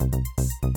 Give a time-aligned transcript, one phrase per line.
[0.00, 0.14] Thank
[0.62, 0.69] you.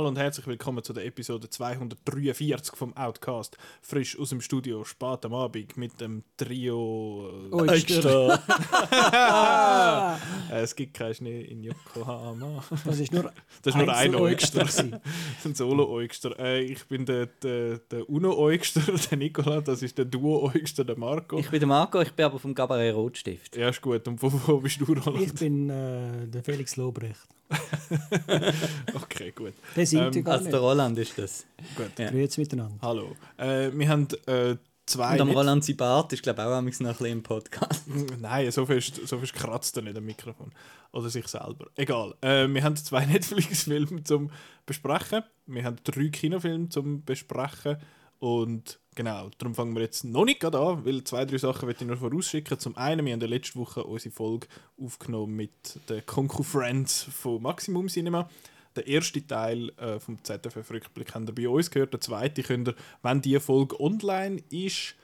[0.00, 3.58] Hallo und herzlich willkommen zu der Episode 243 vom Outcast.
[3.82, 7.50] Frisch aus dem Studio, spät am Abend mit dem Trio.
[7.52, 8.42] Oyster.
[10.50, 12.64] Äh, es gibt keinen Schnee in Yokohama.
[12.84, 13.24] Das ist nur,
[13.62, 14.60] Das ist nur ein Oyster.
[14.64, 16.38] Das ist ein Solo-Oyster.
[16.38, 19.60] Äh, ich bin der, der, der Uno-Oyster, der Nicola.
[19.60, 21.38] Das ist der Duo-Oyster, der Marco.
[21.38, 23.54] Ich bin der Marco, ich bin aber vom Gabarett Rotstift.
[23.54, 24.08] ja, ist gut.
[24.08, 25.38] Und wo, wo bist du, Ich Roland?
[25.38, 27.28] bin äh, der Felix Lobrecht.
[28.94, 29.54] Okay, gut.
[29.76, 31.46] Der singt Ähm, Also der Roland ist das.
[31.76, 31.98] gut.
[31.98, 32.10] Ja.
[32.10, 32.78] Grüezi miteinander.
[32.82, 33.16] Hallo.
[33.36, 35.14] Äh, wir haben äh, zwei.
[35.14, 37.84] Und am Roland sein Bart ist glaube ich auch noch ein bisschen im Podcast.
[38.20, 40.52] Nein, so fest, so fest kratzt er nicht am Mikrofon.
[40.92, 41.66] Oder sich selber.
[41.76, 42.14] Egal.
[42.20, 44.30] Äh, wir haben zwei Netflix-Filme zum
[44.66, 45.22] Besprechen.
[45.46, 47.76] Wir haben drei Kinofilme zum Besprechen.
[48.18, 51.84] Und genau, darum fangen wir jetzt noch nicht gerade an, weil zwei, drei Sachen möchte
[51.84, 52.58] ich noch vorausschicken.
[52.58, 54.46] Zum einen, wir haben ja letzte Woche unsere Folge
[54.78, 58.28] aufgenommen mit den Konku Friends von Maximum Cinema.
[58.76, 61.94] Der erste Teil äh, vom ZFF-Rückblick habt ihr bei uns gehört.
[61.94, 64.94] Der zweite könnt ihr, wenn die Folge online ist,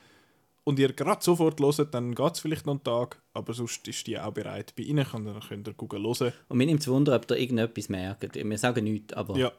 [0.65, 4.05] und ihr gerade sofort hört, dann geht es vielleicht noch einen Tag, aber sonst ist
[4.09, 6.33] die auch bereit bei Ihnen und dann könnt ihr gucken, hören.
[6.49, 8.35] Und mir nimmt es Wunder, ob ihr irgendetwas merkt.
[8.35, 9.53] Wir sagen nichts, aber Ja,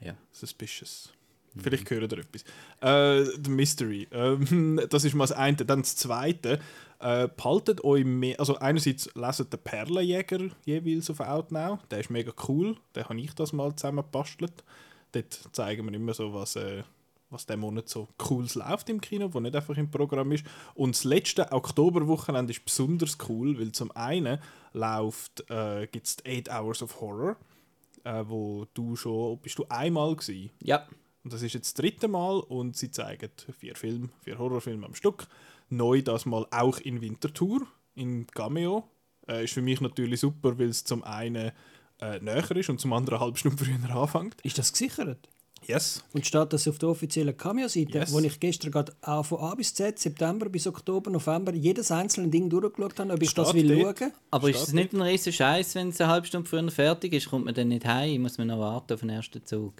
[0.00, 0.14] ja.
[0.30, 1.12] suspicious.
[1.56, 2.44] Vielleicht hören ihr etwas.
[2.80, 4.08] Äh, The Mystery.
[4.10, 5.56] Ähm, das ist mal das eine.
[5.56, 6.58] Dann das zweite.
[7.00, 8.38] Äh, behaltet euch mehr.
[8.40, 11.78] Also, einerseits leset den Perlenjäger jeweils auf Outnow.
[11.90, 12.76] Der ist mega cool.
[12.94, 14.64] Den habe ich das mal zusammen gebastelt.
[15.12, 16.82] Dort zeigen wir immer so, was, äh,
[17.30, 20.44] was der Monat so cooles läuft im Kino, wo nicht einfach im Programm ist.
[20.74, 24.38] Und das letzte Oktoberwochenende ist besonders cool, weil zum einen
[24.72, 27.36] läuft, äh, gibt es 8 Hours of Horror,
[28.04, 30.50] äh, wo du schon, bist du einmal gewesen?
[30.62, 30.86] Ja,
[31.24, 34.94] Und das ist jetzt das dritte Mal und sie zeigen vier Filme, vier Horrorfilme am
[34.94, 35.26] Stück.
[35.70, 38.84] Neu das mal auch in Winterthur, in Cameo.
[39.26, 41.52] Äh, ist für mich natürlich super, weil es zum einen
[42.00, 44.36] äh, näher ist und zum anderen eine halbe Stunde früher anfängt.
[44.42, 45.28] Ist das gesichert?
[45.66, 46.04] Yes.
[46.12, 48.12] Und steht das auf der offiziellen Cameo-Seite, Yes.
[48.12, 52.28] wo ich gestern gerade auch von A bis Z, September bis Oktober, November, jedes einzelne
[52.28, 53.98] Ding durchgeschaut habe, ob ich das Steht will dort.
[53.98, 54.12] schauen.
[54.30, 57.14] aber ist Steht es nicht ein riesen Scheiß, wenn es eine halbe Stunde früher fertig
[57.14, 59.72] ist, kommt man dann nicht heim, muss man noch warten auf den ersten Zug?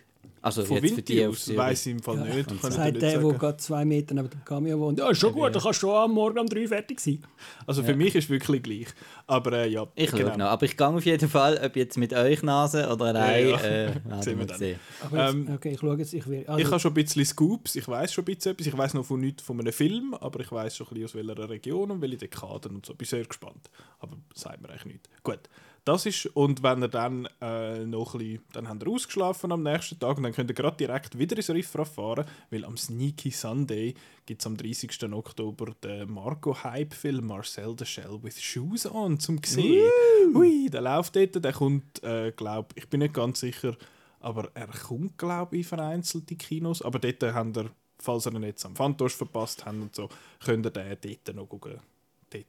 [0.45, 1.59] Also Von jetzt für die aus Zürich.
[1.59, 2.47] weiss ich im Fall nicht.
[2.47, 3.39] kann ich Sagt der, der sagen.
[3.39, 4.99] gerade zwei Meter neben dem Cameo wohnt.
[4.99, 7.25] Ja, ist schon gut, dann kannst du schon am Morgen um drei fertig sein.
[7.67, 8.87] Also für mich ist es wirklich gleich.
[9.27, 10.29] Aber äh, ja, Ich genau.
[10.29, 13.49] schaue noch, aber ich gehe auf jeden Fall, ob jetzt mit euch Nase oder allein,
[13.49, 13.65] Ja, ja.
[13.65, 14.59] äh, Sehen wir wir dann.
[14.59, 14.79] sehen.
[15.03, 16.41] Jetzt, Ähm, okay, ich schaue jetzt, ich will.
[16.43, 18.67] Ich Also, habe schon ein bisschen Scoops, ich weiß schon ein bisschen etwas.
[18.67, 21.27] Ich weiß noch von nichts von einem Film, aber ich weiß schon ein bisschen aus
[21.27, 22.95] welcher Region und welche Dekaden und so.
[22.95, 23.71] Bin sehr gespannt.
[23.99, 25.09] Aber sagt mir eigentlich nicht.
[25.23, 25.41] Gut,
[25.85, 29.63] das ist, und wenn ihr dann äh, noch ein bisschen, dann habt ihr ausgeschlafen am
[29.63, 33.31] nächsten Tag und dann könnt ihr gerade direkt wieder ins Riffraff fahren, weil am Sneaky
[33.31, 33.95] Sunday
[34.25, 35.13] gibt es am 30.
[35.13, 39.91] Oktober den Marco-Hype-Film Marcel the Shell with Shoes on zum sehen.
[40.35, 43.77] Ui, der läuft dort, der kommt, äh, glaube ich, bin nicht ganz sicher,
[44.21, 46.81] aber er kommt, glaube ich, in vereinzelte Kinos.
[46.81, 50.09] Aber dort habt ihr, falls ihr ihn jetzt am Fantosch verpasst habt und so,
[50.43, 51.79] könnt ihr den dort noch gucken,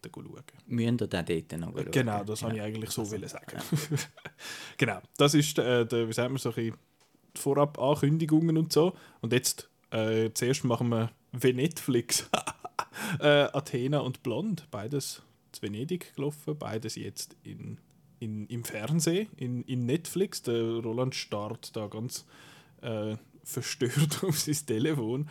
[0.02, 0.44] dort schauen.
[0.68, 1.92] Müsst ihr dann dort noch schauen?
[1.92, 3.60] Genau, das wollte ich eigentlich so wollen sagen.
[4.78, 6.78] genau, das ist, äh, der, wie sagt man, so ein bisschen
[7.36, 8.94] die Vorab-Ankündigungen und so.
[9.22, 12.30] Und jetzt, äh, zuerst machen wir Venetflix.
[13.20, 17.80] äh, Athena und Blond, beides zu Venedig gelaufen, beides jetzt in,
[18.20, 20.42] in, im Fernsehen, in, in Netflix.
[20.44, 22.26] Der Roland starrt da ganz
[22.82, 25.30] äh, verstört auf sein Telefon.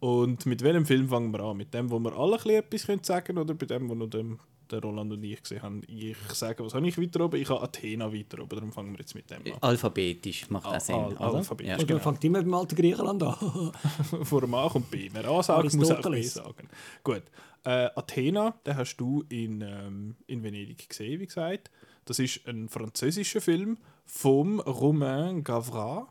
[0.00, 1.56] Und mit welchem Film fangen wir an?
[1.56, 3.94] Mit dem, wo wir alle ein bisschen etwas können sagen können, oder bei dem, wo
[3.94, 4.38] nur dem,
[4.70, 5.82] der Roland und ich gesehen haben?
[5.86, 7.40] Ich sage, was habe ich weiter oben?
[7.40, 9.58] Ich habe Athena weiter oben, darum fangen wir jetzt mit dem an.
[9.62, 11.34] Alphabetisch macht das Sinn, Al- oder?
[11.34, 11.76] alphabetisch, Ja.
[11.76, 12.00] oder genau.
[12.00, 13.34] fängt immer beim alten Griechenland an.
[14.24, 15.08] Vor dem A kommt B.
[15.12, 16.68] Wer A sagt, muss auch B sagen.
[17.04, 17.22] Gut.
[17.64, 21.70] Äh, Athena, den hast du in, ähm, in Venedig gesehen, wie gesagt.
[22.04, 26.04] Das ist ein französischer Film vom Romain Gavras.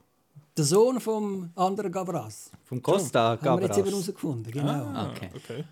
[0.57, 2.49] Der Sohn vom anderen Gavras.
[2.63, 4.71] Vom Costa Haben wir jetzt eben herausgefunden, genau.
[4.71, 5.29] Ah, Okay.
[5.35, 5.63] okay.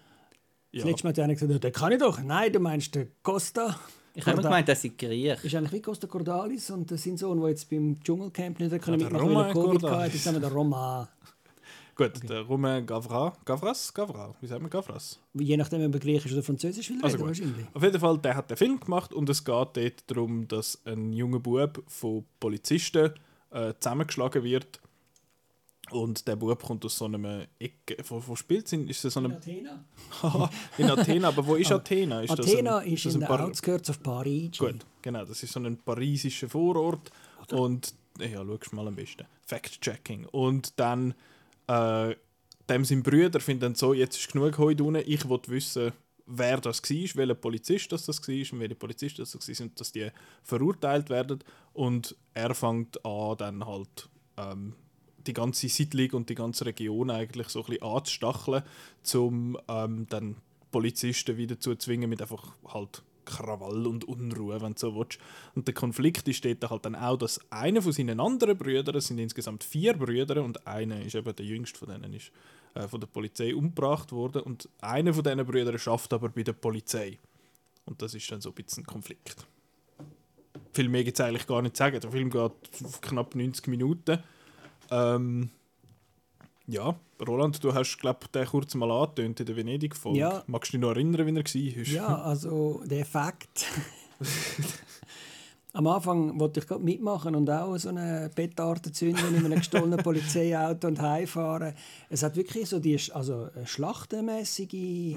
[0.73, 0.89] Das Ja.
[0.89, 2.19] letzte Mal hat einer gesagt, den kann ich doch.
[2.21, 3.79] Nein, du meinst den Costa.
[4.15, 5.43] Ich habe gemeint, dass sie Griech.
[5.43, 9.09] ist eigentlich wie Costa Cordalis und sein Sohn, der jetzt beim Dschungelcamp nicht können der
[9.09, 10.13] mitmachen Romain weil er Covid hatte.
[10.13, 11.07] Jetzt haben wir den Roman.
[11.95, 13.33] Gut, der Romain Gavras.
[13.45, 13.93] Gavras?
[13.93, 14.35] Gavras?
[14.41, 15.19] Wie sagt man Gavras?
[15.33, 17.65] Je nachdem, ob er Griechisch oder Französisch will Also reden, wahrscheinlich.
[17.73, 21.13] Auf jeden Fall, der hat den Film gemacht und es geht dort darum, dass ein
[21.13, 23.11] junger Bub von Polizisten
[23.53, 24.79] äh, zusammengeschlagen wird.
[25.91, 27.97] Und der Bub kommt aus so einem Ecke.
[28.07, 28.73] Wo, wo spielt es?
[28.73, 29.83] Ist das so einem, Athena?
[30.77, 32.21] in Athena, aber wo ist Athena?
[32.21, 34.57] Ist Athena das ein, ist das in Par- Outskirts of Paris.
[34.57, 35.25] Gut, genau.
[35.25, 37.11] Das ist so ein parisischer Vorort.
[37.51, 39.25] Und ja, schau mal am besten.
[39.45, 40.25] Fact-Checking.
[40.31, 41.13] Und dann
[41.67, 42.15] äh,
[42.69, 45.91] dem sein Brüder findet dann so, jetzt ist genug heute unten, ich will wissen,
[46.25, 49.91] wer das war, welcher Polizist das, das war und welche Polizisten das war und dass
[49.91, 50.09] die
[50.43, 51.39] verurteilt werden.
[51.73, 54.73] Und er fängt an, dann halt ähm,
[55.25, 58.63] die ganze Siedlung und die ganze Region eigentlich so ein bisschen anzustacheln,
[59.15, 60.37] um ähm, dann
[60.71, 65.19] Polizisten wieder zu zwingen mit einfach halt Krawall und Unruhe, wenn du so willst.
[65.55, 69.17] Und der Konflikt steht halt dann auch, dass einer von seinen anderen Brüdern, es sind
[69.17, 72.31] insgesamt vier Brüder und einer ist eben der jüngste von denen, ist
[72.75, 76.53] äh, von der Polizei umgebracht worden und einer von diesen Brüdern schafft aber bei der
[76.53, 77.19] Polizei.
[77.85, 79.45] Und das ist dann so ein bisschen ein Konflikt.
[80.71, 81.99] Viel mehr gibt es eigentlich gar nicht zu sagen.
[81.99, 82.51] Der Film geht
[83.01, 84.19] knapp 90 Minuten.
[84.89, 85.49] Ähm,
[86.65, 90.19] ja, Roland, du hast, glaube den kurz mal angetönt in der Venedig-Folge.
[90.19, 90.43] Ja.
[90.47, 91.85] Magst du dich noch erinnern, wie er war?
[91.85, 93.65] Ja, also der Effekt.
[95.75, 99.97] Am Anfang wollte ich gerade mitmachen und auch so eine Petarde zünden in einem gestohlenen
[100.03, 101.73] Polizeiauto und heimfahren.
[102.09, 105.15] Es hat wirklich so die also schlachtenmäßige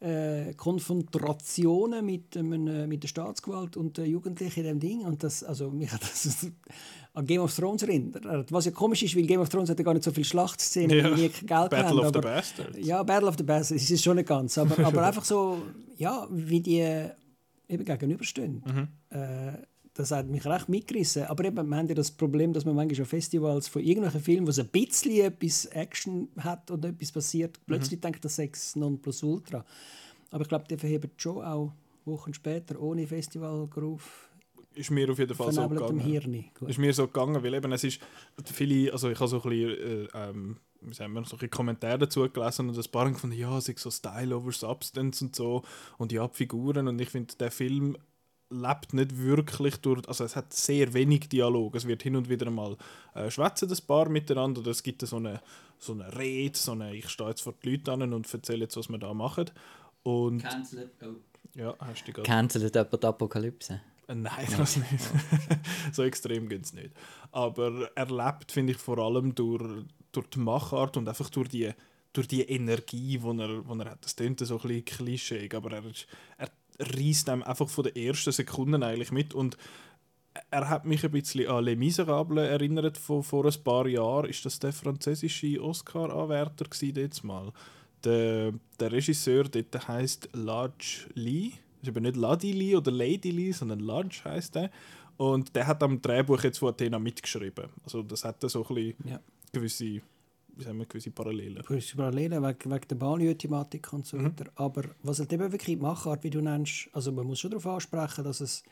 [0.00, 5.00] äh, Konfrontationen mit, einem, mit der Staatsgewalt und den Jugendlichen in dem Ding.
[5.00, 6.46] Und das, also mich hat das
[7.14, 8.24] an Game of Thrones erinnert.
[8.52, 10.96] Was ja komisch ist, weil Game of Thrones hat ja gar nicht so viele Schlachtszenen,
[10.96, 11.16] Ja.
[11.16, 11.98] wie wir Geld Battle haben.
[11.98, 12.78] of aber, the Bastards.
[12.80, 14.56] Ja, Battle of the Bastards, es ist schon nicht ganz.
[14.58, 15.60] Aber, aber einfach so,
[15.96, 17.08] ja, wie die
[17.68, 18.62] eben gegenüberstehen.
[19.10, 19.52] Äh,
[19.98, 21.24] das hat mich recht mitgerissen.
[21.24, 24.46] Aber eben, wir haben ja das Problem, dass man manchmal auf Festivals von irgendwelchen Filmen,
[24.46, 28.76] wo es ein bisschen etwas Action hat oder etwas passiert, plötzlich denkt, das sei das
[28.76, 29.64] Nonplusultra.
[30.30, 31.72] Aber ich glaube, die verhebt schon auch
[32.04, 34.30] Wochen später, ohne Festivalgroove,
[34.72, 35.98] Ist mir auf jeden Fall so gegangen.
[35.98, 36.44] Hirn.
[36.56, 36.70] Gut.
[36.70, 38.00] ist mir so gegangen, weil eben es ist
[38.44, 41.98] viele, also ich habe so ein bisschen, äh, ähm, wie sagen wir, so ein Kommentare
[41.98, 45.34] dazu gelesen und ein paar haben gefunden, ja, es ist so Style over Substance und
[45.34, 45.64] so
[45.96, 47.96] und ja, die Figuren und ich finde, der Film
[48.50, 52.50] lebt nicht wirklich durch, also es hat sehr wenig Dialog, es wird hin und wieder
[52.50, 52.76] mal
[53.14, 55.40] äh, schwätzen das Paar miteinander oder es gibt so eine,
[55.78, 58.76] so eine Rede, so eine, ich stehe jetzt vor die Leute an und erzähle jetzt,
[58.76, 59.50] was wir da machen
[60.02, 60.42] und.
[61.02, 61.14] Oh.
[61.54, 63.80] ja, hast du gerade Cancelled jemand Apokalypse?
[64.06, 64.88] äh, Nein, das nicht.
[65.92, 66.90] so extrem geht es nicht.
[67.32, 71.70] Aber er lebt, finde ich, vor allem durch, durch die Machart und einfach durch die,
[72.14, 74.02] durch die Energie, die er, die er hat.
[74.04, 76.06] Das klingt so ein bisschen klischee, aber er, ist-
[76.38, 79.56] er reißt einem einfach von den ersten Sekunden eigentlich mit und
[80.50, 84.28] er hat mich ein bisschen an Les Miserables erinnert von vor ein paar Jahren.
[84.30, 87.52] Ist das der französische Oscar-Anwärter jetzt mal?
[88.04, 91.50] Der, der Regisseur dort heißt Lodge Lee.
[91.80, 94.70] Das ist aber nicht Ladi Lee oder Lady Lee, sondern Lodge heißt der.
[95.16, 97.66] Und der hat am Drehbuch jetzt von Athena mitgeschrieben.
[97.84, 99.20] Also das hat so ein bisschen Ja.
[99.52, 100.00] gewisse,
[100.58, 101.62] sagen wir, gewisse Parallelen.
[101.62, 104.24] gewisse Parallelen wegen, wegen der Banlieue-Thematik und so Mhm.
[104.24, 104.50] weiter.
[104.56, 107.66] Aber was halt eben wirklich die Machart, wie du nennst, also man muss schon darauf
[107.66, 108.62] ansprechen, dass es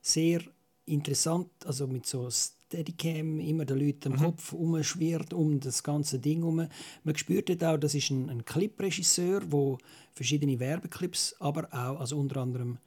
[0.00, 0.40] sehr
[0.86, 6.38] interessant, also mit so Steadicam immer den Leuten im Kopf umschwirrt um das ganze Ding
[6.40, 6.68] herum.
[7.04, 9.78] Man spürt dort auch, das ist ein, ein Clipregisseur, der
[10.12, 12.78] verschiedene Werbeclips, aber auch, also unter anderem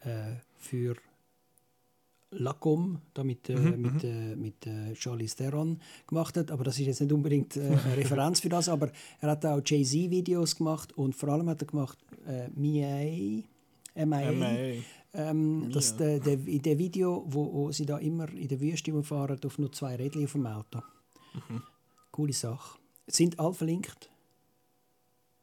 [0.00, 0.96] äh, für
[2.30, 6.50] Lacom, da mit, äh, mit, äh, mit äh, Charlize Theron gemacht hat.
[6.50, 8.90] Aber das ist jetzt nicht unbedingt äh, eine Referenz für das, aber
[9.20, 13.42] er hat auch Jay-Z-Videos gemacht und vor allem hat er gemacht äh, MIA,
[13.94, 14.82] MIA, MA.
[15.14, 19.02] ähm, das, der, der, in dem Video, wo, wo sie da immer in der Wüste
[19.02, 20.80] fahren, auf nur zwei Rädchen auf dem Auto.
[21.32, 21.62] Mhm.
[22.10, 22.78] Coole Sache.
[23.06, 24.10] Sind alle verlinkt?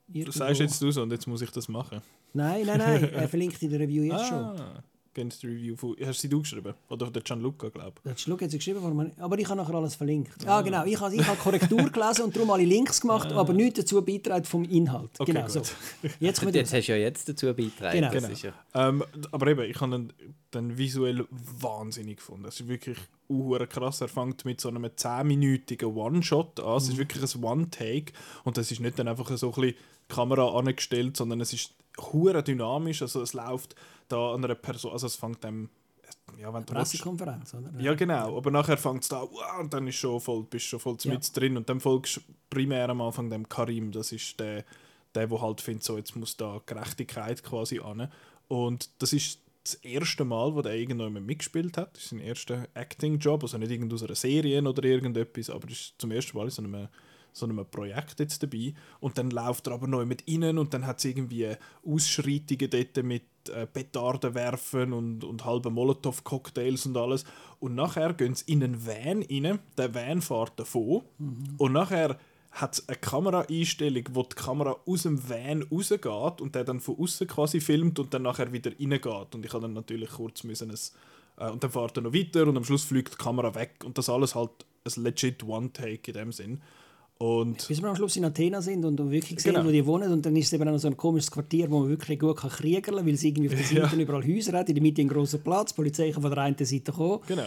[0.08, 0.38] Irgendwo?
[0.38, 2.02] sagst jetzt du so und jetzt muss ich das machen.
[2.34, 3.04] Nein, nein, nein.
[3.14, 4.38] Er verlinkt in der Review jetzt schon.
[4.38, 6.74] Ah, kennst du die Review von, hast sie du geschrieben?
[6.90, 8.12] Oder der Gianluca, glaube ich.
[8.12, 10.46] Das Schluck hat sie geschrieben, man- aber ich habe nachher alles verlinkt.
[10.46, 10.86] Ah, genau.
[10.86, 14.46] Ich habe ich habe Korrektur gelesen und darum alle Links gemacht, aber nichts dazu beitragen
[14.46, 15.12] vom Inhalt.
[15.18, 15.60] Okay, genau, so.
[15.62, 15.72] gut.
[16.20, 18.00] Jetzt kommt Jetzt hast du ja jetzt dazu beigetragen.
[18.00, 18.12] Genau.
[18.12, 18.28] Genau.
[18.30, 20.14] ist ja Ähm, aber eben, ich habe ihn
[20.52, 22.46] dann visuell wahnsinnig gefunden.
[22.46, 24.02] Es ist wirklich uhuere krass.
[24.02, 26.78] Er fängt mit so einem 10-minütigen One-Shot an.
[26.78, 28.14] Es ist wirklich ein One-Take.
[28.44, 29.76] Und das ist nicht dann einfach so ein bisschen
[30.08, 33.02] Kamera angestellt, sondern es ist hure dynamisch.
[33.02, 33.76] Also es läuft
[34.08, 35.70] da an einer Person, also es fängt dann,
[36.40, 37.72] ja, wenn du Pressekonferenz, oder?
[37.80, 38.38] ja, genau.
[38.38, 40.98] Aber nachher fängt es da wow, und dann ist schon voll, bist du schon voll
[41.04, 41.14] Ja.
[41.14, 41.58] mit drin.
[41.58, 43.92] Und dann folgst du primär am Anfang dem Karim.
[43.92, 44.64] Das ist der,
[45.14, 48.12] der, der halt findet, so, jetzt muss da Gerechtigkeit quasi an.
[48.48, 51.96] Und das ist das erste Mal, wo der irgendjemand mitgespielt hat.
[51.96, 53.42] Das ist sein erster Acting-Job.
[53.44, 56.50] Also nicht irgend aus einer Serie oder irgendetwas, aber das ist zum ersten Mal in
[56.52, 56.88] so einem
[57.36, 58.74] so einem Projekt jetzt dabei.
[59.00, 61.50] Und dann läuft er aber neu mit innen und dann hat es irgendwie
[61.86, 67.26] Ausschreitungen dort mit äh, Petarden werfen und, und halben Molotow-Cocktails und alles.
[67.60, 71.04] Und nachher gehen sie in einen Van rein, der Van fährt davon.
[71.58, 72.18] Und nachher
[72.52, 76.98] hat es eine Kameraeinstellung, wo die Kamera aus dem Van rausgeht und der dann von
[76.98, 79.36] außen quasi filmt und dann nachher wieder reingeht.
[79.36, 80.78] Und ich habe dann natürlich kurz müssen ein
[81.38, 83.84] Äh, und dann fährt er noch weiter und am Schluss fliegt die Kamera weg.
[83.84, 84.52] Und das alles halt
[84.86, 86.62] ein legit One-Take in dem Sinn.
[87.18, 89.66] Und Bis wir am Schluss in Athena sind und wirklich sehen, Genau.
[89.66, 90.12] wo die wohnen.
[90.12, 92.50] Und dann ist es eben auch so ein komisches Quartier, wo man wirklich gut kann
[92.50, 95.10] kriegen kann, weil es irgendwie auf der Seite überall Häuser hat, in der Mitte einen
[95.10, 97.20] grossen Platz, die Polizei kann von der einen Seite kommen.
[97.26, 97.44] genau.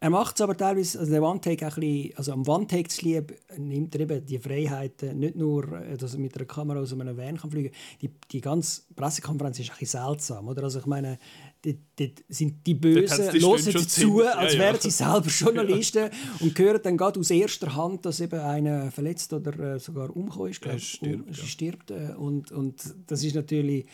[0.00, 3.34] Er macht es aber teilweise, also der One-Take ein bisschen, also am One-Take zu lieb,
[3.56, 7.16] nimmt er eben die Freiheiten, nicht nur, äh, dass er mit einer Kamera aus einem
[7.16, 10.62] Van kann fliegen die, die ganze Pressekonferenz ist ein bisschen seltsam, oder?
[10.62, 11.18] Also ich meine,
[11.64, 14.64] dort, sind die Bösen, die hören zu, als ja, ja.
[14.64, 16.10] wären sie selber Journalisten
[16.40, 20.50] und hören dann gerade aus erster Hand, dass eben einer verletzt oder äh, sogar umgekommen
[20.50, 21.34] ist, glaub, Er stirbt, um, ja.
[21.34, 23.86] stirbt äh, und, und das ist natürlich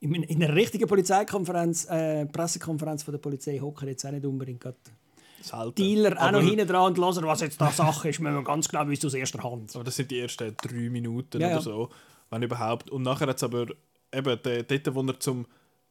[0.00, 4.60] in, in einer richtigen Polizeikonferenz, äh, Pressekonferenz von der Polizei hocken jetzt auch nicht unbedingt
[4.60, 4.78] gerade
[5.42, 5.74] Selten.
[5.74, 8.44] Dealer auch noch Aber- hinten dran und hören, was jetzt da Sache ist, müssen wir
[8.44, 9.74] ganz genau wissen aus erster Hand.
[9.74, 11.62] Aber das sind die ersten drei Minuten Ja, oder ja.
[11.62, 11.88] so,
[12.28, 12.90] wenn überhaupt.
[12.90, 13.66] Und nachher hat es aber
[14.12, 15.46] eben dort, wo er zum,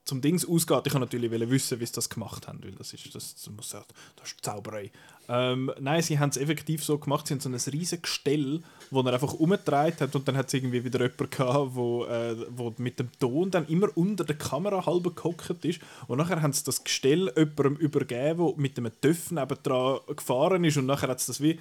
[0.10, 3.14] zum Dings ausgeht, ich kann natürlich wissen, wie sie das gemacht haben, weil das ist,
[3.14, 3.86] das, das muss das
[4.24, 4.92] ist Zauberei.
[5.30, 9.02] Ähm, nein, sie haben es effektiv so gemacht, sie haben so ein riesiges Gestell, wo
[9.02, 12.74] er einfach umgedreht hat und dann hat es irgendwie wieder jemand gehabt, wo, äh, wo
[12.78, 16.64] mit dem Ton dann immer unter der Kamera halb gehockt ist und nachher haben sie
[16.64, 21.28] das Gestell jemandem übergeben, der mit einem Töff nebendran gefahren ist und nachher hat es
[21.28, 21.60] das wie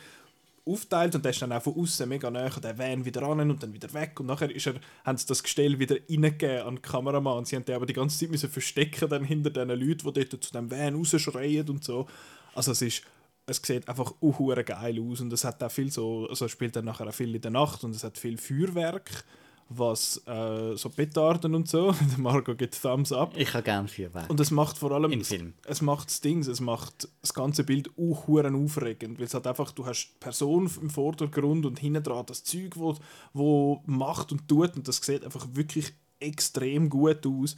[0.68, 3.50] aufteilt und der ist dann auch von außen mega nah an den Van wieder ran
[3.50, 6.74] und dann wieder weg und nachher ist er, haben sie das Gestell wieder reingegeben an
[6.76, 9.68] den Kameramann und sie haben den aber die ganze Zeit müssen verstecken dann hinter den
[9.68, 12.06] Leuten, die dort zu dem Van rausschreien und so.
[12.54, 13.02] Also es ist
[13.48, 16.84] es sieht einfach uhuere geil aus und es hat auch viel so, also spielt dann
[16.84, 19.24] nachher auch viel in der Nacht und es hat viel Feuerwerk,
[19.68, 21.92] was äh, so Petarden und so.
[22.10, 23.34] Der Marco gibt Thumbs up.
[23.36, 24.30] Ich habe gerne Feuerwerk.
[24.30, 25.54] Und es macht vor allem Im Film.
[25.66, 29.70] es macht das Ding, es macht das ganze Bild auch aufregend, weil es halt einfach,
[29.72, 32.96] du hast die Person im Vordergrund und hinten dran das Zeug, wo,
[33.32, 37.56] wo macht und tut und das sieht einfach wirklich extrem gut aus.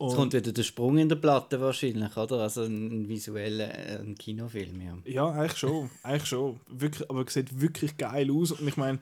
[0.00, 2.42] Jetzt kommt wieder der Sprung in der Platte wahrscheinlich, oder?
[2.42, 4.96] Also ein visueller äh, ein Kinofilm, ja.
[5.04, 5.90] Ja, eigentlich schon.
[6.04, 6.60] Eigentlich schon.
[6.68, 8.52] Wirklich, aber es sieht wirklich geil aus.
[8.52, 9.00] Und ich meine,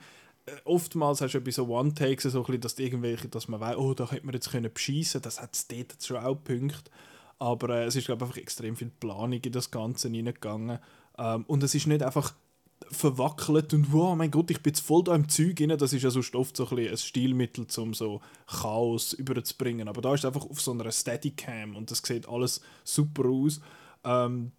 [0.65, 3.93] oftmals hast du bei so One-Takes so ein bisschen, dass, irgendwelche, dass man weiß, oh,
[3.93, 6.91] da hätte man jetzt können beschießen Das hat es dort schon auch Punkte.
[7.39, 10.79] Aber äh, es ist, glaube einfach extrem viel Planung in das Ganze hineingegangen.
[11.17, 12.33] Ähm, und es ist nicht einfach
[12.89, 15.77] verwackelt und wow, mein Gott, ich bin jetzt voll da im Zeug rein.
[15.77, 19.87] Das ist ja sonst oft so ein, ein Stilmittel, um so Chaos überzubringen.
[19.87, 23.59] Aber da ist es einfach auf so einer Steadicam und das sieht alles super aus.
[24.03, 24.51] Ähm,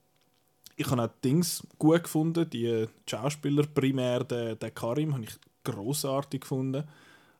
[0.76, 5.36] ich habe auch Dings gut gefunden, die Schauspieler, primär den, den Karim, habe ich
[5.72, 6.84] großartig gefunden.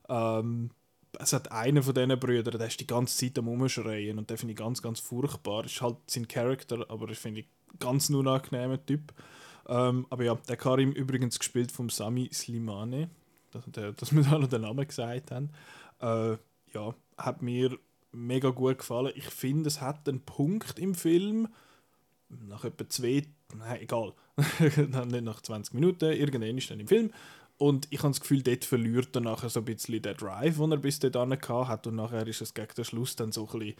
[0.07, 0.71] Ähm,
[1.17, 4.37] es hat einen von diesen Brüdern, der ist die ganze Zeit am Umschreien und den
[4.37, 5.65] finde ich ganz, ganz furchtbar.
[5.65, 7.45] Ist halt sein Charakter, aber ich finde
[7.79, 9.13] ganz ein unangenehmer Typ.
[9.67, 13.09] Ähm, aber ja, der Karim übrigens gespielt vom Sami Slimane,
[13.51, 13.63] dass,
[13.95, 15.51] dass wir da noch den Namen gesagt haben.
[15.99, 16.37] Äh,
[16.73, 17.77] ja, hat mir
[18.11, 19.11] mega gut gefallen.
[19.15, 21.47] Ich finde, es hat einen Punkt im Film,
[22.29, 23.23] nach etwa zwei,
[23.55, 27.11] nein, egal, nicht nach 20 Minuten, irgendwann ist dann im Film.
[27.59, 30.71] Und ich habe das Gefühl, dort verliert er nachher so ein bisschen den Drive, den
[30.71, 31.85] er bis dahin hat.
[31.87, 33.75] Und nachher ist es gegen den Schluss dann so ein bisschen,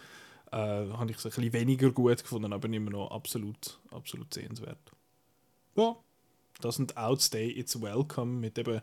[0.52, 0.58] äh,
[0.92, 4.92] habe ich es ein bisschen weniger gut gefunden, aber immer noch absolut, absolut sehenswert.
[5.78, 5.96] Ja,
[6.60, 8.82] das sind Outstay It's Welcome mit eben,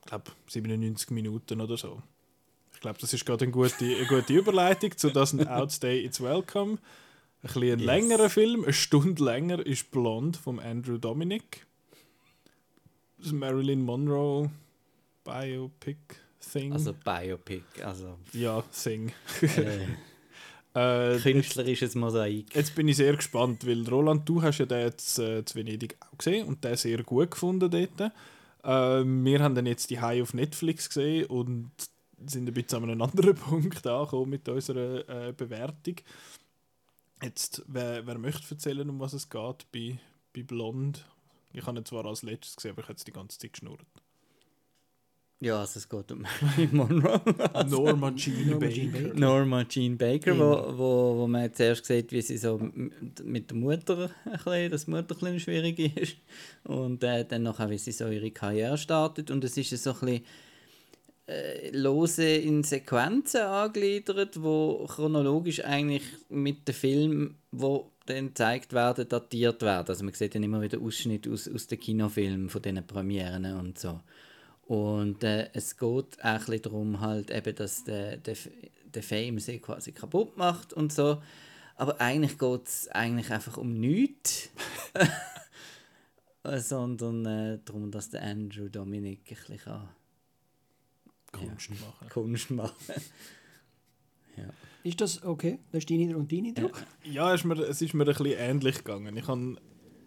[0.00, 2.02] ich glaube, 97 Minuten oder so.
[2.72, 6.20] Ich glaube, das ist gerade eine gute, eine gute Überleitung zu das sind Outstay It's
[6.22, 6.72] Welcome.
[6.72, 6.78] Ein
[7.42, 7.86] bisschen ein Yes.
[7.86, 11.66] längerer Film, eine Stunde länger, ist Blond vom Andrew Dominic.
[13.30, 14.50] Marilyn Monroe
[15.24, 16.72] Biopic-Thing.
[16.72, 19.12] Also Biopic, also ja, Thing.
[19.42, 19.86] äh,
[20.74, 22.54] Äh, künstlerisches Mosaik.
[22.54, 25.96] Jetzt bin ich sehr gespannt, weil Roland, du hast ja den jetzt äh, zu Venedig
[26.00, 28.12] auch gesehen und den sehr gut gefunden dort.
[28.64, 31.70] Äh, wir haben den jetzt die High auf Netflix gesehen und
[32.24, 35.96] sind ein bisschen an einem anderen Punkt angekommen mit unserer äh, Bewertung.
[37.22, 39.98] Jetzt, wer, wer möchte erzählen, um was es geht bei,
[40.34, 41.04] bei Blond?
[41.52, 43.86] Ich habe ihn zwar als letztes gesehen, aber ich habe jetzt die ganze Zeit geschnurrt.
[45.40, 47.20] Ja, also es geht um Marilyn Monroe.
[47.68, 49.14] Norma Jean Norma Jean Baker.
[49.18, 52.60] Norma Jean Baker, wo, wo, wo man zuerst sieht, wie sie so
[53.24, 56.16] mit der Mutter ein bisschen, dass die Mutter ein bisschen schwierig ist.
[56.62, 59.32] Und äh, dann nachher, wie sie so ihre Karriere startet.
[59.32, 60.24] Und es ist so ein bisschen
[61.26, 69.08] äh, lose in Sequenzen angegliedert, wo chronologisch eigentlich mit dem Film, wo dann gezeigt werden,
[69.08, 69.88] datiert werden.
[69.88, 73.78] Also man sieht dann immer wieder Ausschnitte aus, aus den Kinofilmen von diesen Premieren und
[73.78, 74.00] so.
[74.66, 78.36] Und äh, es geht auch ein darum, halt eben, dass der, der,
[78.84, 81.22] der Fame sie quasi kaputt macht und so.
[81.76, 84.50] Aber eigentlich geht es eigentlich einfach um nichts.
[86.44, 89.88] Äh, Sondern äh, darum, dass der Andrew Dominic ein bisschen kann
[91.30, 92.08] Kunst machen.
[92.10, 92.74] Kunst machen
[94.36, 94.48] ja.
[94.84, 95.58] Ist das okay?
[95.70, 96.82] Das ist dein Eindruck und dein Eindruck?
[97.04, 99.16] Ja, ist mir, es ist mir ein bisschen ähnlich gegangen.
[99.16, 99.56] Ich habe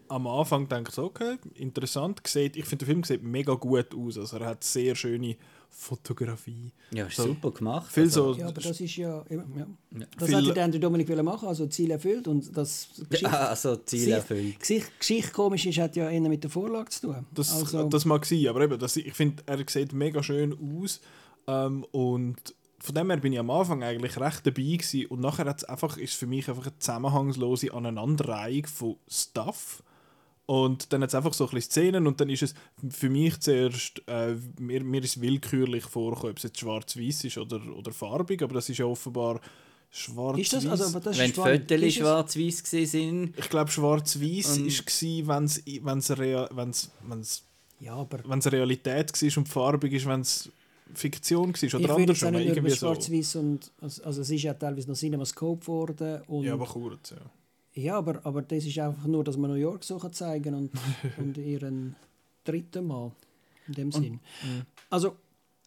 [0.08, 2.20] am Anfang gedacht, so, okay, interessant.
[2.26, 4.18] Sieht, ich finde, der Film sieht mega gut aus.
[4.18, 5.36] Also er hat sehr schöne
[5.70, 6.72] Fotografie.
[6.90, 7.90] Ja, ist so, super gemacht.
[7.92, 9.24] Viel also, so, ja, aber das ist ja...
[9.28, 9.44] ja.
[10.16, 12.88] Das viel, hat dann der Dominik machen, also Ziel erfüllt und das...
[13.10, 14.60] Geschichte, ja, also Ziel erfüllt.
[14.60, 17.26] Geschichte, Geschichte komisch ist, hat ja eher mit der Vorlage zu tun.
[17.34, 21.00] Das, also, das mag sein, aber eben, das, ich finde, er sieht mega schön aus
[21.46, 22.54] ähm, und
[22.86, 25.06] von dem her bin ich am Anfang eigentlich recht dabei gewesen.
[25.06, 29.82] und nachher hat's einfach, ist für mich einfach eine zusammenhangslose Aneinanderreihung von Stuff
[30.46, 32.54] und dann hat es einfach so ein bisschen Szenen und dann ist es
[32.90, 37.60] für mich zuerst, äh, mir, mir ist willkürlich vorgekommen, ob es jetzt schwarz-weiß ist oder,
[37.76, 39.40] oder farbig, aber das ist ja offenbar
[39.90, 43.36] schwarz Ist das, also, das Wenn die Fotos schwarz-weiß sind?
[43.36, 45.44] Ich glaube, schwarz-weiß war,
[45.82, 46.48] wenn es Rea
[47.80, 48.06] ja,
[48.52, 50.50] Realität war und farbig ist, wenn es
[50.94, 52.34] Fiktion war oder andersrum.
[52.34, 56.22] Ich würde es schwarz-weiß und also, also es ist ja teilweise noch CinemaScope geworden.
[56.28, 57.16] Und ja, aber kurz, ja.
[57.74, 60.70] Ja, aber, aber das ist einfach nur, dass man New York so kann zeigen und,
[61.18, 61.94] und ihren
[62.44, 63.12] dritten Mal.
[63.68, 64.12] In dem Sinn.
[64.12, 65.16] Und, also,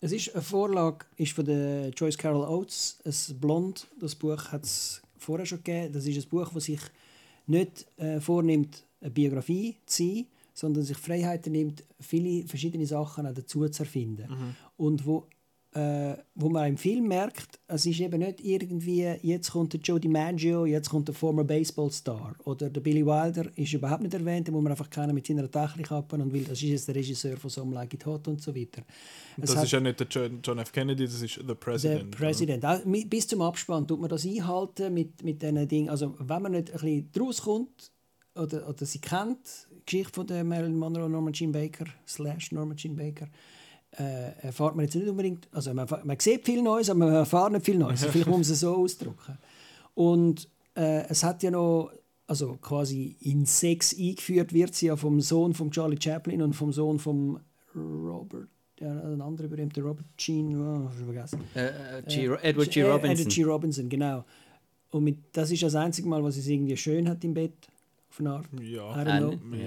[0.02, 3.88] es ist eine Vorlage ist von der Joyce Carol Oates, ein Blond.
[4.00, 5.94] Das Buch hat es vorher schon gegeben.
[5.94, 6.80] Das ist ein Buch, das sich
[7.48, 13.68] nicht äh, vornimmt, eine Biografie zu sein, sondern sich Freiheiten nimmt, viele verschiedene Sachen dazu
[13.68, 14.30] zu erfinden.
[14.30, 14.56] Mhm.
[14.80, 15.28] Und wo
[15.74, 20.00] äh, wo man im Film merkt, es ist eben nicht irgendwie, jetzt kommt der Joe
[20.00, 24.56] DiMaggio, jetzt kommt der former Baseballstar oder der Billy Wilder ist überhaupt nicht erwähnt, den
[24.56, 27.52] muss man einfach kennen mit seiner Technikkappe und will, das ist jetzt der Regisseur von
[27.52, 28.82] Some Like It Hot und so weiter.
[29.40, 30.72] Es das ist ja nicht der John, John, F.
[30.72, 32.14] Kennedy, das ist der President.
[32.14, 32.66] Der President.
[32.66, 35.90] Auch bis zum Abspann tut man das einhalten mit, mit diesen Dingen.
[35.90, 37.92] Also wenn man nicht ein bisschen draus kommt
[38.34, 42.76] oder, oder sie kennt, die Geschichte von der Marilyn Monroe, Norman Jean Baker, slash Norman
[42.76, 43.28] Jean Baker,
[43.98, 47.54] äh, erfahrt man jetzt nicht unbedingt, also man, man sieht viel Neues, aber man erfahrt
[47.54, 48.04] nicht viel Neues.
[48.06, 49.38] Vielleicht muss man es so ausdrücken.
[49.96, 51.92] Und äh, es hat ja noch,
[52.28, 56.72] also quasi in Sex eingeführt wird sie ja vom Sohn von Charlie Chaplin und vom
[56.72, 57.40] Sohn von
[57.76, 58.50] Robert
[58.80, 61.42] ja, ein anderer berühmter Robert Gene, oh, ich vergessen.
[61.54, 62.84] Äh, G, äh, Edward G.
[62.84, 63.12] Robinson.
[63.12, 63.44] Edward G.
[63.44, 64.26] Robinson, genau.
[64.92, 67.68] Und mit, das ist das einzige Mal, was sie irgendwie schön hat im Bett
[68.10, 68.46] auf eine Art.
[68.62, 69.04] Ja,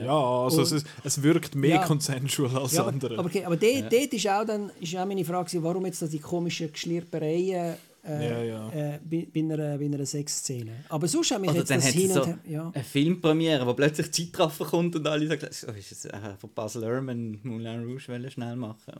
[0.04, 1.86] ja also es, es wirkt mehr ja.
[1.86, 3.18] consensual als ja, andere.
[3.18, 3.88] Aber, okay, aber dort, ja.
[3.88, 8.42] dort ist, auch dann, ist auch meine Frage, warum jetzt die komischen Geschlirpereien äh, ja,
[8.42, 8.68] ja.
[8.70, 10.84] Äh, bei, bei, einer, bei einer Sexszene.
[10.88, 12.38] Aber sonst haben wir jetzt das hin und so her.
[12.48, 12.70] Ja.
[12.74, 16.82] Eine Filmpremiere, wo plötzlich Zeitraffer kommt und alle sagen, oh, ist es äh, von Basil
[16.82, 18.92] Erman Moulin Rouge schnell machen.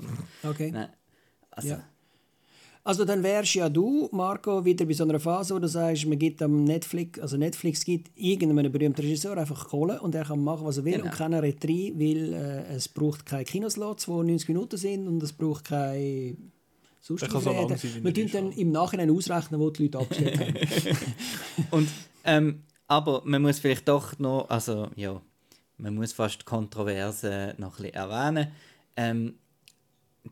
[0.44, 0.70] Okay.
[0.70, 0.88] Nein.
[1.50, 1.84] Also, ja.
[2.84, 6.18] Also dann wärst ja du, Marco, wieder bei so einer Phase, wo du sagst, man
[6.18, 10.66] gibt am Netflix, also Netflix gibt irgendeinem berühmten Regisseur einfach Kohle und er kann machen,
[10.66, 11.04] was er will genau.
[11.04, 15.22] und keiner redet rein, weil äh, es braucht keine Kinoslots, die 90 Minuten sind und
[15.22, 16.36] es braucht keine
[17.02, 17.50] sonst so.
[18.02, 20.56] Wir tun dann im Nachhinein ausrechnen, wo die Leute abgestellt haben.
[21.70, 21.88] und,
[22.24, 25.20] ähm, aber man muss vielleicht doch noch, also ja,
[25.78, 28.48] man muss fast Kontroverse noch ein bisschen erwähnen.
[28.96, 29.34] Ähm,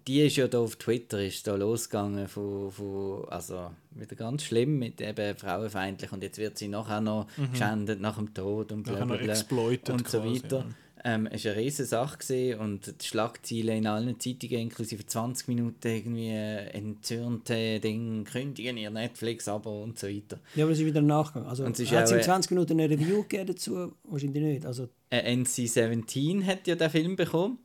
[0.07, 4.79] die ist ja da auf Twitter ist da losgegangen von, von also wieder ganz schlimm
[4.79, 7.51] mit eben frauenfeindlich und jetzt wird sie nachher noch mhm.
[7.51, 10.59] geschändet nach dem Tod und bla, bla, bla und so weiter.
[10.59, 10.67] Ja.
[11.03, 15.89] Ähm, es war eine riesige Sache und die Schlagziele in allen Zeitungen, inklusive 20 Minuten
[15.89, 20.39] irgendwie äh, entzürnte Ding, kündigen ihr Netflix-Abo und so weiter.
[20.55, 21.47] Ja, aber es ist wieder ein Nachgang.
[21.47, 23.93] Also hat es in 20 Minuten eine Review gegeben dazu?
[24.05, 24.67] Wahrscheinlich nicht.
[24.67, 27.59] Also äh, NC-17 hat ja den Film bekommen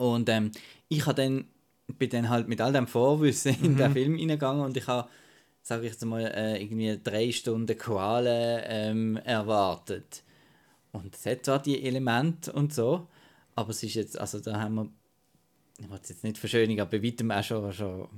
[0.00, 0.50] und ähm,
[0.88, 1.44] ich habe dann,
[1.98, 3.76] bin dann halt mit all dem Vorwissen in mhm.
[3.76, 5.10] den Film hineingegangen und ich habe,
[5.60, 10.22] sage ich jetzt mal, äh, irgendwie drei Stunden Qualen ähm, erwartet.
[10.92, 13.08] Und es hat zwar die Elemente und so,
[13.54, 14.88] aber es ist jetzt, also da haben wir,
[15.78, 18.08] ich will es jetzt nicht verschönigen, aber bei weitem auch schon, schon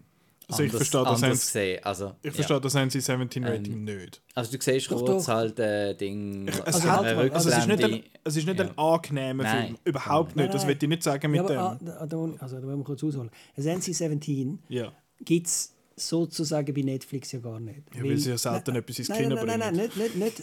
[0.52, 1.84] also ich verstehe das, gesehen.
[1.84, 2.60] Also, ich verstehe ja.
[2.60, 4.22] das NC-17 Rating ähm, nicht.
[4.34, 5.34] Also du siehst doch, kurz doch.
[5.34, 8.58] halt äh, Ding, ich, es, also, hat, also es ist nicht ein, es ist nicht
[8.58, 8.64] ja.
[8.66, 9.66] ein angenehmer nein.
[9.66, 12.34] Film, überhaupt nicht, das will ich nicht sagen mit ja, aber, dem.
[12.34, 13.30] Ah, also da wollen wir kurz ausholen.
[13.56, 14.92] Das NC-17 ja.
[15.24, 17.82] gibt es sozusagen bei Netflix ja gar nicht.
[17.94, 19.46] Ja, weil, sie ja selten etwas ins Kino bringen.
[19.46, 20.42] Nein, nein, nein, nicht, nicht,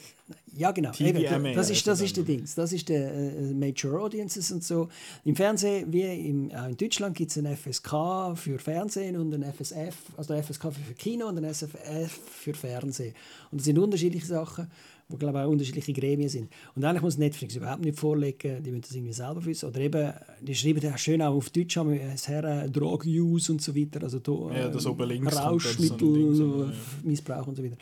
[0.55, 0.91] ja genau.
[0.99, 2.55] Eben, das ist, das ist der Dings.
[2.55, 4.89] Das ist der äh, Major Audiences und so.
[5.25, 9.43] Im Fernsehen, wie im, auch in Deutschland, gibt es ein FSK für Fernsehen und ein
[9.43, 13.15] FSF, also ein FSK für Kino und ein SFF für Fernsehen.
[13.51, 14.69] Und das sind unterschiedliche Sachen.
[15.09, 16.49] Wo glaube ich auch unterschiedliche Gremien sind.
[16.75, 19.67] Und eigentlich muss Netflix überhaupt nicht vorlegen, die müssen das irgendwie selber wissen.
[19.67, 23.61] Oder eben, die schreiben ja schön auch auf Deutsch, haben wir Herren Drug Use und
[23.61, 26.71] so weiter, also to, ja, das oben links Rauschmittel, so ja.
[27.03, 27.77] Missbrauch und so weiter.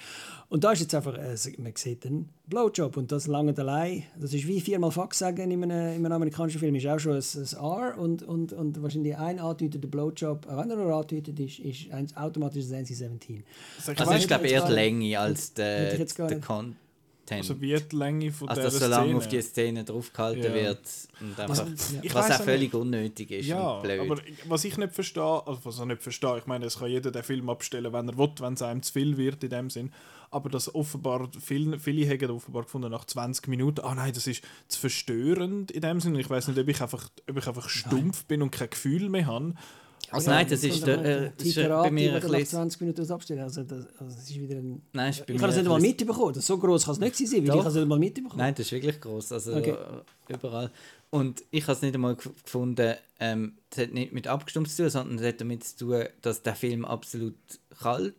[0.49, 4.33] Und da ist jetzt einfach, äh, man sieht einen Blowjob und das lange allein, das
[4.33, 7.21] ist wie viermal Fax sagen in einem, in einem amerikanischen Film, ist auch schon ein,
[7.21, 11.59] ein R und, und, und wahrscheinlich ein andeutender Blowjob, auch wenn er nur andeutet ist,
[11.59, 13.41] ist ein automatisches NC-17.
[13.97, 16.77] Also ist glaube ich eher die Länge als der, der Content.
[17.29, 20.53] Also wie die Länge von also, dass so lange auf die Szene draufgehalten ja.
[20.53, 20.79] wird
[21.19, 22.13] und einfach, was, ja.
[22.13, 22.81] was auch völlig nicht.
[22.81, 26.65] unnötig ist ja, aber was ich nicht verstehe, also was ich nicht verstehe, ich meine,
[26.65, 29.43] es kann jeder den Film abstellen, wenn er will, wenn es einem zu viel wird
[29.43, 29.91] in dem Sinn,
[30.31, 34.43] aber das offenbar, viele, viele haben offenbar gefunden nach 20 Minuten, ah nein, das ist
[34.67, 38.19] zu verstörend in dem Sinne, ich weiß nicht, ob ich einfach, ob ich einfach stumpf
[38.19, 38.27] nein.
[38.27, 39.53] bin und kein Gefühl mehr habe,
[40.11, 42.45] also nein, das ist, der, äh, das ist bei mir ein bisschen...
[42.45, 44.81] 20 Minuten das abstellen, also das, also das ist wieder ein...
[44.93, 47.17] Nein, ist bei ich habe das nicht mal mitbekommen, das so groß kann es nicht
[47.17, 47.61] sein, weil Doch.
[47.61, 48.37] ich es nicht mal mitbekommen.
[48.37, 49.71] Nein, das ist wirklich groß, also okay.
[49.71, 50.71] Äh, überall.
[51.09, 54.89] Und ich habe es nicht einmal gefunden, ähm, das hat nicht mit Abgestimmt zu tun,
[54.89, 57.35] sondern das hat damit zu tun, dass der Film absolut
[57.81, 58.15] kalt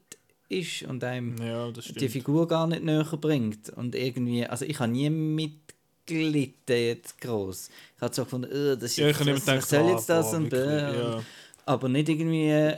[0.48, 3.70] ist und einem ja, die Figur gar nicht näher bringt.
[3.70, 7.68] Und irgendwie, also ich habe nie mitgelitten jetzt groß.
[7.96, 10.32] Ich habe so gefunden, oh, das ist ja, ich was, was soll jetzt das?
[10.32, 11.20] und, äh, ja
[11.68, 12.74] aber nicht irgendwie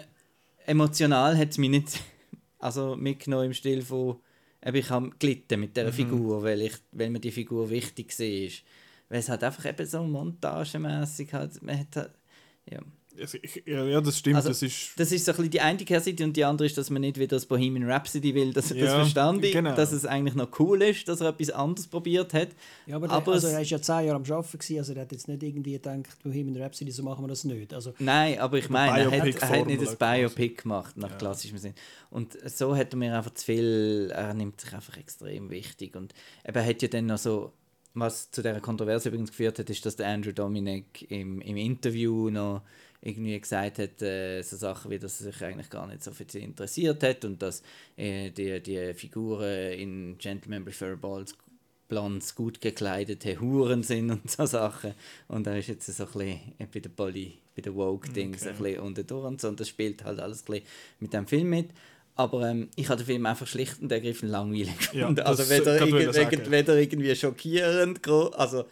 [0.66, 2.00] emotional hat es mich nicht
[2.58, 4.20] also mitgenommen im Stil von
[4.62, 5.92] ich habe gelitten mit dieser mhm.
[5.92, 8.50] Figur, weil, ich, weil mir die Figur wichtig war.
[9.08, 12.10] Weil es halt einfach eben so montagemässig halt, man hat halt,
[12.70, 12.80] ja.
[13.66, 14.36] Ja, ja, das stimmt.
[14.36, 16.78] Also, das, ist das ist so ein bisschen die eine Kehrseite und die andere ist,
[16.78, 18.52] dass man nicht wieder das Bohemian Rhapsody will.
[18.52, 19.74] Das, ja, das verstand ich, genau.
[19.74, 22.48] dass es eigentlich noch cool ist, dass er etwas anderes probiert hat.
[22.86, 25.02] Ja, aber, aber der, also, er war ja zehn Jahre am Arbeiten, gewesen, also er
[25.02, 27.74] hat jetzt nicht irgendwie gedacht, Bohemian Rhapsody, so machen wir das nicht.
[27.74, 31.16] Also, Nein, aber ich meine, er hat, er hat nicht das Biopic gemacht, nach ja.
[31.16, 31.74] klassischem Sinn.
[32.10, 35.96] Und so hat er mir einfach zu viel, er nimmt sich einfach extrem wichtig.
[35.96, 37.52] Und er hat ja dann noch so
[37.94, 42.30] was zu dieser Kontroverse übrigens geführt hat, ist, dass der Andrew Dominic im, im Interview
[42.30, 42.62] noch
[43.02, 46.26] irgendwie gesagt hat, äh, so Sachen wie, dass er sich eigentlich gar nicht so für
[46.28, 47.62] sie interessiert hat und dass
[47.96, 51.34] äh, die, die Figuren in Gentleman Prefer Balls
[51.90, 54.94] Plans gut gekleidete Huren sind und so Sachen.
[55.28, 56.40] Und da ist jetzt so ein bisschen
[56.72, 58.50] bei der Poly, bei der Woke-Dings okay.
[58.50, 59.48] ein bisschen unten durch und so.
[59.48, 60.66] Und das spielt halt alles ein bisschen
[61.00, 61.70] mit dem Film mit.
[62.14, 65.16] Aber ähm, ich habe den Film einfach schlicht und ergreifend langweilig gefunden.
[65.16, 68.66] Ja, also weder, irg weder irgendwie schockierend, also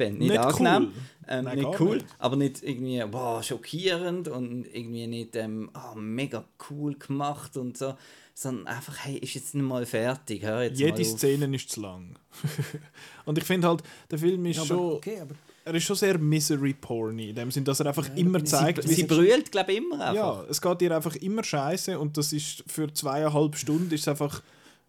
[0.00, 0.92] eben nicht, nicht angenehm, cool.
[1.26, 2.06] Ähm, Nein, nicht cool, nicht.
[2.18, 7.94] aber nicht irgendwie wow, schockierend und irgendwie nicht ähm, oh, mega cool gemacht und so,
[8.34, 12.16] sondern einfach, hey, ist jetzt nicht mal fertig, hör jetzt Jede Szene ist zu lang.
[13.24, 14.78] und ich finde halt, der Film ist ja, schon...
[14.94, 15.22] Okay,
[15.66, 18.82] er ist schon sehr misery-porny, in dem Sinn, dass er einfach ja, immer zeigt...
[18.82, 20.14] Sie, sie brüllt, glaube ich, immer einfach.
[20.14, 24.42] Ja, es geht ihr einfach immer scheiße und das ist für zweieinhalb Stunden ist einfach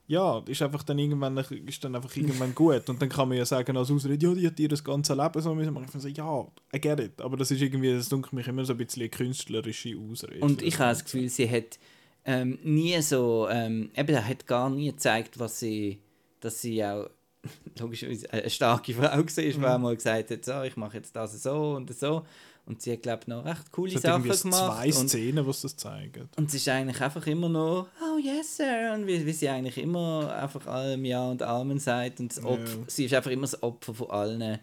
[0.07, 2.87] ja, ist einfach dann irgendwann, ist dann einfach irgendwann gut.
[2.89, 5.41] Und dann kann man ja sagen als Ausrede, ja, die hat ihr das ganze Leben
[5.41, 5.89] so müssen machen.
[5.93, 7.21] Ich so, ja, I get it.
[7.21, 10.41] Aber das ist irgendwie, das dunkelt mich immer so ein bisschen künstlerische Ausrede.
[10.41, 11.79] Und ich habe das Gefühl, sie hat
[12.25, 15.99] ähm, nie so, ähm, eben, hat gar nie gezeigt, was sie,
[16.39, 17.09] dass sie auch
[17.79, 19.27] logischerweise eine starke Frau war, mhm.
[19.27, 22.23] die einmal gesagt hat, so, ich mache jetzt das so und so.
[22.67, 24.39] Und sie hat, glaube ich, noch recht coole Sachen gemacht.
[24.39, 26.29] zwei Szenen, die das zeigen.
[26.35, 28.93] Und sie ist eigentlich einfach immer noch, oh yes, sir.
[28.95, 32.19] Und wie, wie sie eigentlich immer einfach allem Ja und Amen sagt.
[32.19, 32.57] Und ja.
[32.87, 34.59] sie ist einfach immer das Opfer von allen.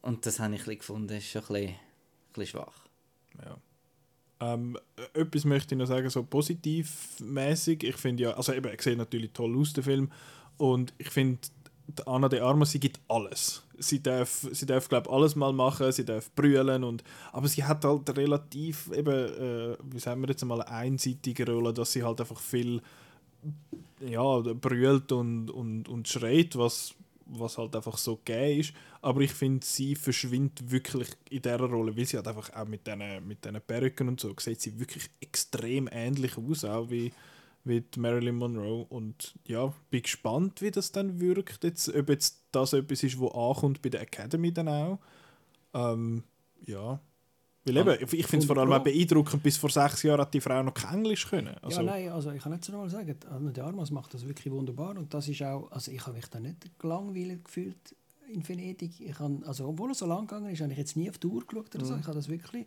[0.00, 1.76] Und das habe ich ein gefunden, ist schon ein bisschen, ein
[2.32, 2.86] bisschen schwach.
[3.44, 3.58] Ja.
[4.38, 4.78] Ähm,
[5.12, 7.84] etwas möchte ich noch sagen, so positivmäßig.
[7.84, 10.10] Ich finde ja, also eben, er sieht natürlich toll aus, der Film.
[10.56, 11.40] Und ich finde,
[12.06, 13.62] Anna de Armas, sie gibt alles.
[13.78, 17.84] Sie darf, sie darf glaube alles mal machen, sie darf brüllen und aber sie hat
[17.84, 22.40] halt relativ eben, äh, wie sagen wir jetzt mal, einseitige Rolle, dass sie halt einfach
[22.40, 22.80] viel
[24.00, 26.94] ja, brüllt und, und, und schreit, was,
[27.26, 28.72] was halt einfach so geil ist.
[29.02, 32.86] Aber ich finde, sie verschwindet wirklich in dieser Rolle, weil sie halt einfach auch mit
[32.86, 37.12] diesen mit Perücken und so, sieht sie wirklich extrem ähnlich aus, auch wie
[37.66, 38.86] wie Marilyn Monroe.
[38.88, 41.64] Und ja, bin gespannt, wie das dann wirkt.
[41.64, 44.98] Jetzt, ob jetzt das etwas ist, was ankommt bei der Academy dann auch.
[45.74, 46.22] Ähm,
[46.64, 47.00] ja.
[47.64, 50.40] Weil eben, ich finde es vor allem auch beeindruckend, bis vor sechs Jahren hat die
[50.40, 51.56] Frau noch kein Englisch können.
[51.62, 54.24] Also, ja, nein, also ich kann nicht so normal sagen, Anna de Armas macht das
[54.24, 57.96] wirklich wunderbar und das ist auch, also ich habe mich da nicht gelangweilt gefühlt
[58.32, 59.00] in Venedig.
[59.00, 61.26] Ich habe, also obwohl es so lang gegangen ist, habe ich jetzt nie auf die
[61.26, 61.94] Uhr geschaut oder so.
[61.94, 62.00] Mhm.
[62.00, 62.66] Ich habe das wirklich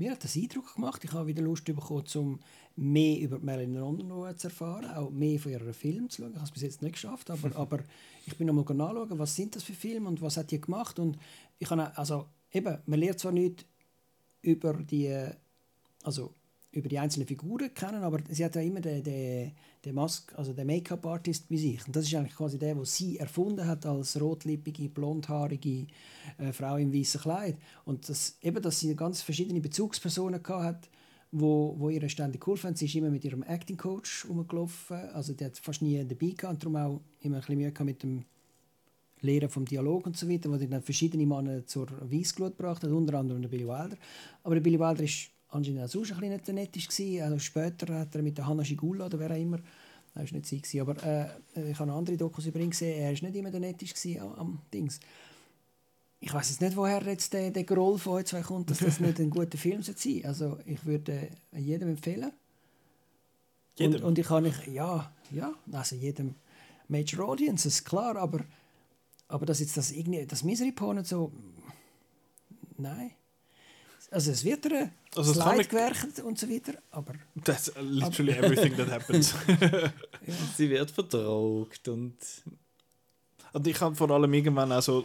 [0.00, 1.04] mir hat das Eindruck gemacht.
[1.04, 2.40] Ich habe wieder Lust bekommen, um
[2.74, 6.30] mehr über Marilyn Monroe zu erfahren, auch mehr von ihren Filmen zu schauen.
[6.30, 7.80] Ich habe es bis jetzt nicht geschafft, aber, aber
[8.26, 10.98] ich bin nochmal nachschauen, was sind das für Filme und was hat die gemacht.
[10.98, 11.18] Und
[11.58, 13.66] ich habe, also eben, man lernt zwar nicht
[14.40, 15.14] über die,
[16.02, 16.32] also
[16.72, 19.52] über die einzelnen Figuren kennen, aber sie hat ja immer den, den,
[19.84, 21.84] den Mask, also den Make-up-Artist bei sich.
[21.86, 25.86] Und das ist eigentlich quasi der, der sie erfunden hat als rotlippige, blondhaarige
[26.38, 27.56] äh, Frau im weißen Kleid.
[27.84, 30.88] Und das, eben, dass sie ganz verschiedene Bezugspersonen hat,
[31.32, 32.76] wo, wo ihr ständig geholfen haben.
[32.76, 36.76] Sie ist immer mit ihrem Acting-Coach rumgelaufen, also die hat fast nie dabei gehabt darum
[36.76, 38.24] auch immer ein bisschen Mühe mit dem
[39.22, 43.18] Lehren vom Dialog und so weiter, wo dann verschiedene Männer zur Weißglut gebracht hat, unter
[43.18, 43.96] anderem der Billy Wilder.
[44.42, 47.98] Aber der Billy Wilder ist anscheinend auch sonst ein bisschen nicht der Netteste Also später
[47.98, 49.58] hat er mit der Hanna Schigula oder wer auch immer,
[50.14, 51.02] das war nicht sie, gewesen, aber
[51.54, 54.34] äh, ich habe andere Dokus über ihn gesehen, er war nicht immer der Netteste am,
[54.34, 55.00] am Dings.
[56.22, 59.00] Ich weiß jetzt nicht, woher jetzt der, der Groll von euch zwei kommt, dass das
[59.00, 60.22] nicht ein guter Film sein soll.
[60.24, 62.32] Also ich würde äh, jedem empfehlen.
[63.76, 63.94] Jedem?
[63.96, 66.34] Und, und ich kann nicht, ja, ja, also jedem
[66.88, 68.44] Major Audience, ist klar, aber,
[69.28, 71.32] aber dass jetzt das irgendwie, das Misery Porn so,
[72.76, 73.12] nein.
[74.10, 77.14] Also es wird ein also Slide gewerkt und so weiter, aber...
[77.44, 79.34] That's literally aber, everything that happens.
[79.48, 79.92] ja.
[80.56, 82.16] Sie wird verdrogt und...
[83.52, 85.04] Und ich habe vor allem irgendwann also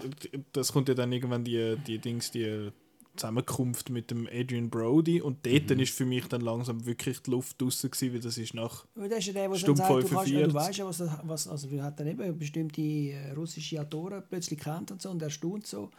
[0.53, 2.71] das kommt ja dann irgendwann die, die Dings, die
[3.15, 5.79] Zusammenkunft mit dem Adrian Brody und dort mhm.
[5.79, 9.19] ist für mich dann langsam wirklich die Luft draußen gewesen, weil das ist nach das
[9.19, 10.09] ist ja der, Stunde sagt, 45.
[10.09, 14.23] Du, kannst, du weißt ja, was, was also du hat dann eben bestimmte russische Autoren
[14.29, 15.89] plötzlich kennt und so und er staunt so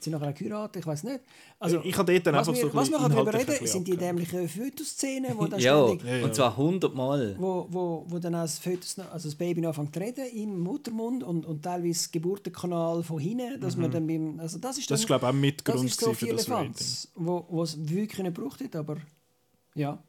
[0.00, 1.20] Sie nachher geheiratet, ich weiß nicht.
[1.58, 4.48] Also, ich habe dort dann einfach wir, so Was wir darüber reden, sind die dämlichen
[4.48, 6.06] Fotoszenen, wo dann ja, ständig...
[6.06, 6.24] Ja, ja.
[6.24, 7.36] und zwar hundertmal.
[7.38, 11.22] Wo, wo, wo dann das, Fötus, also das Baby noch anfängt zu reden im Muttermund
[11.22, 13.82] und, und teilweise Geburtenkanal von hinten, dass mhm.
[13.82, 14.40] man dann beim...
[14.40, 16.26] Also das ist, dann, das ist glaube ich auch mit Grund das ist so für
[16.26, 18.96] das Fans, wo es wirklich nicht gebraucht hat, aber
[19.74, 20.02] ja.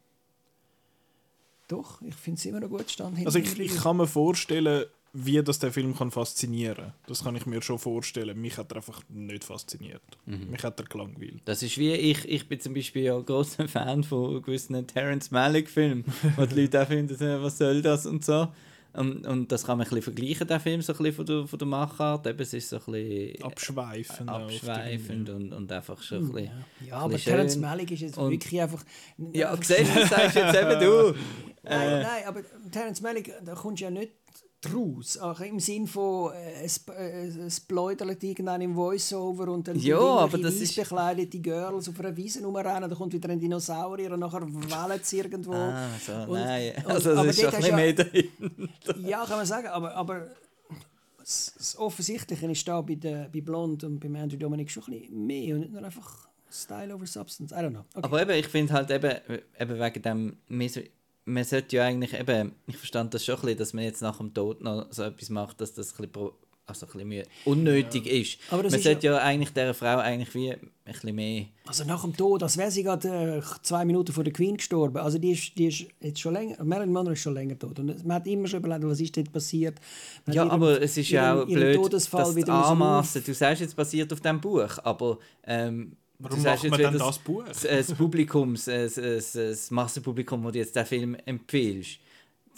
[1.67, 3.26] Doch, ich finde es immer noch gut stand.
[3.26, 6.93] Also ich, ich kann mir vorstellen, wie das der Film kann faszinieren kann.
[7.07, 8.39] Das kann ich mir schon vorstellen.
[8.39, 10.01] Mich hat er einfach nicht fasziniert.
[10.25, 10.51] Mhm.
[10.51, 11.41] Mich hat er gelangweilt.
[11.45, 15.69] Das ist wie ich, ich bin zum Beispiel ja großer Fan von gewissen Terence Malick
[15.69, 18.47] Filmen, wo die Leute auch finden, äh, was soll das und so.
[18.93, 21.47] Und, und das kann man ein bisschen vergleichen, der Film, so ein bisschen von der,
[21.47, 22.25] von der Machart.
[22.25, 26.51] Eben, es ist so ein bisschen abschweifend, abschweifend und, und einfach schon ein bisschen
[26.87, 28.83] Ja, aber bisschen Terence Malick ist jetzt und, wirklich einfach...
[29.33, 31.13] Ja, siehst du, das sagst jetzt eben du.
[31.63, 32.41] Nein, äh, nein, aber
[32.71, 34.13] Terence Malick, da kommst du ja nicht
[34.71, 35.17] draus.
[35.17, 39.99] Auch im Sinn von, äh, es, äh, es bläudert irgendwann im Voiceover und dann ja,
[39.99, 44.19] aber das ist bekleidete Girls auf einer Wiese rumrennen, da kommt wieder ein Dinosaurier und
[44.19, 45.53] nachher wählen sie irgendwo.
[45.53, 46.73] Ah, so, und, nein.
[46.86, 48.97] Also das ist schon ein bisschen mehr dahinter.
[48.99, 50.27] Ja, kann man sagen, aber, aber
[51.17, 55.25] das, Offensichtliche ist da bei, der, bei Blond und bei Andrew Dominic schon ein bisschen
[55.25, 57.51] mehr und nicht nur einfach Style over Substance.
[57.51, 57.86] I don't know.
[57.93, 58.06] Okay.
[58.06, 59.13] Aber eben, ich finde halt eben,
[59.60, 60.38] eben wegen dem
[61.27, 64.17] man sollte ja eigentlich eben, ich verstand das schon ein bisschen, dass man jetzt nach
[64.17, 66.29] dem Tod noch so etwas macht, dass das ein bisschen,
[66.65, 68.13] also ein bisschen unnötig ja.
[68.13, 68.39] ist.
[68.49, 71.45] Aber man sollte ja, ja eigentlich dieser Frau eigentlich wie ein bisschen mehr...
[71.65, 74.97] Also nach dem Tod, als wäre sie gerade äh, zwei Minuten vor der Queen gestorben.
[74.97, 77.77] Also die ist, die ist jetzt schon länger, Marilyn Monroe ist schon länger tot.
[77.79, 79.77] Und man hat immer schon überlegt, was ist dort passiert.
[80.25, 83.21] Man ja, ihren, aber es ist ja auch blöd, Todesfall dass wieder anmassen.
[83.25, 85.19] Du sagst jetzt basiert auf diesem Buch, aber...
[85.45, 87.43] Ähm, Warum macht man dann das, Buch?
[87.45, 91.99] Das, das Publikum, das, das, das Massenpublikum, das du jetzt den Film empfiehlst,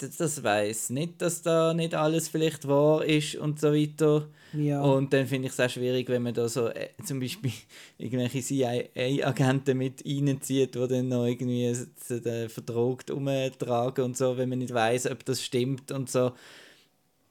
[0.02, 4.28] das, das weiß nicht, dass da nicht alles vielleicht wahr ist und so weiter.
[4.54, 4.82] Ja.
[4.82, 7.52] Und dann finde ich es auch schwierig, wenn man da so äh, zum Beispiel
[7.98, 14.60] irgendwelche CIA-Agenten mit reinzieht, die dann noch irgendwie äh, verdrogt umtragen und so, wenn man
[14.60, 16.32] nicht weiß, ob das stimmt und so.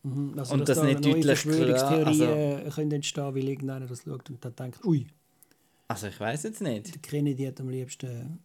[0.03, 2.07] Mhm, also, und das da nicht deutlich klar.
[2.07, 2.27] Also,
[2.75, 5.07] können entstehen, weil irgendeiner das schaut und dann denkt, ui,
[5.89, 6.95] also ich weiß jetzt nicht.
[6.95, 8.39] Der Kennedy hat am liebsten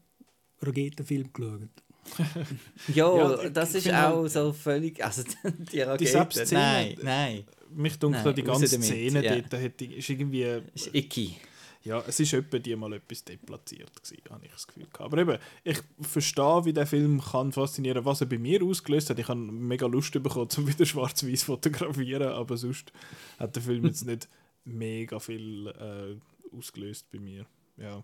[0.62, 1.69] Raketenfilm geschaut.
[2.93, 5.03] ja, ja, das ist auch halt, so völlig.
[5.03, 5.23] Also
[5.71, 6.45] die Rakete.
[6.45, 7.43] Die nein, nein.
[7.69, 9.36] Mich dunkelt die ganze Szene ja.
[9.36, 10.62] dort hat, ist irgendwie.
[10.73, 11.36] Ist icky.
[11.84, 15.01] Ja, es ist etwa die mal etwas deplatziert gewesen, habe ich das Gefühl gehabt.
[15.01, 19.19] Aber eben, ich verstehe, wie der Film kann faszinieren, was er bei mir ausgelöst hat.
[19.19, 22.93] Ich habe mega Lust bekommen, zum wieder schwarz-weiß fotografieren, aber sonst
[23.38, 24.29] hat der Film jetzt nicht
[24.63, 26.15] mega viel äh,
[26.58, 27.46] ausgelöst bei mir.
[27.78, 28.04] Ja.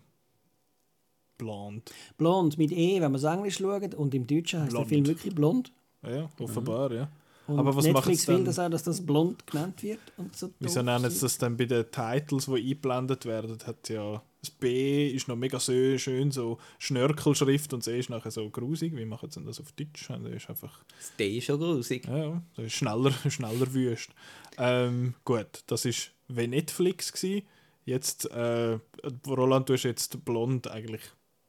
[1.38, 1.90] Blond.
[2.18, 3.94] Blond mit E, wenn man es Englisch schaut.
[3.94, 5.72] Und im Deutschen heißt der Film wirklich blond.
[6.02, 6.96] Ja, ja offenbar, mhm.
[6.96, 7.10] ja.
[7.50, 9.98] Und Aber was Netflix will das auch, dass das blond genannt wird.
[10.16, 13.58] Und so Wieso nennen sie das dann bei den Titles, die eingeblendet werden?
[13.66, 18.10] Hat ja, das B ist noch mega so schön, so Schnörkelschrift und das E ist
[18.10, 18.94] nachher so grusig.
[18.94, 20.08] Wie machen sie das auf Deutsch?
[20.08, 22.06] Das, ist einfach, das D ist schon grusig.
[22.06, 24.10] Ja, das ist schneller, schneller wüst.
[24.56, 25.92] Ähm, gut, das war
[26.28, 27.12] wie Netflix.
[27.12, 27.46] Gewesen.
[27.90, 28.78] Jetzt, äh,
[29.26, 31.00] Roland, du hast jetzt blond eigentlich,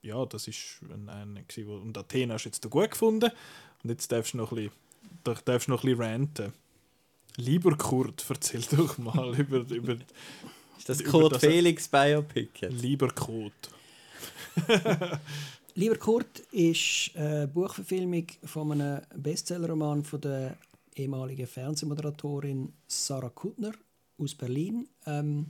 [0.01, 3.30] ja, das ist ein, ein wo, und Athena hast du jetzt gut gefunden.
[3.84, 4.71] Und jetzt darfst du noch ein
[5.23, 6.54] bisschen, darfst noch ein bisschen ranten.
[7.38, 9.97] Lieber Kurt, erzähl doch mal über, über
[10.80, 13.69] Ist das Kurt das, Felix Biopic Lieber Kurt.
[15.75, 20.58] Lieber Kurt ist eine Buchverfilmung von einem Bestsellerroman von der
[20.95, 23.73] ehemaligen Fernsehmoderatorin Sarah Kuttner
[24.17, 25.45] aus Berlin, ähm,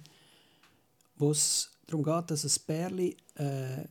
[1.22, 3.86] wo es darum geht, dass ein Bärli, äh,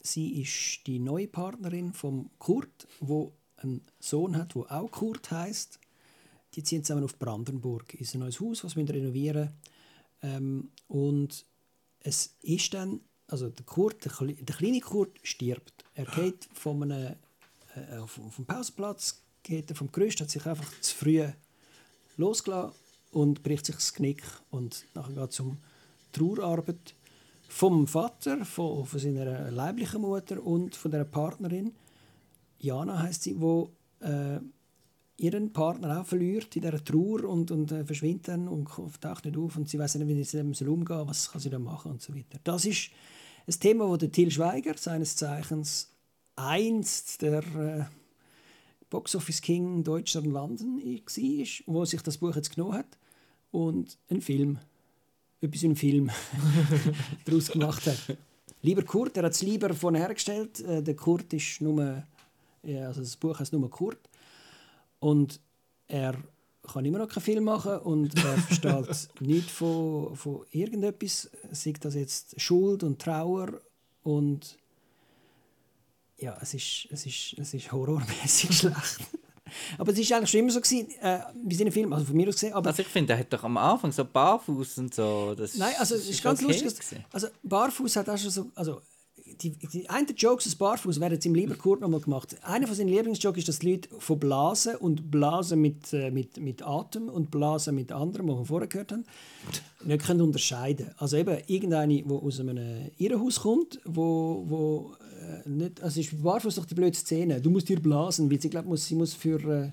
[0.00, 5.80] sie ist die neue Partnerin von Kurt, wo einen Sohn hat, wo auch Kurt heißt.
[6.54, 9.50] Die ziehen zusammen auf Brandenburg in ein neues Haus, was wir renovieren.
[10.22, 11.44] Ähm, und
[12.00, 15.84] es ist dann also der Kurt, der, der kleine Kurt stirbt.
[15.94, 17.16] Er geht von einem,
[17.74, 21.26] äh, dem Pausenplatz, geht er vom Gerüst, hat sich einfach zu früh
[22.16, 22.72] losgelassen
[23.10, 24.22] und bricht sich das Knick.
[24.50, 25.58] Und nachher geht es um
[26.12, 26.94] Trauerarbeit
[27.48, 31.72] vom Vater, von, von seiner leiblichen Mutter und von der Partnerin.
[32.58, 34.38] Jana heißt sie, wo äh,
[35.16, 38.68] ihren Partner auch verliert in dieser Trauer und, und äh, verschwindet dann und
[39.00, 41.58] taucht nicht auf und sie weiß nicht, wie sie damit umgehen was kann sie da
[41.58, 42.38] machen und so weiter.
[42.44, 42.90] Das ist
[43.46, 45.90] ein Thema, das Till Schweiger, seines Zeichens
[46.36, 47.84] einst der äh,
[48.90, 52.98] Box Office King Deutschland London war, wo sich das Buch jetzt genommen hat
[53.50, 54.58] und einen Film,
[55.40, 56.10] etwas einem Film
[57.24, 58.16] daraus gemacht hat.
[58.62, 60.60] Lieber Kurt, er hat es lieber von hergestellt.
[60.60, 62.02] Äh, der Kurt ist nur,
[62.62, 64.08] ja, also das Buch heißt nur Kurt.
[64.98, 65.40] Und
[65.86, 66.16] er
[66.62, 71.94] kann immer noch keinen Film machen und er versteht nichts von, von irgendetwas, sei das
[71.94, 73.60] jetzt Schuld und Trauer
[74.02, 74.58] und
[76.18, 79.00] ja, es ist, es ist, es ist horrormäßig schlecht.
[79.76, 82.28] Aber es war eigentlich schon immer so gewesen, äh, bei seinen Filmen, also von mir
[82.28, 82.52] aus gesehen.
[82.52, 85.34] Aber also ich finde, er hat doch am Anfang so Barfuß und so.
[85.34, 87.00] Das Nein, also es ist, ist ganz okay lustig.
[87.12, 88.80] Also Barfuß hat auch schon so, also
[89.40, 92.36] die, die einen Jokes aus Barfuß werden jetzt im Lieber Kurt nochmal gemacht.
[92.42, 96.38] Einer von seinen Lieblingsjokes ist, dass die Leute von Blasen und Blasen mit, äh, mit,
[96.38, 99.04] mit Atem und Blasen mit anderem, was wir vorher gehört haben,
[99.84, 105.82] nicht können unterscheiden Also eben irgendeine, die aus einem Irrenhaus kommt, wo, wo äh, nicht,
[105.82, 107.40] also ist Barfuß doch die blöde Szene.
[107.40, 109.38] Du musst dir blasen, weil sie glaubt, muss, sie muss für...
[109.40, 109.70] Äh,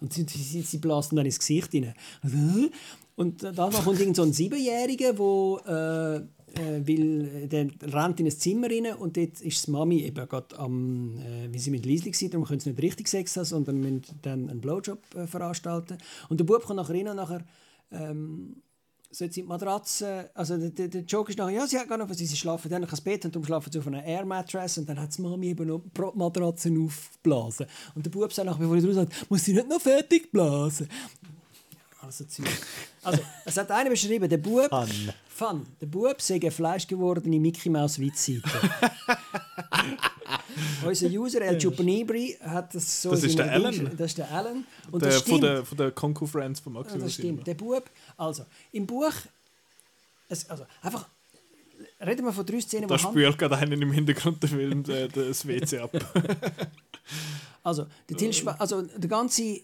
[0.00, 1.94] und sie, sie, sie blasen dann ins Gesicht rein.
[3.16, 6.28] Und dann kommt irgend so ein Siebenjähriger, der...
[6.58, 10.28] Äh, äh, weil der rennt in ein Zimmer rein und dort ist die Mami eben
[10.28, 13.44] gerade am, äh, wie sie mit Liesli war, darum können sie nicht richtig Sex haben,
[13.44, 15.98] sondern müssen dann einen Blowjob äh, veranstalten.
[16.28, 17.44] Und der Bub kommt nachher rein und nachher
[17.90, 18.56] ähm,
[19.10, 21.96] sollte sie die Matratze, also der, der, der Joke ist nachher, ja, sie hat gar
[21.96, 24.88] noch, sie schlafen dann ins Bett und darum schlafen sie auf einer Air Mattress und
[24.88, 27.66] dann hat die Mami eben noch die Matratzen aufgeblasen.
[27.94, 30.88] Und der Bub sagt nachher, bevor er raus sagt, muss sie nicht noch fertig blasen?
[32.00, 32.24] Also,
[33.08, 34.68] also es hat einer beschrieben, der Bub...
[34.68, 34.88] Fun.
[35.28, 35.66] Fun.
[35.80, 38.42] Der Bub sei eine fleischgewordene Mickey Mouse Witzseite.
[40.84, 43.10] Unser User El Chupanibri hat das so...
[43.10, 43.90] Das ist der Alan.
[43.96, 44.66] Das ist der Alan.
[44.90, 45.40] Und der, das stimmt.
[45.40, 47.00] Von der, von der Conco Friends von Maximus.
[47.00, 47.46] Ja, das stimmt.
[47.46, 47.88] Der Bub...
[48.16, 49.12] Also, im Buch...
[50.28, 51.06] Es, also, einfach...
[52.04, 55.78] Reden wir von drei Szenen, Da spült gerade einen im Hintergrund der Film das WC
[55.78, 55.90] ab.
[57.62, 59.60] also, der, Til also, der ganze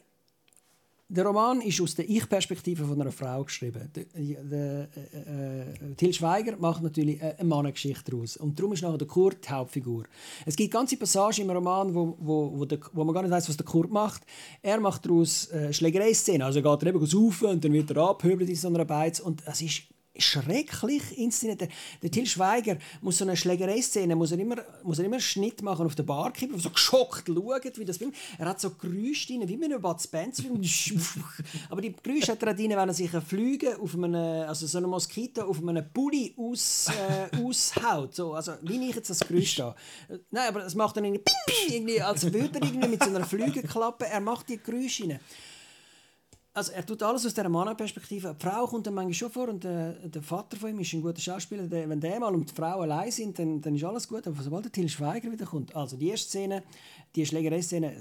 [1.09, 3.91] der Roman ist aus der Ich-Perspektive von einer Frau geschrieben.
[3.95, 8.37] Der, äh, äh, Till Schweiger macht natürlich eine Mannengeschichte daraus.
[8.37, 10.05] Und darum ist nachher der Kurt die Hauptfigur.
[10.47, 13.49] Es gibt ganze Passagen im Roman, wo, wo, wo, der, wo man gar nicht weiß,
[13.49, 14.23] was der Kurt macht.
[14.63, 16.43] Er macht daraus äh, Schlägerei-Szenen.
[16.43, 19.21] Also er geht eben saufen und dann wird er abhöbelt in so einer Beiz.
[19.21, 19.83] Und es ist
[20.17, 21.61] schrecklich inszeniert.
[21.61, 21.69] Der,
[22.03, 25.63] der Till Schweiger muss so eine Schlägerei-Szene, muss er immer, muss er immer einen Schnitt
[25.63, 28.13] machen auf der Barkeeper, so geschockt schaut, wie das Film.
[28.39, 30.63] Er hat so Geräusche drin, wie in einem Bud Spencer-Film.
[31.71, 34.79] Aber die Geräusche hat er drin, wenn er sich ein Flüge auf einem, also so
[34.79, 38.15] eine Moskito auf einem Pulli aus, äh, aushaut.
[38.15, 39.75] So, also, wie ich jetzt das Geräusch da.
[40.31, 41.23] Nein, aber es macht dann irgendwie,
[41.69, 45.21] irgendwie als würde er irgendwie mit so einer Flügelklappe, er macht die Geräusche rein
[46.57, 48.37] also er tut alles aus dieser Mannperspektive.
[48.39, 51.03] Die Frau kommt dann manchmal schon vor und der, der Vater von ihm ist ein
[51.03, 51.65] guter Schauspieler.
[51.65, 54.25] Der, wenn der mal und die Frau allein sind, dann, dann ist alles gut.
[54.29, 56.63] Aber sobald der Till Schweiger wieder kommt, also die erste Szene,
[57.17, 57.97] die Schlägerei-Szene,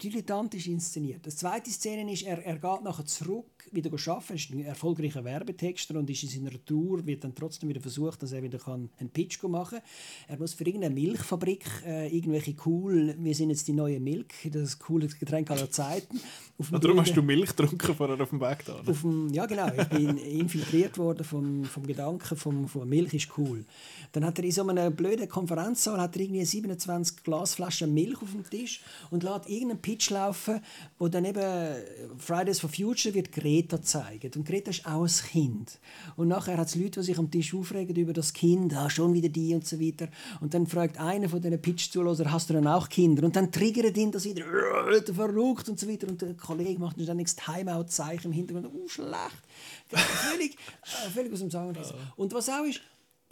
[0.00, 1.26] dilettantisch inszeniert.
[1.26, 5.24] Die zweite Szene ist, er, er geht nachher zurück, wieder arbeiten, er ist ein erfolgreicher
[5.24, 8.90] Werbetexter und ist in seiner Tour, wird dann trotzdem wieder versucht, dass er wieder kann
[8.98, 9.88] einen Pitch machen kann.
[10.28, 14.78] Er muss für irgendeine Milchfabrik äh, irgendwelche cool, wir sind jetzt die neue Milch, das
[14.78, 16.20] coole Getränk aller Zeiten.
[16.58, 18.80] Auf darum Bilder, hast du Milch getrunken vorher auf dem Weg da?
[18.86, 23.38] Auf dem, ja genau, ich bin infiltriert worden vom, vom Gedanken, vom, vom Milch ist
[23.38, 23.64] cool.
[24.12, 28.32] Dann hat er in so einer blöden Konferenzsaal hat er irgendwie 27 Glasflaschen Milch auf
[28.32, 30.60] dem Tisch und lässt irgendeinen Pitch laufen,
[30.98, 31.76] wo dann eben
[32.18, 34.30] Fridays for Future wird Greta zeigen.
[34.36, 35.78] Und Greta ist auch ein Kind.
[36.16, 39.12] Und nachher hat es Leute, die sich am Tisch aufregen über das Kind, ah, schon
[39.12, 40.08] wieder die und so weiter.
[40.40, 43.24] Und dann fragt einer von diesen Pitch-Zuhörern, hast du dann auch Kinder?
[43.24, 44.44] Und dann triggert ihn das wieder,
[44.88, 46.08] äh, verrückt und so weiter.
[46.08, 49.42] Und der Kollege macht dann nichts Timeout-Zeichen im Hintergrund, oh, schlecht.
[49.88, 51.76] völlig, äh, völlig aus dem Sagen.
[52.16, 52.80] Und was auch ist,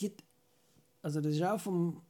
[0.00, 0.12] die,
[1.02, 2.02] also das ist auch vom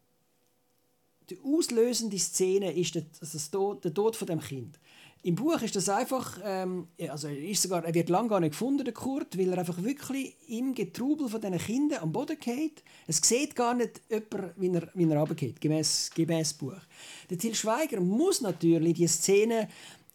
[1.30, 4.78] die auslösende Szene ist der, also der Tod von dem Kind.
[5.22, 8.84] Im Buch ist das einfach, ähm, also ist sogar, er wird lange gar nicht gefunden,
[8.84, 12.84] der Kurt, weil er einfach wirklich im Getrubel von diesen Kindern am Boden geht.
[13.06, 16.80] Es sieht gar nicht jemand, wie er, wie er runtergeht, gemäß, gemäß Buch.
[17.28, 19.68] Der Til Schweiger muss natürlich die Szene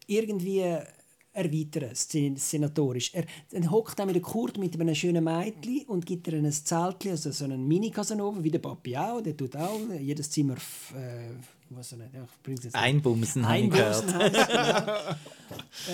[0.07, 0.63] irgendwie
[1.33, 3.13] erweitern, senatorisch.
[3.13, 6.51] Er dann hockt dann mit der Kurt mit einem schönen Mädchen und gibt ihr ein
[6.51, 9.21] Zeltchen, also so einen Mini-Casanova, wie der Papi auch.
[9.21, 10.55] Der tut auch jedes Zimmer
[10.95, 11.33] äh,
[11.75, 14.91] was er nicht, ja, jetzt Einbumsen, Einbumsen heisst, genau.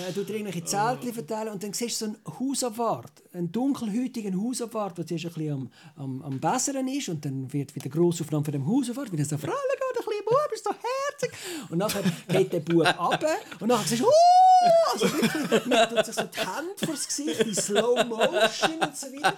[0.08, 4.98] äh, tut irgendwelche Zeltchen verteilen und dann siehst du so einen Hausabwart, einen dunkelhäutigen Hausabwart,
[4.98, 8.52] der zuerst ein bisschen am, am, am Besseren ist und dann wird wieder Grossaufnahme von
[8.52, 12.02] dem Hausabwart, wie er so «Fralle, geht ein bisschen Bub, ist so herzig!» und nachher
[12.28, 13.24] geht der Bub ab
[13.60, 14.49] und nachher siehst du «Oh!»
[14.92, 18.96] Also wirklich, man tut sich so die Hände vor das Gesicht in Slow Motion und
[18.96, 19.36] so weiter.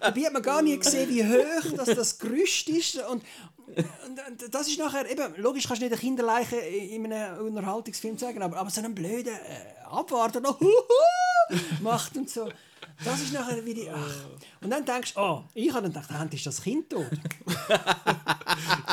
[0.00, 3.22] Dabei hat man gar nicht gesehen, wie hoch das, das Gerüst ist und,
[3.76, 8.42] und das ist nachher, eben, logisch kannst du nicht eine Kinderleiche in einem Unterhaltungsfilm zeigen,
[8.42, 10.58] aber, aber so einen blöden äh, Abwarter noch
[11.80, 12.48] macht und so.
[13.04, 13.90] Das ist nachher wie die.
[13.90, 14.26] Ach.
[14.60, 17.06] Und dann denkst du, oh, ich habe dann gedacht, Hand ist das Kind tot.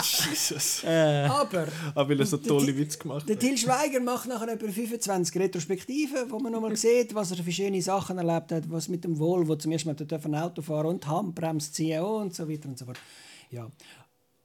[0.03, 0.83] Jesus.
[0.83, 1.25] Äh.
[1.29, 1.67] Aber.
[1.93, 3.29] Aber weil er so tolle Witze gemacht hat.
[3.29, 7.51] Der Til Schweiger macht nachher etwa 25 Retrospektiven, wo man nochmal sieht, was er für
[7.51, 11.07] schöne Sachen erlebt hat, was mit dem Volvo zum ersten Mal ein Auto fahren und
[11.07, 12.99] Handbremse ziehen und so weiter und so fort.
[13.51, 13.69] Ja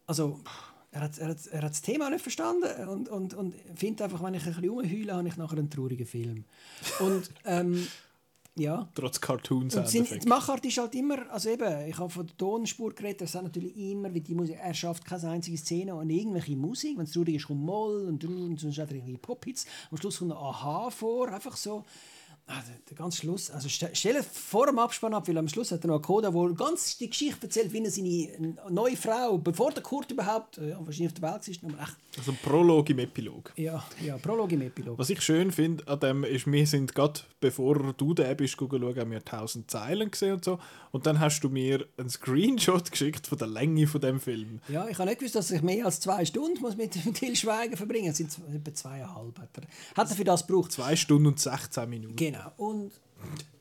[0.07, 0.41] also
[0.91, 4.23] er hat, er, hat, er hat das Thema nicht verstanden und, und, und findet einfach,
[4.23, 6.45] wenn ich ein bisschen rumheule, habe ich nachher einen traurigen Film.
[7.01, 7.87] Und ähm,
[8.57, 8.89] ja.
[8.95, 9.75] Trotz Cartoons.
[9.75, 13.23] Und sind, die Machart ist halt immer, also eben, ich habe von der Tonspur geredet,
[13.23, 16.97] er sagt natürlich immer, wie die Musik, er schafft keine einzige Szene und irgendwelche Musik,
[16.97, 19.67] wenn es traurig ist, kommt Moll und, und sonst hat er irgendwie Pop-Hits.
[19.91, 21.85] Am Schluss kommt ein Aha vor, einfach so
[22.47, 25.83] Ah, der, ganze Schluss, also stell dir vor dem Abspann ab, weil am Schluss hat
[25.83, 29.73] er noch einen Coda, wo ganz die Geschichte erzählt, wie er seine neue Frau, bevor
[29.73, 31.97] der Kurt überhaupt äh, wahrscheinlich auf der Welt ist, aber echt.
[32.19, 33.51] Also ein Prolog im Epilog.
[33.57, 34.99] Ja, ja, Prolog im Epilog.
[34.99, 38.97] Was ich schön finde an dem ist, wir sind gerade, bevor du da bist, schauen,
[38.97, 40.59] haben wir tausend Zeilen gesehen und so.
[40.93, 44.61] Und dann hast du mir einen Screenshot geschickt von der Länge von dem Film.
[44.69, 47.77] Ja, ich habe nicht gewusst, dass ich mehr als zwei Stunden muss mit Til Schweigen
[47.77, 48.21] verbringen muss.
[48.21, 49.39] Es sind etwa zweieinhalb.
[49.39, 49.63] Hat er,
[49.97, 50.73] hat er für das gebraucht.
[50.73, 52.17] Zwei Stunden und 16 Minuten.
[52.17, 52.34] Genau.
[52.57, 52.93] Und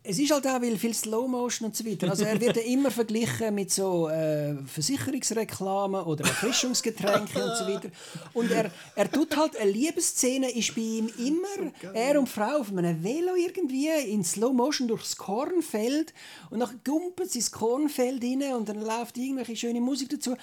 [0.06, 2.10] es ist halt auch weil viel Slow Motion und so weiter.
[2.10, 7.90] Also er wird ja immer verglichen mit so äh, Versicherungsreklamen oder Erfrischungsgetränken und so weiter.
[8.34, 12.60] Und er, er tut halt eine Liebesszene ist bei ihm immer so er und Frau
[12.60, 16.14] auf einem Velo irgendwie in Slow Motion durchs Kornfeld
[16.50, 20.36] und dann gumpelt sie ins Kornfeld rein und dann läuft irgendwelche schöne Musik dazu.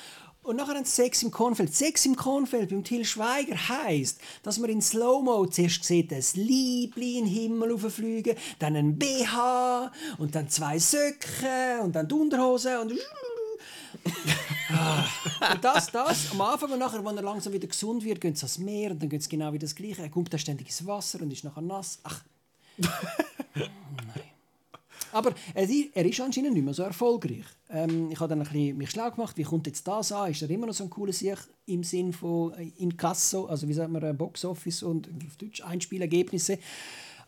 [0.43, 1.75] Und nachher sie Sex im Kornfeld.
[1.75, 7.19] Sex im Kornfeld beim Till Schweiger heisst, dass man in Slow-Mo zuerst sieht, ein Liebli
[7.19, 12.81] in den Himmel fliegen, dann ein BH und dann zwei Söcke und dann die Unterhose
[12.81, 12.93] und
[15.53, 18.43] und das, das, am Anfang und nachher, wenn er langsam wieder gesund wird, gehen sie
[18.43, 20.03] ans Meer und dann geht es genau wie das Gleiche.
[20.03, 21.99] Er kommt da ständig ins Wasser und ist nachher nass.
[22.05, 22.23] Ach.
[22.79, 22.91] Nein.
[25.13, 27.45] Aber er, ist anscheinend nicht mehr so erfolgreich.
[27.69, 30.31] Ähm, ich habe dann ein bisschen mich schlau gemacht, wie kommt jetzt das an?
[30.31, 33.73] Ist er immer noch so ein cooler Sieg im Sinn von äh, Inkasso, also wie
[33.73, 36.59] sagt man, äh, Box Office und auf Deutsch Einspielergebnisse.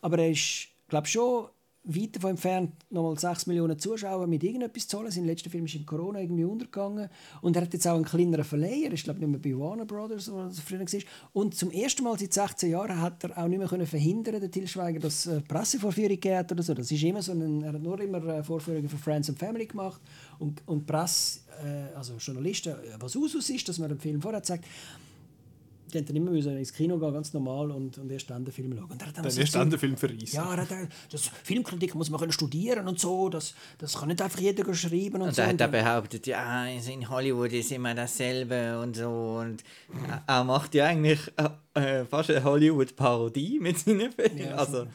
[0.01, 1.49] Aber er ist, glaube schon
[1.85, 5.11] weit davon entfernt, nochmal 6 Millionen Zuschauer mit irgendetwas zu holen.
[5.11, 7.09] Sein letzter Film ist in Corona irgendwie untergegangen.
[7.41, 8.93] Und er hat jetzt auch einen kleineren Verleiher.
[8.93, 11.01] Ich glaube nicht mehr bei Warner Brothers, wo er früher war.
[11.33, 14.51] Und zum ersten Mal seit 16 Jahren hat er auch nicht mehr können verhindern, der
[14.51, 16.74] Til Schweiger, dass äh, Pressevorführung geht oder so.
[16.74, 19.66] Das ist immer so ein, er hat nur immer äh, Vorführungen für Friends and Family
[19.66, 20.01] gemacht.
[20.39, 24.64] Und, und Presse, äh, also Journalisten, was Usus ist, dass man den Film vorher zeigt
[25.93, 28.53] die haben dann immer müssen ins Kino gehen, ganz normal, und, und erst dann den
[28.53, 28.90] Film schauen.
[28.90, 30.36] Und er dann, dann erst dann den Film verreisen.
[30.36, 34.22] Ja, er hat, das Filmkritik muss man können studieren und so, das, das kann nicht
[34.22, 35.43] einfach jeder schreiben und, und so.
[35.43, 39.38] Er hat behauptet, ja, in Hollywood ist immer dasselbe und so.
[39.40, 39.62] Und
[40.26, 41.20] er macht ja eigentlich
[41.74, 44.38] äh, fast eine Hollywood-Parodie mit seinen Filmen.
[44.38, 44.86] Ja, also,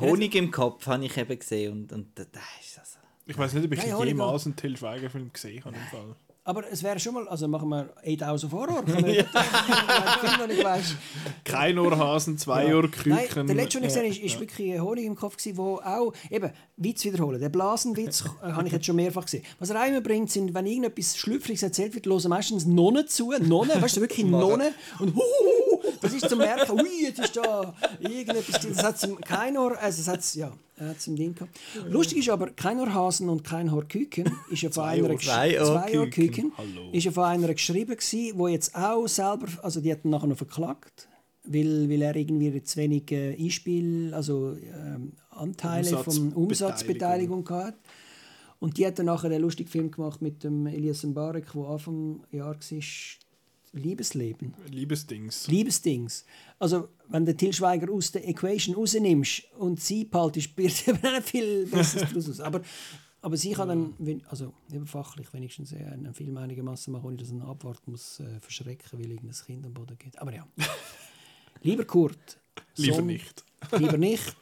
[0.00, 2.98] Honig im Kopf habe ich eben gesehen und, und da ist also...
[3.26, 5.76] Ich weiß nicht, ob ich ja, jemals einen Till Schweiger-Film gesehen habe.
[5.76, 6.16] Im Fall.
[6.46, 8.84] Aber es wäre schon mal, also machen wir 8000 Horror.
[9.06, 9.24] ja.
[11.44, 12.76] Kein Ohrhasen, zwei ja.
[12.76, 13.12] Ohrküken.
[13.12, 16.50] Nein, der letzte, den ich gesehen habe, war wirklich Honig im Kopf, der auch, eben,
[16.76, 17.40] Witz wiederholen.
[17.40, 19.42] Der Blasenwitz äh, habe ich jetzt schon mehrfach gesehen.
[19.58, 23.32] Was er immer bringt, sind, wenn irgendetwas Schlüpfriges erzählt wird, hören meistens Nonnen zu.
[23.40, 24.74] Nonnen, weißt du, wirklich Nonnen.
[24.98, 29.78] Und huhuhu, das ist zu merken, ui, jetzt ist da irgendetwas, das hat kein Ohr,
[29.80, 31.58] also das hat ja, es im Ding gehabt.
[31.88, 36.52] Lustig ist aber, kein Ohrhasen und kein Ohrküken ist ja von einer, zwei Ohrküken.
[36.92, 40.26] ist ja von einer geschrieben gewesen, wo jetzt auch selber, also die hat ihn nachher
[40.26, 41.08] noch verklagt,
[41.44, 47.76] weil, weil er irgendwie zu wenig äh, Einspiel, also ähm, Anteile Umsatz, von Umsatzbeteiligung hat.
[48.60, 52.24] Und die hat dann nachher einen lustigen Film gemacht mit dem Elias Mbarek, der Anfang
[52.30, 52.80] Jahr war,
[53.74, 54.54] Liebesleben.
[54.70, 55.48] Liebesdings.
[55.48, 56.24] Liebesdings.
[56.58, 61.28] Also, wenn du Til Schweiger aus der Equation rausnimmst und sie behaltest, wird eben nicht
[61.28, 62.40] viel Besseres daraus aus.
[62.40, 62.60] Aber,
[63.20, 67.42] aber sie kann dann, also eben fachlich wenigstens einen Film einigermaßen machen, ohne dass ein
[67.42, 70.18] Abwart muss äh, verschrecken, weil irgendein Kind am Boden geht.
[70.20, 70.46] Aber ja.
[71.62, 72.38] Lieber Kurt.
[72.76, 73.44] Lieber nicht.
[73.72, 74.36] Lieber nicht.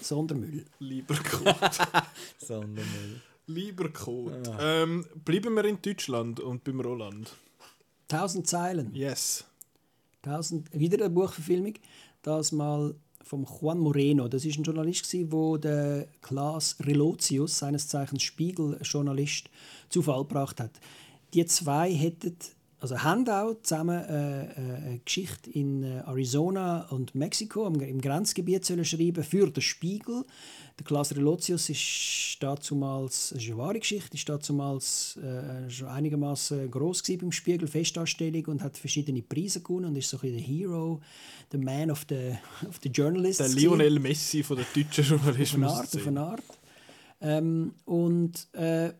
[0.00, 0.64] Sondermüll.
[0.78, 1.78] Lieber Kurt.
[2.38, 3.20] Sondermüll.
[3.46, 4.46] Lieber Kurt.
[4.46, 4.82] Ja.
[4.82, 7.34] Ähm, bleiben wir in Deutschland und beim Roland.
[8.08, 8.94] Tausend Zeilen.
[8.94, 9.44] Yes.
[10.22, 11.74] Tausend, wieder eine Buchverfilmung.
[12.22, 14.28] Das mal von Juan Moreno.
[14.28, 19.48] Das ist ein Journalist, der der Klaas Relotius, seines Zeichens Spiegeljournalist,
[19.88, 20.72] zu Fall gebracht hat.
[21.32, 22.36] Die zwei hätten
[22.80, 28.64] also haben auch zusammen äh, äh, eine Geschichte in äh, Arizona und Mexiko im Grenzgebiet
[28.64, 30.24] sollen schreiben für den Spiegel.
[30.78, 37.32] Der Klaas Relotius ist ist eine wahre Geschichte, ist damals äh, schon einigermaßen groß beim
[37.32, 41.00] Spiegel, Festanstellung und hat verschiedene Preise gewonnen und ist so ein bisschen der Hero,
[41.52, 42.32] der Man of the,
[42.68, 43.38] of the Journalists.
[43.38, 45.70] Der Lionel Messi von der deutschen Journalismus.
[45.72, 46.44] Auf eine Art, auf eine Art.
[47.20, 48.92] Ähm, und äh,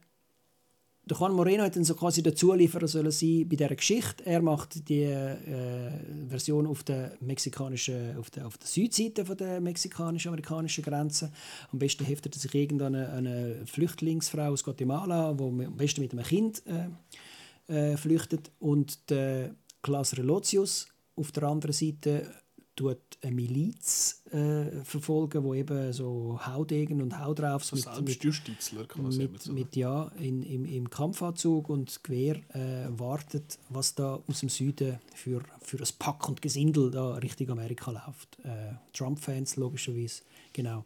[1.07, 4.25] der Juan Moreno hat dann so quasi der Zulieferer sollen sein bei dieser Geschichte.
[4.25, 5.91] Er macht die äh,
[6.29, 11.31] Version auf der mexikanischen, auf der, auf der Südseite von der mexikanisch-amerikanischen Grenze.
[11.73, 16.25] Am besten heftet er sich irgendeine eine Flüchtlingsfrau aus Guatemala, die am besten mit einem
[16.25, 18.51] Kind äh, äh, flüchtet.
[18.59, 20.87] Und der Klaas Relotius
[21.17, 22.33] auf der anderen Seite
[22.77, 29.77] tut eine Miliz äh, verfolgen, wo eben so Haudegen und Haudraufs mit, mit, mit, mit,
[29.77, 35.43] ja, in, im, im Kampfanzug und Gewehr äh, wartet, was da aus dem Süden für,
[35.61, 38.39] für ein Pack und Gesindel da Richtung Amerika läuft.
[38.45, 40.23] Äh, Trump-Fans logischerweise,
[40.53, 40.85] genau.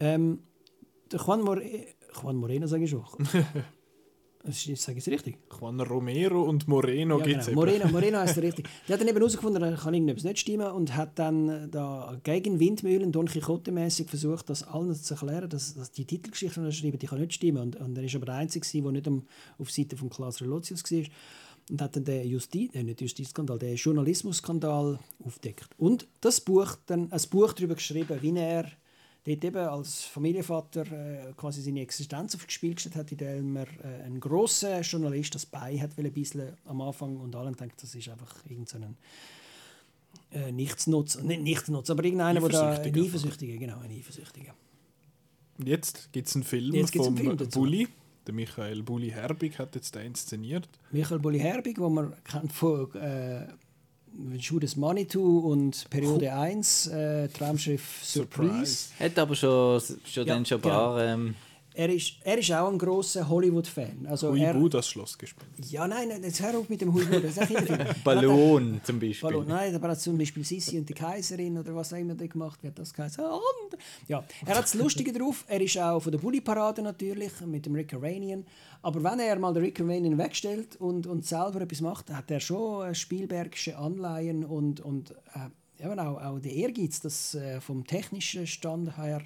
[0.00, 0.40] Ähm,
[1.10, 1.62] der Juan, More
[2.20, 3.16] Juan Moreno sage ich auch.
[4.44, 5.38] Sage ich es richtig?
[5.60, 7.60] Juan Romero und Moreno ja, gibt es genau.
[7.60, 8.68] Moreno, Moreno heißt er richtig.
[8.88, 12.58] Der hat dann eben herausgefunden, er kann irgendetwas nicht stimmen und hat dann da gegen
[12.58, 17.02] Windmühlen Don Quixote-mäßig versucht, das allen zu erklären, dass, dass die Titelgeschichte, die er schreibt,
[17.02, 17.62] die kann nicht stimmen.
[17.62, 19.08] Und, und er ist aber der Einzige, der nicht
[19.58, 21.04] auf Seite von Klaas Relotius war.
[21.70, 25.68] Und hat dann den Justiz, äh, nicht Justizskandal, den Journalismusskandal aufdeckt.
[25.78, 28.66] Und das Buch, dann ein Buch darüber geschrieben, wie er
[29.24, 34.02] dort eben als Familienvater äh, quasi seine Existenz aufs Spiel gestellt hat, indem er äh,
[34.04, 38.08] einen grossen Journalist das Bei hat ein bisschen am Anfang und allen denkt, das ist
[38.08, 38.96] einfach irgendein
[40.32, 44.54] äh, Nichtsnutz, nicht Nichtsnutz, aber irgendeiner, der da ein Eifersüchtiger, genau, ein Eifersüchtiger.
[45.64, 47.88] Jetzt gibt es einen Film von Bulli.
[48.26, 50.68] Der Michael Bulli Herbig hat jetzt den inszeniert.
[50.92, 53.48] Michael Bulli Herbig, den man kennt von äh,
[54.38, 56.40] Judas Manitou und Periode cool.
[56.40, 58.48] 1, äh, Traumschiff Surprise.
[58.52, 58.88] Surprise.
[58.98, 60.74] Hat aber schon, schon ja, dann schon ein genau.
[60.74, 61.04] paar.
[61.04, 61.34] Ähm
[61.74, 64.06] er ist, er ist auch ein großer Hollywood-Fan.
[64.08, 65.48] Also Huibu, das Schloss gespielt.
[65.70, 67.20] Ja, nein, jetzt hör auf mit dem Huibu.
[67.20, 67.36] Das
[68.04, 69.30] Ballon zum Beispiel.
[69.30, 72.62] Ballon, nein, aber zum Beispiel Sissi und die Kaiserin oder was auch immer der gemacht
[72.62, 72.78] wird.
[72.78, 73.24] Das geheißen.
[74.08, 75.44] Ja, er hat das Lustige drauf.
[75.48, 78.44] Er ist auch von der Bully-Parade natürlich mit dem Rick Aranian.
[78.82, 82.40] Aber wenn er mal den Rick Aranian wegstellt und, und selber etwas macht, hat er
[82.40, 88.46] schon Spielbergische Anleihen und, und äh, eben auch, auch den Ehrgeiz, das äh, vom technischen
[88.46, 89.22] Stand her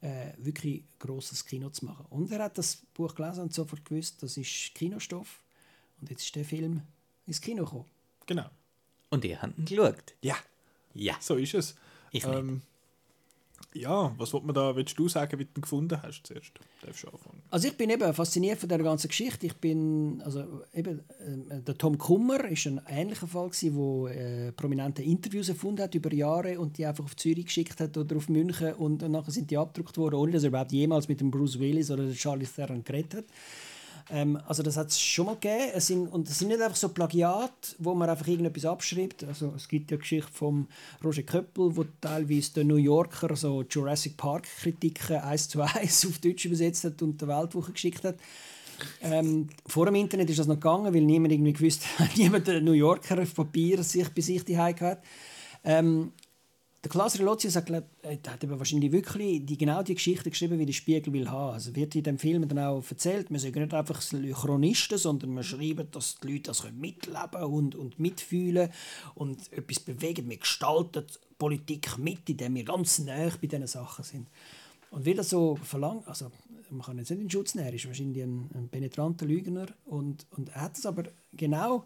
[0.00, 2.06] äh, wirklich grosses Kino zu machen.
[2.10, 5.40] Und er hat das Buch gelesen und sofort gewusst, das ist Kinostoff.
[6.00, 6.82] Und jetzt ist der Film
[7.26, 7.86] ins Kino gekommen.
[8.26, 8.48] Genau.
[9.10, 10.14] Und ihr habt ihn geschaut?
[10.22, 10.36] Ja.
[10.94, 11.16] Ja.
[11.20, 11.74] So ist es.
[12.10, 12.62] Ich ähm,
[13.74, 16.52] ja, was wollt man da, willst du sagen, wie du ihn gefunden hast zuerst?
[16.82, 17.42] Darfst du anfangen.
[17.50, 19.46] Also ich bin eben fasziniert von der ganzen Geschichte.
[19.46, 21.00] Ich bin, also eben,
[21.50, 25.94] äh, der Tom Kummer ist ein ähnlicher Fall gewesen, wo äh, prominente Interviews erfunden hat
[25.94, 29.32] über Jahre und die einfach auf Zürich geschickt hat oder auf München und, und nachher
[29.32, 32.46] sind die abgedruckt worden, ohne dass er überhaupt jemals mit dem Bruce Willis oder Charlie
[32.46, 33.24] Theron geredet hat.
[34.10, 35.70] Ähm, also das hat es schon mal gegeben.
[35.74, 39.24] Es sind, und es sind nicht einfach so Plagiat, wo man einfach irgendetwas abschreibt.
[39.24, 40.66] Also es gibt ja Geschichte von
[41.04, 46.18] Roger Köppel, wo teilweise der New Yorker so Jurassic Park Kritiken eins zu eins auf
[46.18, 48.16] Deutsch übersetzt hat und der Weltwoche geschickt hat.
[49.02, 52.60] Ähm, vor dem Internet ist das noch gegangen, weil niemand irgendwie gewusst hat, niemand der
[52.60, 55.02] New Yorker auf Papier sich bei sich die hat.
[55.64, 56.12] Ähm,
[56.84, 60.66] der Klaas Relotius hat, glaub, hat eben wahrscheinlich wirklich die, genau die Geschichte geschrieben, wie
[60.66, 61.54] der Spiegel will haben.
[61.54, 65.42] Also wird in dem Film dann auch erzählt, wir sind nicht einfach Chronisten, sondern wir
[65.42, 68.70] schreiben, dass die Leute das mitleben und, und mitfühlen
[69.16, 70.30] und etwas bewegen.
[70.30, 71.04] Wir gestalten
[71.36, 74.28] Politik mit, indem wir ganz nah bei diesen Sachen sind.
[74.90, 76.30] Und wie das so verlangt, also
[76.70, 80.48] man kann jetzt nicht in Schutz nehmen, ist wahrscheinlich ein, ein penetranter Lügner und, und
[80.50, 81.84] er hat es aber genau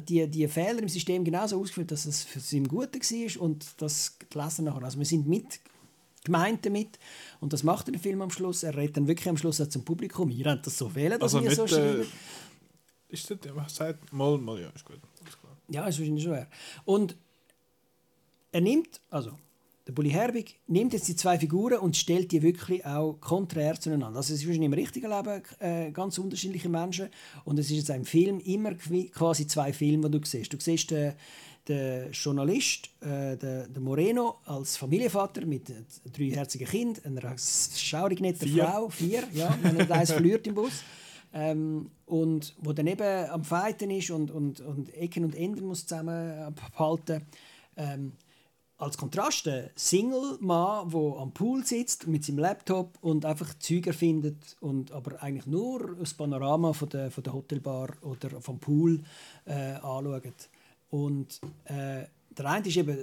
[0.00, 3.66] die, die Fehler im System genauso ausgeführt, dass es für sie im Guten war und
[3.78, 4.82] das gelesen nachher.
[4.82, 5.60] Also wir sind mit
[6.24, 6.98] gemeint damit
[7.40, 8.62] und das macht der Film am Schluss.
[8.62, 10.30] Er redet dann wirklich am Schluss zum Publikum.
[10.30, 12.02] Ihr habt das so wählen, dass also wir so schreiben.
[12.02, 14.98] Äh, Ist das, was sagt, mal, mal, ja, ist gut.
[15.68, 16.48] Ja, ist wahrscheinlich schwer.
[16.84, 17.16] Und
[18.52, 19.38] er nimmt, also
[19.86, 24.16] der Bully Herbig nimmt jetzt die zwei Figuren und stellt die wirklich auch konträr zueinander.
[24.18, 27.08] Also es ist im richtigen Leben äh, ganz unterschiedliche Menschen
[27.44, 30.52] und es ist jetzt im Film immer quasi zwei Filme, die du siehst.
[30.54, 31.12] Du siehst den,
[31.68, 38.48] den Journalist, äh, den, den, Moreno, als Familienvater mit einem dreiherzigen Kind, einer schaurig netten
[38.48, 40.82] Frau, vier, ja, wenn er eins verliert im Bus.
[41.34, 45.84] Ähm, und wo dann eben am Fighten ist und, und, und Ecken und Enden muss
[45.84, 47.22] zusammenhalten.
[47.76, 48.12] Ähm,
[48.76, 54.56] als Kontrast ein Single-Mann, der am Pool sitzt mit seinem Laptop und einfach Züge erfindet
[54.60, 59.00] und aber eigentlich nur das Panorama von der, von der Hotelbar oder vom Pool
[59.44, 60.48] äh, anschaut.
[60.90, 62.04] Und äh,
[62.36, 62.98] der eine ist eben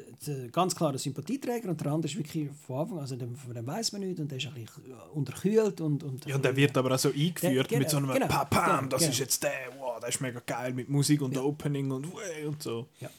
[0.51, 3.65] ganz klar ein Sympathieträger und der andere ist wirklich von Anfang an, also von dem
[3.65, 5.79] weiß man nicht und der ist ein bisschen unterkühlt.
[5.79, 8.27] Und, und ja, und der wird aber auch so eingeführt der, mit so einem genau,
[8.27, 9.11] Pam, Pam genau, das genau.
[9.11, 11.41] ist jetzt der, wow, der ist mega geil mit Musik und ja.
[11.41, 12.07] Opening und,
[12.45, 12.87] und so.
[12.99, 13.09] Ja.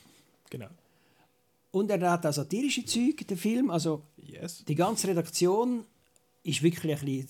[0.51, 0.69] Genau.
[1.73, 3.71] Und er hat auch satirische Züge, der Film.
[3.71, 4.65] Also yes.
[4.65, 5.85] die ganze Redaktion
[6.45, 7.29] ist wirklich ein bisschen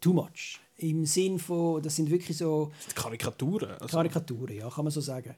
[0.00, 0.58] too much.
[0.78, 2.72] Im Sinn von, das sind wirklich so...
[2.94, 3.70] Karikaturen.
[3.72, 3.96] Also.
[3.96, 5.34] Karikaturen, ja, kann man so sagen.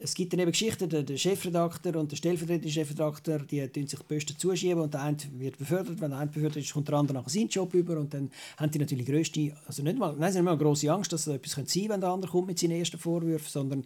[0.00, 3.98] Es gibt dann eben Geschichten, der, der Chefredakteur und der stellvertretende Chefredakteur, die tun sich
[3.98, 6.00] die Posten zuschieben und der eine wird befördert.
[6.00, 8.70] Wenn der eine befördert ist, kommt der andere nachher seinen Job über und dann haben
[8.70, 11.52] die natürlich grösste, also nicht mal, nein, sie haben mal große Angst, dass es etwas
[11.52, 13.80] sein könnte, wenn der andere kommt mit seinen ersten Vorwürfen, sondern,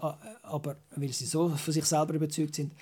[0.00, 2.72] äh, aber weil sie so von sich selber überzeugt sind,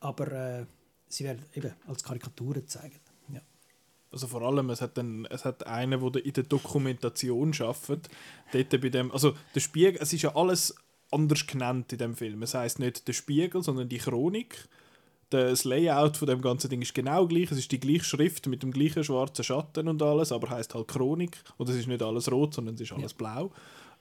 [0.00, 0.66] aber äh,
[1.08, 3.00] sie werden eben als Karikaturen gezeigt.
[3.28, 3.40] Ja.
[4.10, 8.08] Also vor allem, es hat, einen, es hat einen, der in der Dokumentation arbeitet.
[8.52, 10.74] Dort bei dem, also der Spiegel, es ist ja alles
[11.12, 12.42] anders genannt in dem Film.
[12.42, 14.68] Es heißt nicht der Spiegel, sondern die Chronik.
[15.30, 17.52] Das Layout von dem ganzen Ding ist genau gleich.
[17.52, 20.88] Es ist die gleiche Schrift mit dem gleichen schwarzen Schatten und alles, aber heißt halt
[20.88, 21.38] Chronik.
[21.56, 23.16] Und es ist nicht alles rot, sondern es ist alles ja.
[23.16, 23.52] blau.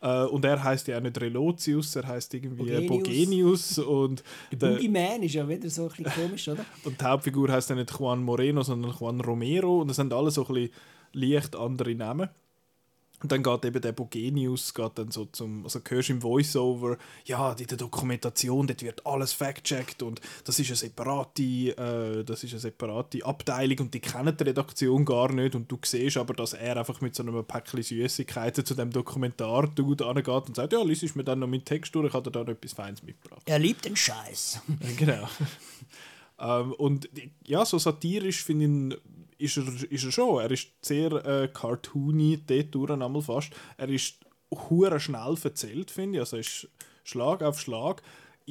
[0.01, 3.79] Äh, und er heißt ja auch nicht Relotius, er heißt irgendwie Bogenius.
[3.79, 6.65] und der Boogeyman ist ja wieder so ein bisschen komisch, oder?
[6.85, 9.81] und die Hauptfigur heißt ja nicht Juan Moreno, sondern Juan Romero.
[9.81, 10.69] Und das sind alle so ein bisschen
[11.13, 12.29] leicht andere Namen.
[13.21, 17.51] Und dann geht eben der Bogenius geht dann so zum, also hörst im Voiceover, ja,
[17.53, 22.53] in der Dokumentation, dort wird alles fact-checkt und das ist eine separate, äh, das ist
[22.53, 26.53] eine separate Abteilung und die kennen die Redaktion gar nicht und du siehst aber, dass
[26.53, 31.15] er einfach mit so einem Päckchen Süßigkeiten zu dem Dokumentar-Dude angeht und sagt, ja, liest
[31.15, 33.41] mir dann noch meinen Text durch, ich habe da noch etwas Feines mitgebracht.
[33.45, 34.61] Er liebt den Scheiß.
[34.97, 35.27] genau.
[36.39, 37.09] ähm, und
[37.45, 38.97] ja, so satirisch finde ich
[39.39, 40.41] ist er, ist er schon.
[40.41, 43.53] Er ist sehr äh, cartoony, dort einmal fast.
[43.77, 44.19] Er ist
[44.51, 46.21] hure schnell erzählt, finde ich.
[46.21, 46.67] Also ist
[47.03, 48.03] Schlag auf Schlag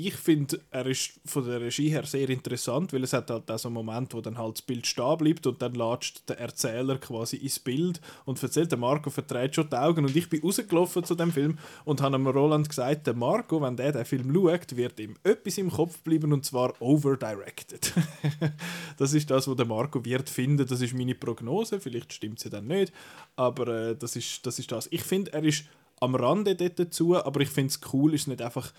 [0.07, 3.59] ich finde, er ist von der Regie her sehr interessant, weil es hat halt auch
[3.59, 6.99] so einen Moment, wo dann halt das Bild stehen bleibt und dann latscht der Erzähler
[6.99, 11.03] quasi ins Bild und erzählt, der Marco verdreht schon die Augen und ich bin rausgelaufen
[11.03, 15.01] zu dem Film und habe Roland gesagt, der Marco, wenn der den Film schaut, wird
[15.01, 17.93] ihm etwas im Kopf bleiben und zwar overdirected.
[18.99, 22.51] das ist das, was der Marco wird finden, das ist meine Prognose, vielleicht stimmt sie
[22.51, 22.93] dann nicht,
[23.35, 24.87] aber äh, das, ist, das ist das.
[24.93, 25.65] Ich finde, er ist
[26.01, 28.73] am Rande dort dazu, aber ich finde es cool, ist nicht einfach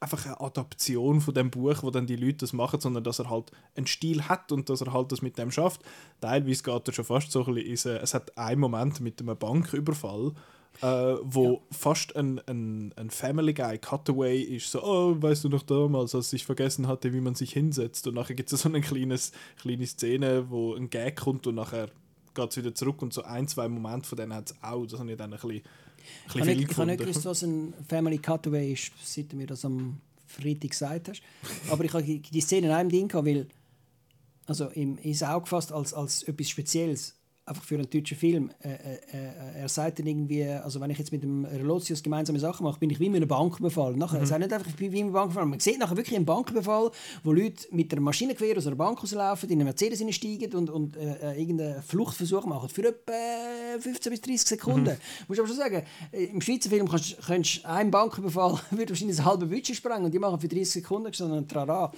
[0.00, 3.30] einfach eine Adaption von dem Buch, wo dann die Leute das machen, sondern dass er
[3.30, 5.82] halt einen Stil hat und dass er halt das mit dem schafft.
[6.20, 10.32] Teilweise geht er schon fast so ein bisschen, es hat einen Moment mit einem Banküberfall,
[10.82, 11.58] äh, wo ja.
[11.70, 16.32] fast ein, ein, ein Family Guy Cutaway ist, so, oh, weißt du noch damals, als
[16.32, 19.86] ich vergessen hatte, wie man sich hinsetzt und nachher gibt es so eine kleines, kleine
[19.86, 21.90] Szene, wo ein Gag kommt und nachher
[22.34, 24.98] geht es wieder zurück und so ein, zwei Momente von denen hat es auch, das
[24.98, 25.62] habe ich dann ein bisschen
[26.26, 29.64] ich habe nicht, ich nicht gewusst, was ein Family Cutaway ist, seit du mir das
[29.64, 31.22] am Freitag gesagt hast.
[31.70, 33.46] Aber ich habe die Szene in einem Ding gehabt, weil
[34.46, 37.14] also im, ins Auge gefasst als, als etwas Spezielles
[37.50, 38.50] einfach für einen deutschen Film.
[38.62, 42.38] Äh, äh, äh, er sagt dann irgendwie, also wenn ich jetzt mit dem Relotius gemeinsame
[42.38, 43.96] Sachen mache, bin ich wie mit einem Bankbefall.
[43.96, 44.22] Nachher, mhm.
[44.22, 45.46] Er sagt nicht einfach, ich bin wie mit einem Bankbefall.
[45.46, 46.90] Man sieht nachher wirklich einen Bankbefall,
[47.24, 50.96] wo Leute mit einem Maschinengewehr aus einer Bank rauslaufen, in einen Mercedes einsteigen und, und
[50.96, 52.68] äh, äh, irgendeinen Fluchtversuch machen.
[52.68, 53.12] Für etwa
[53.80, 54.94] 15 bis 30 Sekunden.
[54.94, 55.26] Mhm.
[55.28, 55.82] Muss aber schon sagen,
[56.12, 60.14] äh, im Schweizer Film kannst, kannst ein Bankbefall wird wahrscheinlich ein halbe Budget sprengen und
[60.14, 61.92] die machen für 30 Sekunden schon einen Trara.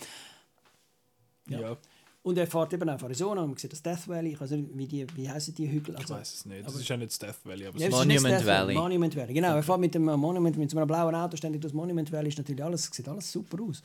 [1.48, 1.60] ja.
[1.60, 1.76] ja.
[2.24, 4.34] Und er fährt eben auf Arizona und man sieht das Death Valley.
[4.34, 5.96] Ich weiß nicht, wie, die, wie heißen die Hügel?
[5.96, 6.64] Also, ich weiß es nicht.
[6.64, 7.66] Das ist ja nicht das Death Valley.
[7.66, 8.74] Aber ja, Monument Valley.
[8.74, 9.34] Monument Valley.
[9.34, 12.28] Genau, er fährt mit dem Monument, mit so einem blauen Auto ständig das Monument Valley.
[12.28, 13.82] Ist natürlich alles, sieht alles super aus.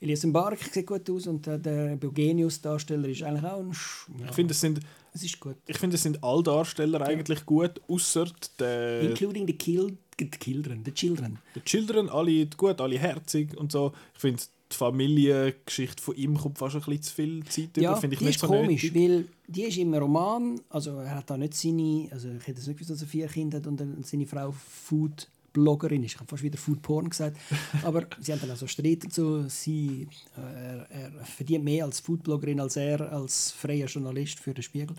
[0.00, 3.72] Elias Mbarek sieht gut aus und äh, der Beugenius-Darsteller ist eigentlich auch ein...
[3.72, 4.26] Sch ja.
[4.30, 4.80] Ich finde, es sind...
[5.14, 5.56] Es ist gut.
[5.66, 7.06] Ich finde, es sind alle Darsteller ja.
[7.06, 8.26] eigentlich gut, außer
[8.58, 9.02] der...
[9.02, 10.82] Including the, kill, the Children.
[10.84, 11.38] The Children.
[11.54, 13.92] The Children, alle gut, alle herzig und so.
[14.12, 18.00] Ich finde, die Familiengeschichte von ihm kommt fast ein bisschen zu viel Zeit ja, über,
[18.00, 18.94] finde ich nicht ist so komisch, nötig.
[18.94, 22.66] weil die ist im Roman, also er hat da nicht seine, also ich hätte es
[22.66, 26.12] nicht gewusst, dass er vier Kinder hat und seine Frau Food Foodbloggerin ist.
[26.12, 27.38] Ich habe fast wieder Foodporn gesagt.
[27.82, 29.48] Aber sie haben dann also Streit dazu.
[29.48, 30.06] Sie,
[30.36, 34.96] äh, er, er verdient mehr als Foodbloggerin als er als freier Journalist für den Spiegel.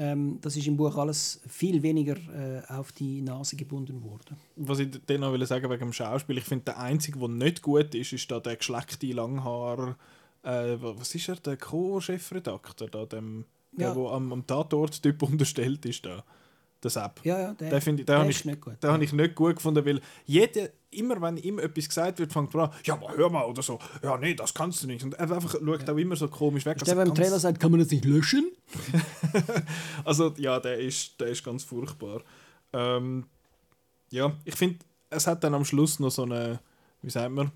[0.00, 4.38] Ähm, das ist im Buch alles viel weniger äh, auf die Nase gebunden worden.
[4.56, 7.60] Was ich dann noch will sagen wegen dem Schauspiel, ich finde, der Einzige, der nicht
[7.60, 9.98] gut ist, ist da der geschleckte Langhaar.
[10.42, 13.44] Äh, was ist er, der Co-Chefredakteur, da, dem,
[13.76, 13.92] ja.
[13.92, 16.06] der, der am, am Tatort-Typ unterstellt ist.
[16.06, 16.24] Da
[16.80, 17.20] das App.
[17.24, 18.82] Ja, ja, der, den, ich, den der habe ich, nicht gut.
[18.82, 22.54] Den habe ich nicht gut gefunden, weil jeder, immer wenn ihm etwas gesagt wird, fängt
[22.54, 25.04] er an, ja, aber hör mal, oder so, ja, nee, das kannst du nicht.
[25.04, 25.92] Und er einfach schaut ja.
[25.92, 26.78] auch immer so komisch weg.
[26.78, 28.50] Der beim Trailer sagt, kann man das nicht löschen?
[30.04, 32.22] also, ja, der ist, der ist ganz furchtbar.
[32.72, 33.26] Ähm,
[34.10, 34.78] ja, ich finde,
[35.10, 36.60] es hat dann am Schluss noch so eine,
[37.02, 37.50] wie sagt man,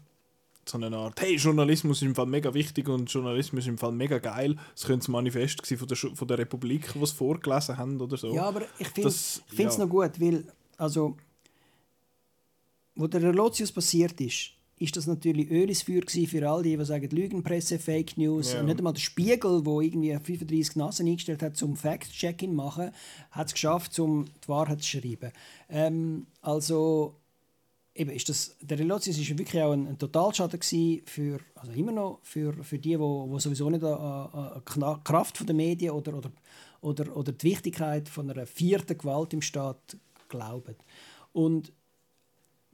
[0.68, 3.92] so eine Art, hey, Journalismus ist im Fall mega wichtig und Journalismus ist im Fall
[3.92, 4.56] mega geil.
[4.74, 8.34] Das könnte das Manifest von der, von der Republik, was sie vorgelesen haben oder so.
[8.34, 9.78] Ja, aber ich finde es ja.
[9.78, 10.44] noch gut, weil,
[10.76, 11.16] also,
[12.94, 16.84] wo der Relotius passiert ist, ist das natürlich Öl ins Feuer für all die, die
[16.84, 18.52] sagen, Lügenpresse, Fake News.
[18.52, 18.62] Ja.
[18.62, 22.90] Nicht einmal der Spiegel, wo irgendwie 35 Nasen eingestellt hat zum Fact-Checking machen,
[23.30, 25.32] hat es geschafft, um die Wahrheit zu schreiben.
[25.68, 27.14] Ähm, also
[27.94, 30.60] eben ist das, der Relotius ist wirklich auch ein, ein Totalschaden
[31.04, 35.54] für, also immer noch für, für die, wo, wo sowieso nicht an, an Kraft der
[35.54, 36.30] Medien oder, oder,
[36.80, 39.96] oder, oder die Wichtigkeit von einer vierten Gewalt im Staat
[40.28, 40.74] glauben.
[41.32, 41.72] Und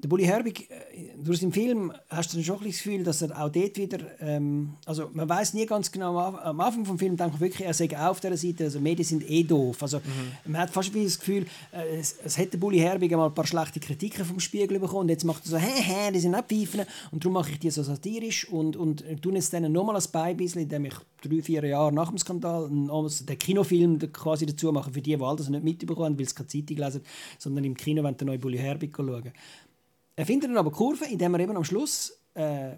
[0.03, 0.75] der Bully Herbig, äh,
[1.23, 4.75] durch den Film hast du schon ein das Gefühl, dass er auch dort wieder, ähm,
[4.87, 7.89] also man weiß nie ganz genau, am Anfang vom Film denke ich wirklich, er sei
[7.99, 9.83] auf der Seite, also Medien sind eh doof.
[9.83, 10.53] Also mhm.
[10.53, 13.81] man hat fast das Gefühl, äh, es, es hätte Bully Herbig einmal ein paar schlechte
[13.81, 17.25] Kritiken vom Spiegel bekommen und jetzt macht er so, hä, hä, die sind abpfeifen und
[17.25, 20.87] darum mache ich die so satirisch und, und tue jetzt denen nochmal ein Beibissel, indem
[20.87, 25.23] ich drei, vier Jahre nach dem Skandal den Kinofilm quasi dazu mache, für die, die
[25.23, 27.03] all das nicht mitbekommen weil sie keine Zeitung lesen,
[27.39, 29.33] sondern im Kino wenn der neue Bully Herbig schauen.
[30.21, 32.77] Er findet dann aber Kurve, indem er eben am Schluss, äh, äh,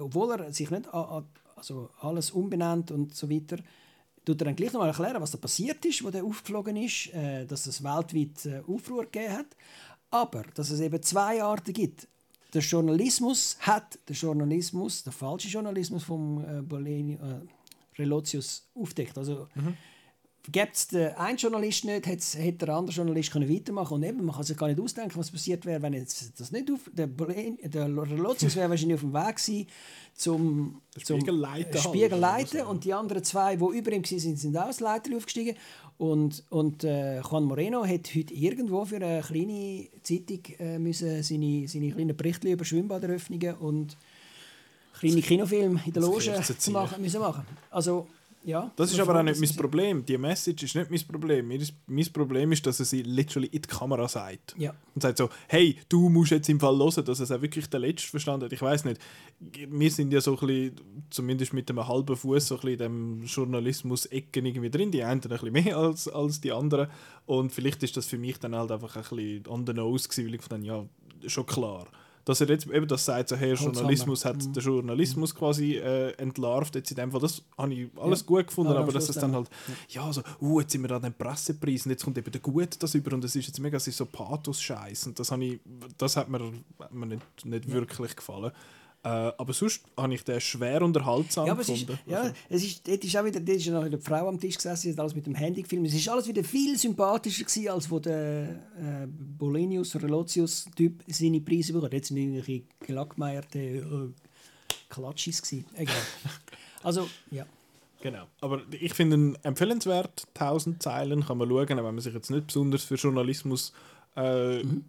[0.00, 3.58] obwohl er sich nicht also alles umbenannt und so weiter,
[4.24, 7.46] tut er dann gleich nochmal erklären, was da passiert ist, wo der aufgeflogen ist, äh,
[7.46, 9.46] dass es weltweit äh, Aufruhr gegeben hat,
[10.10, 12.08] aber dass es eben zwei Arten gibt.
[12.52, 19.16] Der Journalismus hat der Journalismus, der falsche Journalismus vom äh, Boleni, äh, Relotius aufdeckt.
[19.16, 19.76] Also mhm
[20.52, 24.34] Gibt es den einen Journalist nicht, hätte der andere Journalist können weitermachen Und eben, man
[24.34, 26.80] kann sich gar nicht ausdenken, was passiert wäre, wenn jetzt das nicht auf...
[26.92, 29.66] Der, der Lotius wäre wahrscheinlich auf dem Weg gewesen,
[30.14, 34.80] zum, zum Spiegelleiter, Spiegelleiter und die anderen zwei, die über ihm waren, sind auch als
[34.80, 35.56] Leiter aufgestiegen.
[35.96, 41.66] Und, und äh, Juan Moreno hat heute irgendwo für eine kleine Zeitung äh, müssen seine,
[41.68, 43.96] seine kleinen Berichte über Schwimmbaderöffnungen und
[44.98, 46.38] kleine Kinofilme in der Loge
[46.70, 47.46] machen, müssen machen.
[47.70, 48.08] Also
[48.44, 50.04] ja, das ist aber auch nicht mein Problem.
[50.04, 51.50] Die Message ist nicht mein Problem.
[51.86, 54.54] Mein Problem ist, dass er sie literally in die Kamera sagt.
[54.58, 54.74] Ja.
[54.94, 57.80] Und sagt so, hey, du musst jetzt im Fall hören, dass es auch wirklich der
[57.80, 58.52] Letzte verstanden hat.
[58.52, 59.00] Ich weiß nicht.
[59.40, 60.80] Wir sind ja so ein bisschen,
[61.10, 64.90] zumindest mit einem halben Fuß so ein bisschen in dem Journalismus-Ecken irgendwie drin.
[64.90, 66.88] Die einen ein bisschen mehr als, als die anderen.
[67.24, 70.26] Und vielleicht ist das für mich dann halt einfach ein bisschen on the nose gewesen,
[70.26, 70.84] weil ich dann, ja,
[71.26, 71.88] schon klar
[72.24, 74.52] dass er jetzt eben das sagt, so, hey, Journalismus hat mhm.
[74.52, 78.26] den Journalismus quasi äh, entlarvt, jetzt in dem Fall, das habe ich alles ja.
[78.26, 79.48] gut gefunden, ja, aber dass es dann halt,
[79.88, 82.82] ja, so, uh, jetzt sind wir an den Pressepreis und jetzt kommt eben der Gut
[82.82, 85.60] das über und es ist jetzt mega so Pathos-Scheiß und das, ich,
[85.98, 87.72] das hat mir, hat mir nicht, nicht ja.
[87.72, 88.52] wirklich gefallen.
[89.04, 91.92] Äh, aber sonst habe ich den schwer unterhaltsam ja, gefunden.
[91.92, 92.34] Ist, ja, also.
[92.48, 94.92] es ist, dort ist auch wieder, dort ist noch eine Frau am Tisch gesessen, sie
[94.92, 95.86] hat alles mit dem Handy gefilmt.
[95.88, 98.48] Es ist alles wieder viel sympathischer gewesen, als wo der
[98.78, 103.82] äh, Bolenius, Relotius-Typ seine Preise bekommen Jetzt sind irgendwelche gelackmeierte äh,
[104.88, 105.66] Klatschis gewesen.
[105.74, 105.94] Egal.
[106.82, 107.44] also, ja.
[108.00, 108.24] Genau.
[108.40, 110.26] Aber ich finde ihn empfehlenswert.
[110.34, 113.74] 1000 Zeilen kann man schauen, wenn man sich jetzt nicht besonders für Journalismus
[114.16, 114.84] äh, mhm.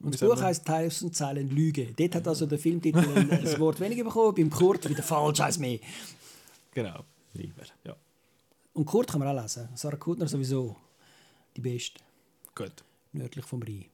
[0.00, 1.92] Und das Buch heisst Tausend Zeilen Lüge.
[1.96, 5.78] Dort hat also der Filmtitel ein Wort weniger bekommen, beim Kurt wieder falsch als mehr.
[6.72, 7.04] Genau,
[7.34, 7.64] lieber.
[7.84, 7.96] Ja.
[8.72, 9.68] Und Kurt kann man auch lesen.
[9.74, 10.76] Sarah Kutner sowieso
[11.56, 12.00] die Beste.
[12.54, 12.84] Gut.
[13.12, 13.86] Nördlich vom Rhein.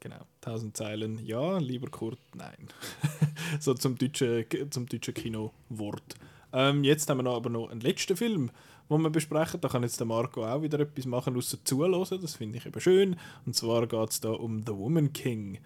[0.00, 2.68] Genau, tausend Zeilen, ja, lieber Kurt, nein.
[3.60, 6.14] so zum deutschen, zum deutschen Kinowort.
[6.52, 8.50] Ähm, jetzt haben wir noch, aber noch einen letzten Film
[8.90, 9.60] die wir besprechen.
[9.60, 12.20] Da kann jetzt der Marco auch wieder etwas machen, außer zuhören.
[12.20, 13.16] Das finde ich eben schön.
[13.46, 15.58] Und zwar geht es da um The Woman King.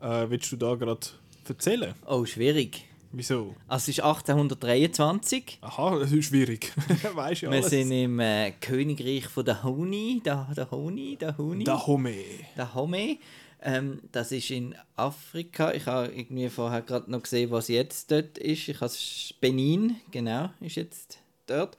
[0.00, 1.06] Äh, willst du da gerade
[1.48, 1.94] erzählen?
[2.06, 2.84] Oh, schwierig.
[3.16, 3.54] Wieso?
[3.68, 5.58] Also es ist 1823.
[5.60, 6.72] Aha, das ist schwierig.
[7.14, 11.62] weißt du Wir sind im äh, Königreich von der Honi, der, der Honi, der Honi.
[11.62, 12.14] Der Home.
[12.56, 13.18] Der Home.
[13.62, 15.72] Ähm, das ist in Afrika.
[15.72, 18.68] Ich habe irgendwie vorher gerade noch gesehen, was jetzt dort ist.
[18.68, 18.92] Ich habe
[19.40, 21.78] Benin, genau, ist jetzt dort.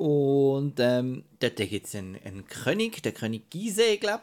[0.00, 4.22] Und ähm, dort gibt es einen, einen, König, der König Gizeh, glaube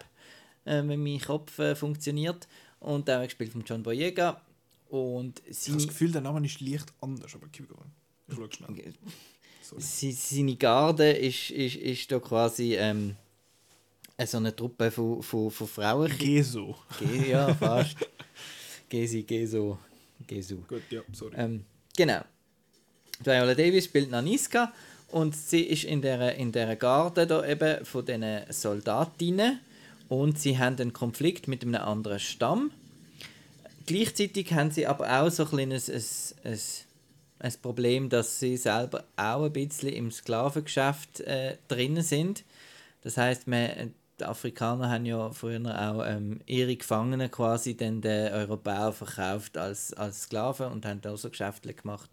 [0.66, 2.48] äh, wenn mein Kopf äh, funktioniert.
[2.80, 4.42] Und der wird gespielt von John Boyega.
[4.90, 7.92] Und ich habe das Gefühl, der Name ist leicht anders, aber keep going.
[8.28, 8.94] Ich schaue schnell.
[9.78, 13.16] Sie, seine Garde ist, ist, ist da quasi ähm,
[14.26, 16.12] so eine Truppe von, von, von Frauen.
[16.18, 16.76] Geso.
[16.98, 17.98] Ge ja, fast.
[18.90, 19.78] Gesi, Geso,
[20.26, 20.58] Gesu.
[20.68, 21.36] Gut, ja, sorry.
[21.38, 21.66] Ähm,
[21.96, 22.22] genau.
[23.20, 24.74] Viola Davis spielt Naniska
[25.10, 29.60] und sie ist in der, in der Garde da eben von diesen Soldatinnen
[30.10, 32.72] und sie haben einen Konflikt mit einem anderen Stamm.
[33.86, 35.82] Gleichzeitig haben sie aber auch so ein ein,
[36.44, 36.60] ein,
[37.40, 42.44] ein Problem, dass sie selber auch ein bisschen im Sklavengeschäft äh, drin sind.
[43.02, 49.58] Das heißt, die Afrikaner haben ja früher auch ähm, ihre Gefangenen quasi den Europäern verkauft
[49.58, 52.10] als, als Sklaven und haben da so Geschäfte gemacht.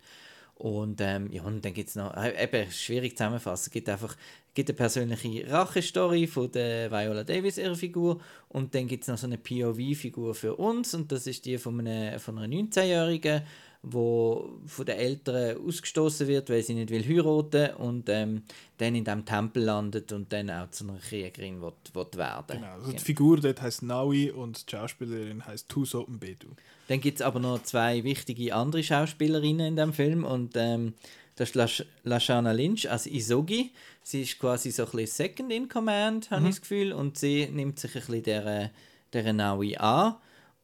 [0.57, 4.17] Und, ähm, ja, und dann gibt es noch, äh, eben schwierig zusammenfassen, gibt einfach
[4.55, 9.19] gibt eine persönliche Rache-Story von der Viola Davis, ihrer Figur, und dann gibt es noch
[9.19, 13.43] so eine POV-Figur für uns, und das ist die von, einem, von einer 19-Jährigen,
[13.87, 18.43] wo von den Eltern ausgestoßen wird, weil sie nicht will heiraten und ähm,
[18.79, 22.61] dann in diesem Tempel landet und dann auch zu einer Kriegerin wird, wird werden.
[22.61, 26.49] Genau, also die Figuur dort heißt Naui und die Schauspielerin heißt Tuso Mbedu.
[26.89, 30.95] Dann gibt es aber noch zwei wichtige andere Schauspielerinnen in dem Film und ähm,
[31.37, 33.73] das ist Lashana Lynch als Isogi.
[34.03, 36.49] Sie ist quasi so ein bisschen Second in Command, habe mhm.
[36.49, 38.71] ich das Gefühl, und sie nimmt sich ein bisschen der,
[39.13, 40.15] der Naui an.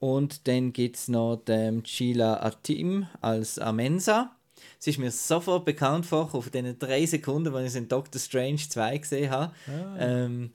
[0.00, 4.34] Und dann gibt es noch den Sheila Atim als Amensa.
[4.78, 8.56] Sie ist mir sofort bekannt vor, auf den drei Sekunden, als ich in Doctor Strange
[8.56, 9.52] 2 gesehen habe.
[9.68, 9.96] Ah.
[9.98, 10.52] Ähm,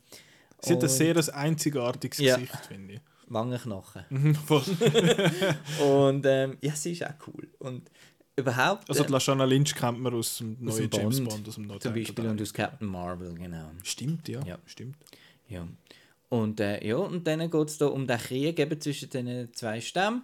[0.62, 2.36] Sie hat ein sehr einzigartiges ja.
[2.36, 3.02] Gesicht, finde ich.
[3.28, 4.06] Wangenknochen.
[4.10, 4.38] Mhm,
[5.84, 7.48] und ähm, ja, sie ist auch cool.
[7.60, 7.90] Und
[8.36, 8.90] überhaupt.
[8.90, 11.94] Also, die Lashana Lynch kennt man aus dem neuen James Bond, aus dem neuen Zum
[11.94, 13.72] Beispiel und aus Captain Marvel, genau.
[13.84, 14.44] Stimmt, ja.
[14.46, 14.58] ja.
[14.66, 14.98] Stimmt.
[15.48, 15.68] Ja.
[16.36, 19.80] Und, äh, ja, und dann geht es da um den Krieg eben zwischen den zwei
[19.80, 20.24] Stämmen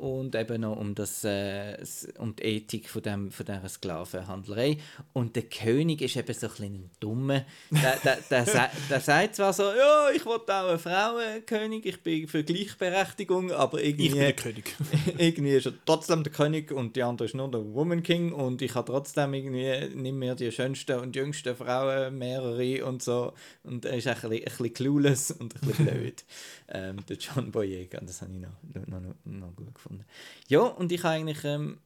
[0.00, 1.76] und eben noch um, das, äh,
[2.18, 4.78] um die Ethik von, dem, von dieser Sklavenhandlerei.
[5.12, 7.44] Und der König ist eben so ein bisschen dummer.
[7.70, 12.00] Der, der, der, der, der sagt zwar so, ja, ich will auch eine Frauenkönig, ich
[12.00, 14.06] bin für Gleichberechtigung, aber irgendwie...
[14.06, 14.76] Ich bin der König.
[15.18, 18.62] irgendwie ist er trotzdem der König und die andere ist nur der Woman King und
[18.62, 23.34] ich habe trotzdem irgendwie nicht mehr die schönsten und jüngsten Frauen, mehrere und so.
[23.64, 26.24] Und er ist ein bisschen, ein bisschen clueless und ein bisschen blöd.
[26.70, 30.04] ähm, der John Boyega, das habe ich noch, noch, noch, noch gut gefunden.
[30.48, 31.78] Ja, und ich eigentlich, ähm,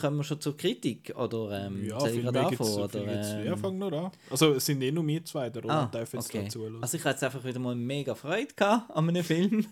[0.00, 3.56] kommen wir schon zur Kritik, oder ähm, ja, viel mehr gibt's, oder, viel ähm, ja,
[3.56, 4.10] fang nur an.
[4.30, 6.44] Also es sind eh nur wir zwei, der ah, darf jetzt okay.
[6.44, 9.66] dazu Also ich hatte jetzt einfach wieder mal mega Freude gehabt an einem Film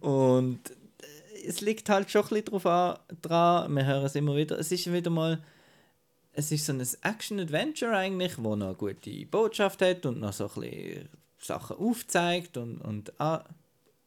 [0.00, 4.36] und äh, es liegt halt schon ein bisschen drauf an, dran, wir hören es immer
[4.36, 5.42] wieder, es ist wieder mal
[6.36, 10.48] es ist so ein Action-Adventure eigentlich, wo noch eine gute Botschaft hat und noch so
[10.48, 11.08] ein bisschen
[11.38, 13.12] Sachen aufzeigt und, und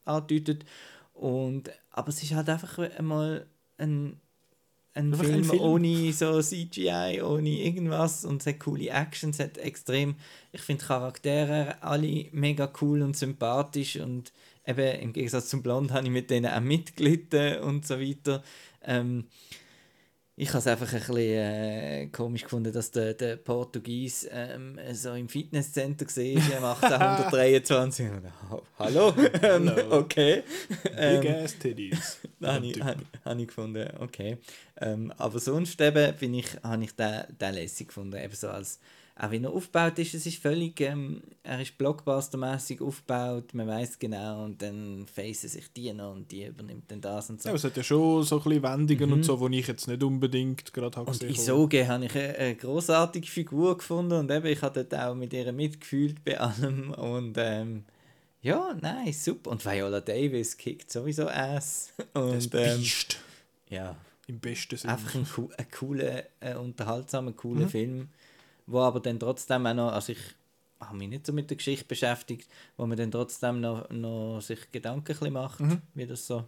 [0.08, 0.64] andeutet.
[1.14, 3.46] Und, aber es ist halt einfach einmal
[3.76, 4.20] ein,
[4.94, 9.40] ein, Film, ein Film, ohne so CGI, ohne irgendwas und es hat coole Action, es
[9.40, 10.16] hat extrem,
[10.52, 14.32] ich finde Charaktere alle mega cool und sympathisch und
[14.66, 18.42] eben im Gegensatz zum Blond habe ich mit denen auch mitgelitten und so weiter.
[18.84, 19.26] Ähm,
[20.40, 25.12] ich habe es einfach ein bisschen äh, komisch gefunden, dass der, der Portugies ähm, so
[25.14, 28.06] im Fitnesscenter gesehen ist, 1823.
[28.78, 29.12] Hallo?
[29.42, 30.42] Ähm, okay.
[30.96, 32.18] Ähm, Big ass titties.
[32.42, 34.38] habe ich, hab, hab ich gefunden, okay.
[34.80, 38.78] Ähm, aber sonst eben bin ich, habe ich den, den lässig gefunden, eben so als
[39.20, 43.98] auch wie er aufgebaut ist, es ist völlig, ähm, er ist blockbustermäßig aufgebaut, man weiß
[43.98, 47.48] genau und dann facen sich die noch und die übernimmt dann das und so.
[47.48, 49.12] Ja, es hat ja schon so ein bisschen Wendungen mhm.
[49.14, 52.54] und so, die ich jetzt nicht unbedingt gerade habe Und Isoge habe ich eine, eine
[52.54, 57.34] großartige Figur gefunden und eben, ich habe dort auch mit ihr mitgefühlt bei allem und
[57.38, 57.84] ähm,
[58.40, 59.50] ja, nein, super.
[59.50, 61.92] Und Viola Davis kickt sowieso Ass.
[62.14, 63.18] Und, das Biest.
[63.68, 63.96] Ähm, ja.
[64.28, 64.92] Im besten Sinne.
[64.92, 67.68] Einfach ein, ein cooler, ein unterhaltsamer, cooler mhm.
[67.68, 68.08] Film
[68.68, 70.20] wo aber dann trotzdem auch noch, also ich
[70.80, 74.70] habe mich nicht so mit der Geschichte beschäftigt, wo man dann trotzdem noch, noch sich
[74.70, 75.82] Gedanken macht, mhm.
[75.94, 76.44] wie das so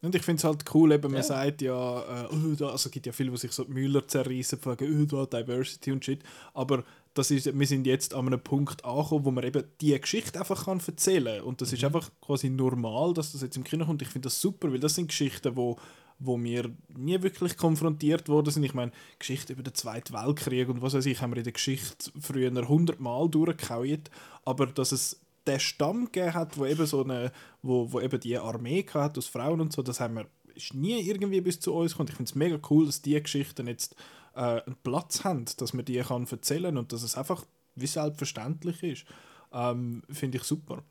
[0.00, 1.22] und ich finde es halt cool, eben, man ja.
[1.24, 4.06] sagt ja, äh, oh, da, also es gibt ja viele, die sich so die Müller
[4.06, 6.22] zerreißen, fragen, oh, da Diversity und Shit.
[6.54, 10.38] Aber das ist, wir sind jetzt an einem Punkt angekommen, wo man eben die Geschichte
[10.38, 11.46] einfach kann erzählen kann.
[11.46, 11.78] Und das mhm.
[11.78, 14.02] ist einfach quasi normal, dass das jetzt im Kino kommt.
[14.02, 15.76] Ich finde das super, weil das sind Geschichten, wo
[16.18, 18.64] wo wir nie wirklich konfrontiert worden sind.
[18.64, 21.52] Ich meine, Geschichte über den Zweiten Weltkrieg und was weiß ich, haben wir in der
[21.52, 24.02] Geschichte früher hundertmal durchgehauen,
[24.44, 28.36] aber dass es der Stamm gegeben hat, wo eben so eine, wo, wo eben die
[28.36, 30.26] Armee hat aus Frauen und so, das haben wir
[30.58, 32.08] ist nie irgendwie bis zu uns gekommen.
[32.10, 33.94] Ich finde es mega cool, dass diese Geschichten jetzt
[34.34, 37.44] äh, einen Platz haben, dass man die kann erzählen und dass es einfach
[37.76, 39.04] wie selbstverständlich ist.
[39.52, 40.82] Ähm, finde ich super.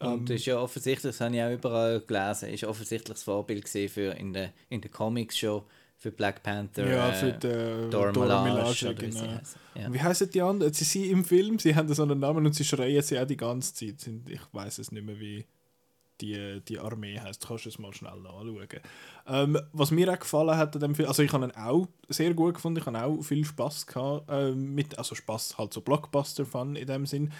[0.00, 3.68] Und ähm, ist ja offensichtlich, das habe ich auch überall gelesen, ist offensichtlich das Vorbild
[3.68, 5.62] für in den in der Comics schon
[5.98, 6.90] für Black Panther.
[6.90, 9.20] Ja, für die Dora, Milaje, genau.
[9.74, 9.92] Wie, ja.
[9.92, 10.72] wie heißen die anderen?
[10.72, 13.36] Sie sind im Film, sie haben so einen Namen und sie schreien sie auch die
[13.36, 14.10] ganze Zeit.
[14.26, 15.44] Ich weiß es nicht mehr, wie
[16.22, 17.44] die, die Armee heißt.
[17.44, 18.66] Du kannst es mal schnell nachschauen.
[19.26, 22.32] Ähm, was mir auch gefallen hat an dem Film, also ich habe ihn auch sehr
[22.32, 26.76] gut gefunden, ich habe auch viel Spaß gehabt, äh, mit, also Spaß halt so Blockbuster-Fun
[26.76, 27.30] in dem Sinn.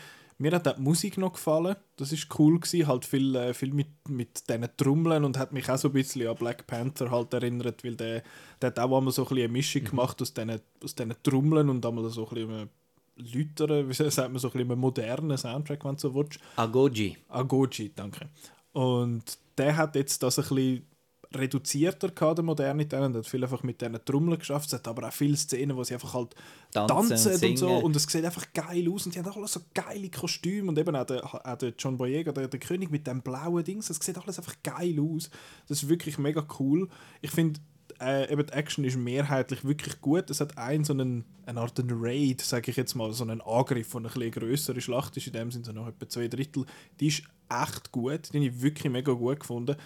[0.41, 3.75] Mir hat auch die Musik noch gefallen, das ist cool gewesen, halt viel, äh, viel
[3.75, 7.35] mit, mit diesen Trommeln und hat mich auch so ein bisschen an Black Panther halt
[7.35, 8.23] erinnert, weil der,
[8.63, 9.89] der hat auch einmal so ein bisschen eine Mischung mhm.
[9.89, 12.71] gemacht aus diesen, aus diesen Trommeln und einmal so ein bisschen
[13.17, 16.41] Lüteren, wie sagt man, so ein bisschen modernen Soundtrack, wenn du so willst.
[16.57, 17.19] Agoji.
[17.29, 18.31] Agoji, danke.
[18.73, 20.87] Und der hat jetzt das ein bisschen
[21.33, 24.67] reduzierter gehabt, der Modernität, und hat viel einfach mit diesen Trommeln geschafft.
[24.69, 26.35] Es hat aber auch viele Szenen, wo sie einfach halt
[26.73, 27.69] tanzen, tanzen und so.
[27.69, 29.07] Und es sieht einfach geil aus.
[29.07, 30.69] Und sie haben auch alles so geile Kostüme.
[30.69, 33.91] Und eben auch der, auch der John Boyega, der, der König mit dem blauen Dings,
[33.91, 35.31] es sieht alles einfach geil aus.
[35.69, 36.89] Das ist wirklich mega cool.
[37.21, 37.61] Ich finde,
[38.01, 40.31] äh, eben die Action ist mehrheitlich wirklich gut.
[40.31, 43.41] Es hat einen so einen, eine Art einen Raid, sage ich jetzt mal, so einen
[43.41, 46.65] Angriff von einer etwas größere Schlacht ist, in dem sind so noch etwa zwei Drittel.
[46.99, 49.77] Die ist echt gut, die habe ich wirklich mega gut gefunden.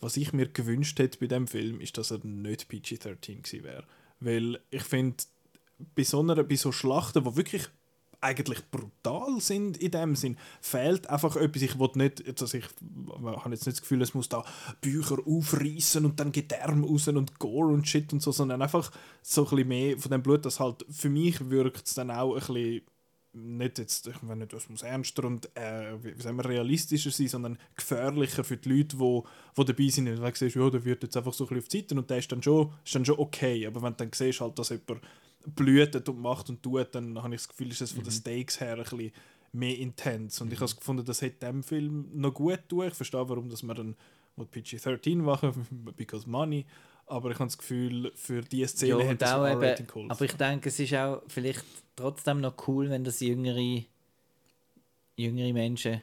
[0.00, 3.84] Was ich mir gewünscht hätte bei dem Film, ist, dass er nicht PG-13 gewesen wäre.
[4.20, 5.16] Weil ich finde,
[5.94, 7.68] bei so einer, bei so Schlachten, wo wirklich
[8.20, 11.62] eigentlich brutal sind in dem Sinn, fehlt einfach etwas.
[11.62, 12.64] Ich will nicht, also ich
[13.14, 14.44] habe jetzt nicht das Gefühl, es muss da
[14.80, 18.90] Bücher aufreißen und dann Gedärm raus und Gore und Shit und so, sondern einfach
[19.22, 22.34] so ein bisschen mehr von dem Blut, das halt für mich wirkt es dann auch
[22.34, 22.82] ein bisschen
[23.38, 27.58] nicht jetzt, ich meine das muss ernster und äh, wie sagen wir, realistischer sein, sondern
[27.76, 30.06] gefährlicher für die Leute, die wo, wo dabei sind.
[30.06, 32.10] Wenn du siehst, ja, der wird jetzt einfach so ein bisschen auf die Seite und
[32.10, 33.66] der ist dann schon, ist dann schon okay.
[33.66, 35.02] Aber wenn du dann siehst, halt, dass jemand
[35.46, 38.16] blüht und macht und tut, dann habe ich das Gefühl, ist das von den mhm.
[38.16, 39.12] Stakes her ein bisschen
[39.52, 40.40] mehr intens.
[40.40, 42.88] Und ich habe gefunden, das hätte dem Film noch gut tun.
[42.88, 43.96] Ich verstehe, warum dass man dann
[44.36, 45.66] PG-13 machen,
[45.96, 46.66] because money.
[47.08, 50.10] Aber ich habe das Gefühl, für diese Szene ja, hätte es ein rating geholfen.
[50.10, 51.64] Aber ich denke, es ist auch vielleicht
[51.96, 53.82] trotzdem noch cool, wenn das jüngere,
[55.16, 56.02] jüngere Menschen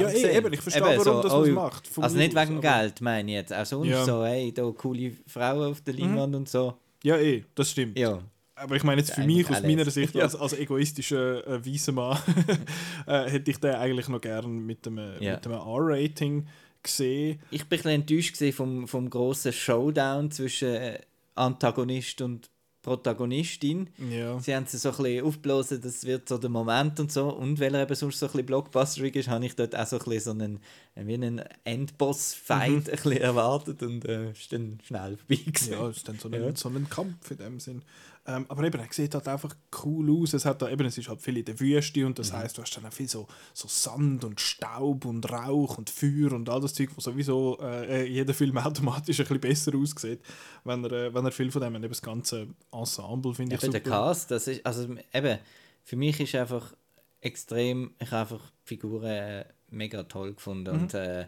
[0.00, 1.88] ja, eh, eben, ich verstehe, eben, warum so, das oh, macht.
[2.00, 3.52] Also nicht wegen Geld, meine ich jetzt.
[3.52, 4.04] Auch sonst ja.
[4.04, 6.38] so, hey, da coole Frauen auf der Leinwand mhm.
[6.38, 6.74] und so.
[7.02, 7.98] Ja, eh, das stimmt.
[7.98, 8.20] Ja.
[8.54, 12.18] Aber ich meine jetzt für mich, aus meiner Sicht, als, als egoistischer äh, weißer Mann,
[13.06, 15.36] äh, hätte ich den eigentlich noch gern mit einem, ja.
[15.36, 16.46] einem R-Rating
[16.82, 17.40] gesehen.
[17.50, 21.00] Ich bin ein enttäuscht vom, vom grossen Showdown zwischen äh,
[21.34, 22.50] Antagonist und
[22.82, 23.88] Protagonistin.
[24.10, 24.40] Ja.
[24.40, 27.28] Sie haben sie so ein bisschen aufgeblasen, das wird so der Moment und so.
[27.32, 29.98] Und weil er eben sonst so ein bisschen blockbusterig ist, habe ich dort auch so
[29.98, 30.60] ein bisschen so einen,
[30.96, 32.76] wie einen Endboss-Fight mhm.
[32.76, 35.72] ein bisschen erwartet und äh, ist dann schnell vorbei gewesen.
[35.72, 36.56] Ja, ist dann so ein, ja.
[36.56, 37.82] so ein Kampf in dem Sinn.
[38.24, 39.54] Ähm, aber eben, er sieht halt einfach
[39.84, 40.32] cool aus.
[40.32, 42.36] Es, hat da, eben, es ist halt viel in der Wüste und das mhm.
[42.36, 46.32] heißt, du hast dann auch viel so, so Sand und Staub und Rauch und Feuer
[46.32, 50.20] und all das Zeug, was sowieso äh, äh, jeder Film automatisch ein bisschen besser aussieht,
[50.62, 51.82] wenn er, äh, wenn er viel von dem hat.
[51.82, 53.72] Eben das ganze Ensemble finde ich super.
[53.72, 55.38] Der Cast, das ist, also eben,
[55.82, 56.74] für mich ist einfach
[57.20, 60.82] extrem, ich habe einfach Figuren äh, mega toll gefunden mhm.
[60.82, 61.26] und äh,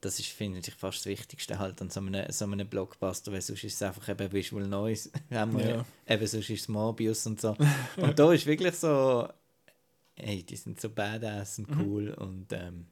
[0.00, 3.40] das ist, finde ich, fast das Wichtigste halt an so einem, so einem Blockbuster, weil
[3.40, 5.10] sonst ist es einfach eben Visual Noise.
[5.30, 5.84] haben wir, ja.
[6.06, 7.56] Eben sonst ist es Morbius und so.
[7.96, 9.28] und da ist wirklich so,
[10.14, 11.80] hey, die sind so badass und mhm.
[11.80, 12.14] cool mhm.
[12.14, 12.86] und ähm,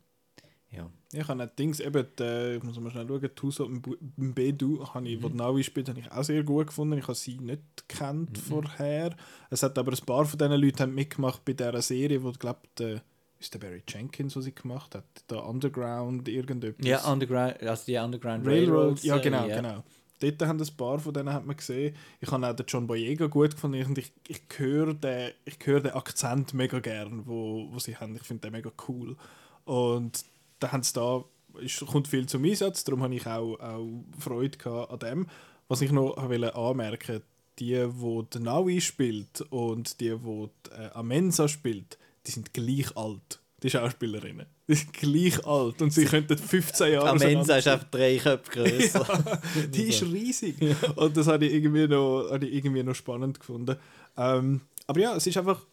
[0.71, 0.91] ja.
[1.13, 3.71] Ich habe Dings eben, die, ich muss mal schnell schauen, Tuso
[4.17, 5.23] Bedu, habe ich, mhm.
[5.23, 6.99] wo Navi spielt, habe ich auch sehr gut gefunden.
[6.99, 8.37] Ich habe sie nicht gekannt mhm.
[8.37, 9.17] vorher.
[9.49, 13.01] Es hat aber ein paar von diesen Leuten mitgemacht bei dieser Serie, wo, glaube ich,
[13.39, 15.05] ist der Barry Jenkins, was sie gemacht hat?
[15.31, 16.87] Der Underground irgendetwas?
[16.87, 18.79] Ja, Underground, also die Underground Railroad.
[18.79, 19.57] Railroad ja, genau, ja.
[19.57, 19.85] genau.
[20.19, 21.95] Dort haben ein paar von denen hat man gesehen.
[22.21, 25.81] Ich habe auch den John Boyega gut gefunden und ich, ich höre den, ich höre
[25.81, 28.17] den Akzent mega gern, wo, wo sie haben.
[28.17, 29.17] Ich finde den mega cool.
[29.65, 30.25] Und
[30.59, 31.23] da haben sie da,
[31.61, 35.27] ist, kommt viel zum Einsatz, darum habe ich auch, auch Freude an dem.
[35.69, 37.23] Was ich noch wollte anmerken,
[37.59, 37.87] die,
[38.33, 43.71] die Naui spielt und die, die, die äh, Amensa spielt, die sind gleich alt, die
[43.71, 44.47] Schauspielerinnen.
[44.69, 47.39] Die sind gleich alt und sie könnten 15 Jahre alt sein.
[47.39, 49.07] ist einfach drei Köpfe größer.
[49.09, 50.57] Ja, die ist riesig.
[50.97, 53.77] Und das habe ich irgendwie noch, habe ich irgendwie noch spannend gefunden.
[54.17, 55.65] Ähm, aber ja, es ist einfach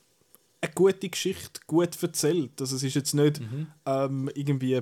[0.61, 2.61] eine gute Geschichte, gut erzählt.
[2.61, 3.67] Also es ist jetzt nicht mhm.
[3.85, 4.81] ähm, irgendwie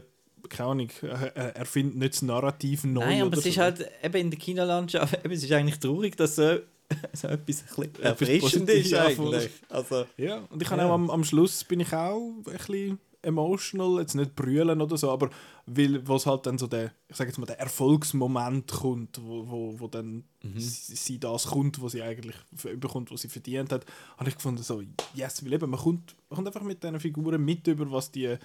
[0.49, 3.05] keine Ahnung, er findet nicht das Narrativ neu.
[3.05, 3.49] Nein, aber es so.
[3.49, 6.57] ist halt eben in der Kinolandschaft, eben, es ist eigentlich traurig, dass so
[7.13, 9.49] so etwas ein erfrischend ist eigentlich.
[9.69, 10.85] Also, ja, und ich ja.
[10.85, 15.11] auch am, am Schluss bin ich auch ein bisschen emotional, jetzt nicht brüllen oder so,
[15.11, 15.29] aber
[15.67, 19.79] weil was halt dann so der, ich sage jetzt mal, der Erfolgsmoment kommt, wo, wo,
[19.79, 20.59] wo dann mhm.
[20.59, 22.35] sie, sie, das kommt, was sie eigentlich
[22.79, 23.85] bekommt, was sie verdient hat,
[24.17, 24.81] habe ich gefunden so,
[25.13, 28.37] yes, weil eben, man kommt, man kommt einfach mit diesen Figuren mit über, was die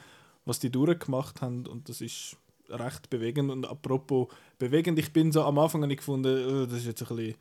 [0.47, 2.37] was die durchgemacht haben und das ist
[2.71, 3.51] recht bewegend.
[3.51, 4.29] Und apropos
[4.59, 7.35] bewegend, ich bin so am Anfang habe ich gefunden, äh, das ist jetzt ein bisschen,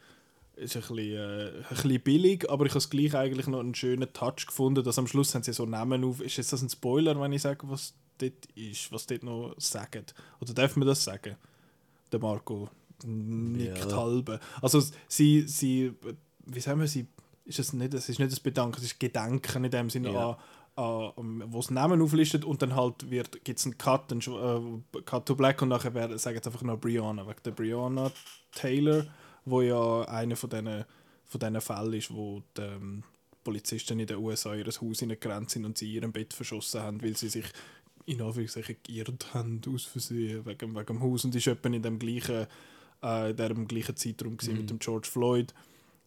[0.55, 3.75] ist ein bisschen, äh, ein bisschen billig, aber ich habe es gleich eigentlich noch einen
[3.75, 6.21] schönen Touch gefunden, dass am Schluss haben sie so Namen auf.
[6.21, 10.05] Ist jetzt das ein Spoiler, wenn ich sage, was dort ist, was dort noch sagen?
[10.39, 11.35] Oder darf man das sagen?
[12.11, 12.69] Der Marco
[13.03, 13.97] nickt ja.
[13.97, 14.39] halbe.
[14.61, 15.93] Also sie, sie,
[16.45, 17.07] wie sagen wir, sie,
[17.45, 20.29] ist es nicht, es ist nicht das Bedanken, es ist Gedenken in dem Sinne ja.
[20.31, 20.37] an
[20.77, 24.81] Uh, wo es Namen auflistet und dann halt wird gibt es einen Cut, einen uh,
[25.05, 28.11] Cut to Black und nachher werden, sagen jetzt einfach noch Brianna, wegen der Brianna
[28.51, 29.05] Taylor,
[29.45, 30.85] wo ja einer von diesen
[31.27, 33.03] von diesen Fällen ist, wo die ähm,
[33.43, 36.81] Polizisten in den USA in ihr Haus hineingerannt sind und sie in ihrem Bett verschossen
[36.81, 37.45] haben, weil sie sich
[38.05, 41.97] in Anführungszeichen geirrt haben aus Versehen wegen, wegen dem Haus und ist etwa in dem
[41.97, 42.45] gleichen,
[43.01, 44.57] äh, in dem gleichen Zeitraum mhm.
[44.57, 45.53] mit dem George Floyd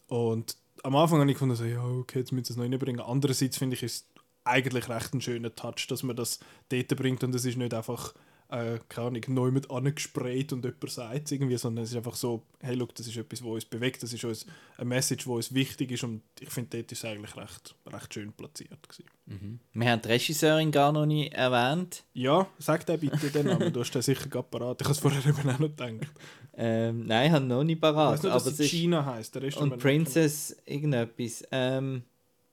[0.08, 3.00] und am Anfang habe ich gefunden, so, ja, okay, jetzt müssen wir es noch reinbringen.
[3.00, 4.06] Andererseits finde ich, ist
[4.44, 8.14] eigentlich recht ein schöner Touch, dass man das dort bringt und es ist nicht einfach,
[8.50, 12.14] äh, keine Ahnung, neu mit angesprayt und jemand sagt es irgendwie, sondern es ist einfach
[12.14, 14.46] so, hey, look, das ist etwas, was uns bewegt, das ist uns
[14.76, 18.14] eine Message, die uns wichtig ist und ich finde, dort ist es eigentlich recht, recht
[18.14, 18.78] schön platziert.
[19.26, 19.60] Mhm.
[19.74, 22.04] Wir haben die Regisseurin gar noch nie erwähnt.
[22.14, 24.80] Ja, sag dir bitte den Namen, du hast den sicher gerade parat.
[24.80, 26.10] Ich habe es vorher eben auch noch gedacht.
[26.56, 28.18] Ähm, nein, ich habe noch nicht parat.
[28.18, 29.34] Ich weiß nur, dass aber China heisst.
[29.34, 31.44] Der Rest und Princess irgendetwas.
[31.52, 32.02] Ähm,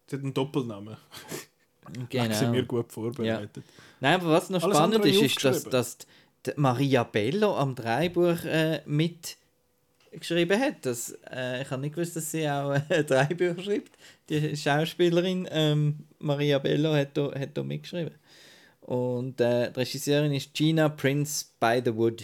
[0.08, 0.98] Sie hat einen Doppelnamen.
[2.10, 2.34] Genau.
[2.34, 3.58] sind wir gut vorbereitet.
[3.58, 3.74] Ja.
[4.00, 5.98] Nein, aber was noch Alles spannend ist, ist, dass, dass
[6.56, 10.86] Maria Bello am Dreibuch äh, mitgeschrieben hat.
[10.86, 13.92] Das, äh, ich habe nicht gewusst, dass sie auch äh, Drehbücher schreibt.
[14.30, 18.14] Die Schauspielerin ähm, Maria Bello hat da, hat da mitgeschrieben.
[18.82, 22.24] Und äh, die Regisseurin ist Gina Prince by the Wood.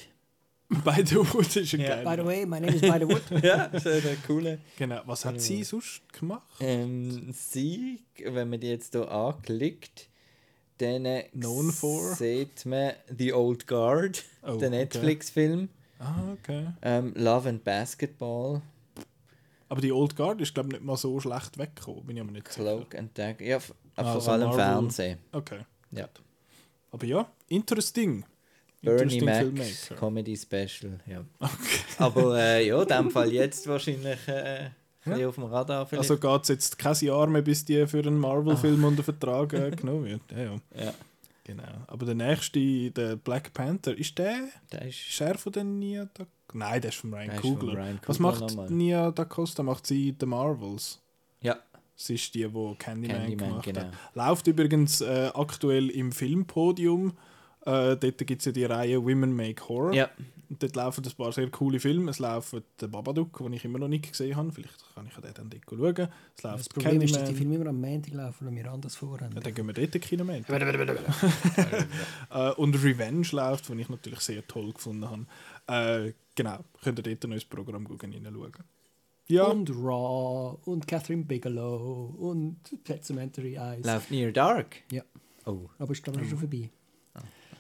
[0.86, 2.01] By the Wood ist ein yeah.
[2.01, 3.24] By the way, my name is By the Wood.
[3.43, 4.59] ja, das ist eine coole.
[4.78, 5.01] Genau.
[5.05, 6.47] Was hat sie sonst gemacht?
[6.61, 10.07] Ähm, sie, wenn man die jetzt hier anklickt,
[10.78, 12.15] dann Known for?
[12.15, 15.67] sieht man The Old Guard, oh, der Netflix-Film.
[15.99, 16.07] Okay.
[16.07, 16.67] Ah, okay.
[16.82, 18.61] Ähm, Love and Basketball.
[19.67, 22.32] Aber die Old Guard ist, glaube ich, nicht mal so schlecht weggekommen, bin ich aber
[22.32, 23.45] nicht Cloak and Dagger.
[23.45, 23.59] Ja,
[23.95, 24.63] ah, vor allem Marvel.
[24.63, 25.19] Fernsehen.
[25.34, 25.59] Okay.
[25.91, 26.07] Ja.
[26.91, 28.24] Aber ja, interesting.
[28.82, 29.45] Bernie Mac
[29.99, 31.23] Comedy Special, ja.
[31.39, 31.55] Okay.
[31.99, 34.69] Aber äh, ja, in dem Fall jetzt wahrscheinlich äh,
[35.05, 35.27] ja.
[35.27, 35.86] auf dem Radar.
[35.86, 36.09] Vielleicht.
[36.09, 39.71] Also geht es jetzt kein Jahr mehr, bis die für einen Marvel-Film unter Vertrag äh,
[39.71, 40.21] genommen wird.
[40.32, 40.86] Ja, ja.
[40.86, 40.93] ja.
[41.43, 41.63] Genau.
[41.88, 44.49] Aber der nächste, der Black Panther, ist der?
[44.71, 45.19] Der ist.
[45.19, 47.73] Er von den Nia da Nein, der ist von Ryan Coogler.
[47.77, 49.63] Ryan Was macht Nia da Costa?
[49.63, 50.99] Macht sie The Marvels?
[51.41, 51.57] Ja.
[51.95, 53.82] Sie ist die, die Candyman, Candyman gemacht genau.
[53.82, 53.93] hat.
[54.15, 57.13] Läuft übrigens äh, aktuell im Filmpodium.
[57.66, 59.93] Äh, dort gibt es ja die Reihe Women Make Horror.
[59.93, 60.09] Ja.
[60.49, 62.12] Und dort laufen ein paar sehr coole Filme.
[62.12, 64.51] Es läuft der Babadook, den ich immer noch nicht gesehen habe.
[64.51, 66.09] Vielleicht kann ich den dann dort schauen.
[66.36, 67.05] Es läuft das Problem Candyman.
[67.05, 69.34] ist, dass die Filme immer am Montag laufen und wir anders vorhaben.
[69.34, 70.26] Ja, dann gehen wir dort in Kino
[72.32, 76.07] äh, Und Revenge läuft, den ich natürlich sehr toll gefunden habe.
[76.07, 78.51] Äh, genau, könnt ihr dort ein neues Programm reinschauen.
[79.28, 79.45] Ja.
[79.45, 83.86] Und Raw und Catherine Bigelow und Pet Cemetery Eyes.
[83.86, 84.82] Läuft Near Dark?
[84.91, 85.03] Ja.
[85.45, 85.70] Oh.
[85.80, 86.28] Aber ich glaube, oh.
[86.28, 86.70] schon vorbei.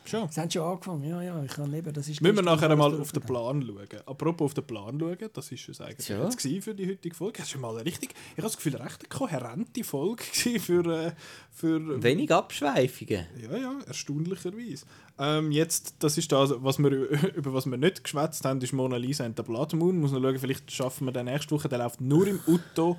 [0.05, 0.29] Schon.
[0.29, 2.21] Sie haben schon angefangen, ja, ja, ich kann eben, das ist...
[2.21, 4.01] Müssen wir nachher einmal auf den Plan schauen.
[4.05, 6.23] Apropos auf den Plan schauen, das ist es eigentlich ja.
[6.23, 7.39] jetzt für die heutige Folge.
[7.39, 10.23] Das ist mal eine richtig, ich habe das Gefühl, eine recht kohärente Folge
[10.59, 11.11] für, äh,
[11.51, 12.01] für...
[12.01, 13.25] Wenig Abschweifungen.
[13.41, 14.85] Ja, ja, erstaunlicherweise.
[15.19, 16.89] Ähm, jetzt, das ist das, was wir,
[17.35, 19.99] über was wir nicht geschwätzt haben, ist Mona Lisa und der Blood Moon.
[19.99, 22.97] Muss noch schauen, vielleicht schaffen wir den nächste Woche, der läuft nur im Utto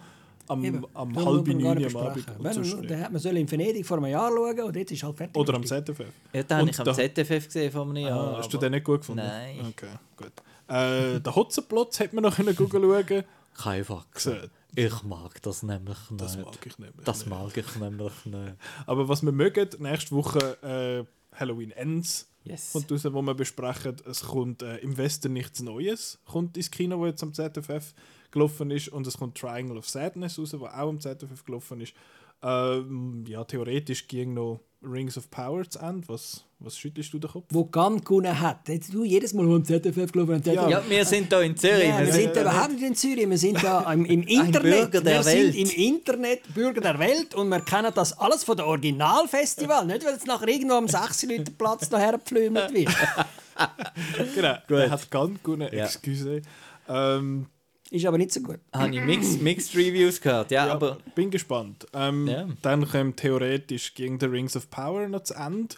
[0.53, 2.27] am, am halb neun am Abend.
[2.39, 5.17] Wenn, dann hat man soll in Venedig vor einem Jahr schauen und jetzt ist halt
[5.17, 5.37] fertig.
[5.37, 6.01] Oder am ZFF.
[6.33, 8.35] Ja, den habe ich am ZFF gesehen vor einem Jahr.
[8.35, 9.25] Ah, hast du den nicht gut gefunden?
[9.25, 9.67] Nein.
[9.69, 10.33] Okay, gut.
[10.69, 13.25] Äh, den Hotzenplotz hätte man noch können schauen
[13.55, 14.51] Kein Faxen.
[14.75, 16.21] Ich mag das nämlich nicht.
[16.23, 18.55] Das mag ich nämlich Das mag ich nämlich nicht.
[18.87, 22.29] Aber was wir mögen, nächste Woche äh, Halloween Ends.
[22.45, 22.73] Yes.
[22.73, 26.99] Kommt raus, wo wir besprechen, es kommt äh, im Westen nichts Neues, kommt ins Kino,
[26.99, 27.95] wo jetzt am ZFF
[28.33, 31.95] gelaufen ist und es kommt Triangle of Sadness raus, wo auch am ZFF gelaufen ist.
[32.43, 36.09] Ähm, ja, theoretisch ging noch Rings of Power zu Ende.
[36.09, 37.47] Was, was schüttelst du den Kopf?
[37.51, 38.69] Wo Gant gewonnen hat.
[38.69, 40.69] Jetzt du jedes Mal, wo am ZFF gelaufen ja.
[40.69, 41.89] ja, wir sind da in Zürich.
[41.89, 43.31] Ja, wir sind da überhaupt nicht in Zürich.
[43.31, 44.63] Wir sind da im, im Internet.
[44.63, 45.55] Bürger der wir Welt.
[45.55, 49.87] sind im Internet Bürger der Welt und wir kennen das alles von der Originalfestival.
[49.87, 52.91] nicht, weil es nachher irgendwo am 6 Leute Platz daher gepflümt wird.
[54.35, 55.69] genau, er hat Gant gewonnen.
[55.69, 56.43] Excuse.
[56.89, 57.47] Ähm,
[57.93, 58.59] ist aber nicht so gut.
[58.73, 60.99] Habe ich Mixed, Mixed Reviews gehört, ja, ja aber...
[61.15, 61.87] Bin gespannt.
[61.93, 62.49] Ähm, ja.
[62.63, 65.75] Dann kommt theoretisch gegen The Rings of Power noch zu Ende.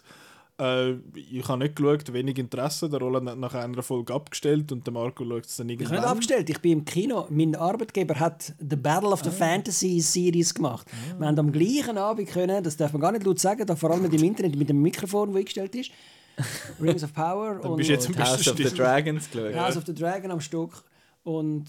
[0.57, 2.89] Äh, ich habe nicht geschaut, wenig Interesse.
[2.89, 5.97] Der Roland hat nach einer Folge abgestellt und der Marco schaut es dann Ich irgendwann.
[5.97, 7.27] habe nicht abgestellt, ich bin im Kino.
[7.29, 10.87] Mein Arbeitgeber hat The Battle of the Fantasy Series gemacht.
[11.17, 13.91] Wir haben am gleichen Abend können, das darf man gar nicht laut sagen, da vor
[13.91, 15.91] allem im Internet mit dem Mikrofon, das eingestellt ist.
[16.81, 18.63] Rings of Power und, Und House of the.
[18.63, 19.55] Dragons geschaut.
[19.55, 20.83] House of the Dragon am Stück.
[21.23, 21.65] Und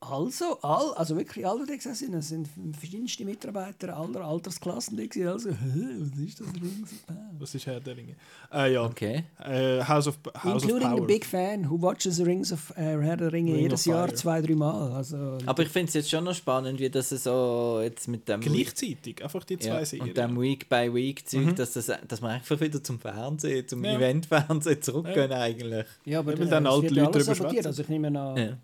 [0.00, 5.08] also, all, also wirklich alle, die gesessen sind, es sind verschiedenste Mitarbeiter aller Altersklassen, die
[5.08, 5.28] gewesen.
[5.28, 5.56] Also, hä,
[5.98, 6.94] was ist das of?
[7.40, 8.14] Was ist Herr der Ringe?
[8.52, 8.84] Äh, ja.
[8.84, 9.24] Okay.
[9.44, 11.06] Äh, House of, House of Including the Power.
[11.06, 14.14] big fan who watches the Rings of äh, Herr der Ringe Ring jedes of Jahr
[14.14, 14.92] zwei, drei Mal.
[14.92, 18.40] Also, Aber ich finde es jetzt schon noch spannend, wie das so jetzt mit dem
[18.40, 20.08] Gleichzeitig, einfach die zwei ja, Serien.
[20.08, 23.96] und dem Week-by-Week-Zeug, dass, das, dass man einfach wieder zum Fernsehen, zum Ja.
[23.96, 25.86] Event-Fernsehen zurückgehen eigentlich.
[26.04, 27.66] Ja, aber Ja, äh, dann es alte ja Leute schwätzen.
[27.66, 28.56] Also ich nehme an, Ja.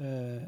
[0.00, 0.40] Äh,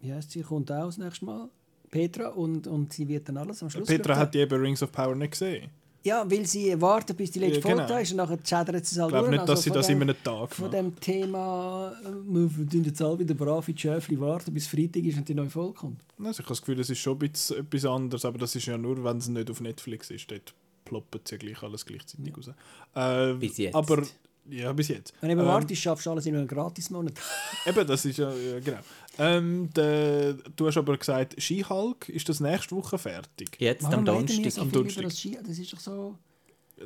[0.00, 1.48] wie heißt sie, kommt auch das nächste Mal?
[1.90, 4.92] Petra und, und sie wird dann alles am Schluss Petra hat die eben Rings of
[4.92, 5.68] Power nicht gesehen.
[6.02, 7.76] Ja, weil sie wartet, bis die letzte Ja, genau.
[7.78, 9.70] Folge da ist und nachher schädert sie es halt Ich glaube nicht, dass Also sie
[9.70, 13.68] das dem- in einem Tag Von dem Thema, äh, wir tun jetzt alle wieder brav
[13.68, 16.00] in die Schäfli warten, bis Freitag ist und die neue Folge kommt.
[16.18, 18.64] Also ich habe das Gefühl, es ist schon ein bisschen etwas anderes, aber das ist
[18.66, 20.30] ja nur, wenn es nicht auf Netflix ist.
[20.30, 20.54] Dort
[20.86, 22.50] ploppt es ja gleich alles gleichzeitig raus.
[22.94, 23.74] Äh, Bis jetzt.
[23.74, 24.02] Aber,
[24.50, 25.12] ja, bis jetzt.
[25.20, 27.14] Wenn du eben Ähm, wartest, schaffst du alles in einem Gratis-Monat.
[27.66, 28.78] Eben, das ist ja, ja genau.
[29.18, 33.56] Ähm, der, du hast aber gesagt, Skihulk ist das nächste Woche fertig.
[33.58, 34.52] Jetzt am reden wir Donnerstag.
[34.52, 35.04] so am Donnerstag.
[35.04, 35.38] das Ski?
[35.46, 36.18] Das ist doch so...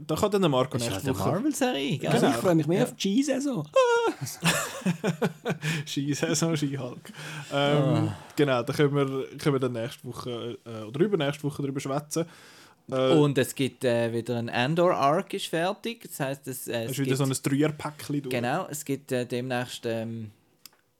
[0.06, 2.00] Da kann dann der Marco Das ist nächste halt eine Woche Marvel-Serie?
[2.10, 2.30] Also Genau.
[2.36, 2.84] ich freue mich mehr Ja.
[2.84, 3.68] auf die Skisaison.
[5.86, 7.12] Skisaison, Skihulk.
[7.52, 8.16] Ähm, Ah.
[8.36, 12.24] Genau, da können wir, können wir dann nächste Woche äh, oder übernächste Woche drüber schwätzen.
[12.90, 16.02] Äh, Und es gibt äh, wieder ein Andor-Arc ist fertig.
[16.02, 18.34] Das heisst, es, äh, es ist wieder gibt, so ein Dreierpäckchen durch.
[18.34, 20.30] Genau, es gibt äh, demnächst ähm,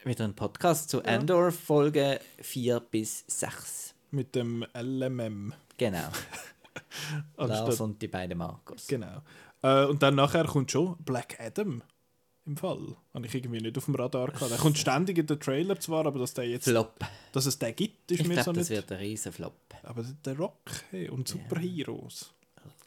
[0.04, 3.94] wieder einen Podcast zu Andor, Folge 4 bis 6.
[4.10, 5.52] Mit dem LMM.
[5.76, 6.08] Genau,
[7.36, 8.86] Lars und die beiden Marcos.
[8.86, 9.22] genau.
[9.62, 11.82] Äh, und dann nachher kommt schon Black Adam.
[12.46, 12.94] Im Fall.
[13.14, 14.50] Habe ich irgendwie nicht auf dem Radar gehabt.
[14.50, 16.94] Der kommt ständig in den Trailer zwar, aber dass, der jetzt, Flop.
[17.32, 18.76] dass es den gibt, ist Ich mir glaube, so das nicht.
[18.76, 19.54] wird ein riesen Flop.
[19.82, 20.58] Aber der Rock
[20.90, 22.34] hey, und Superheroes.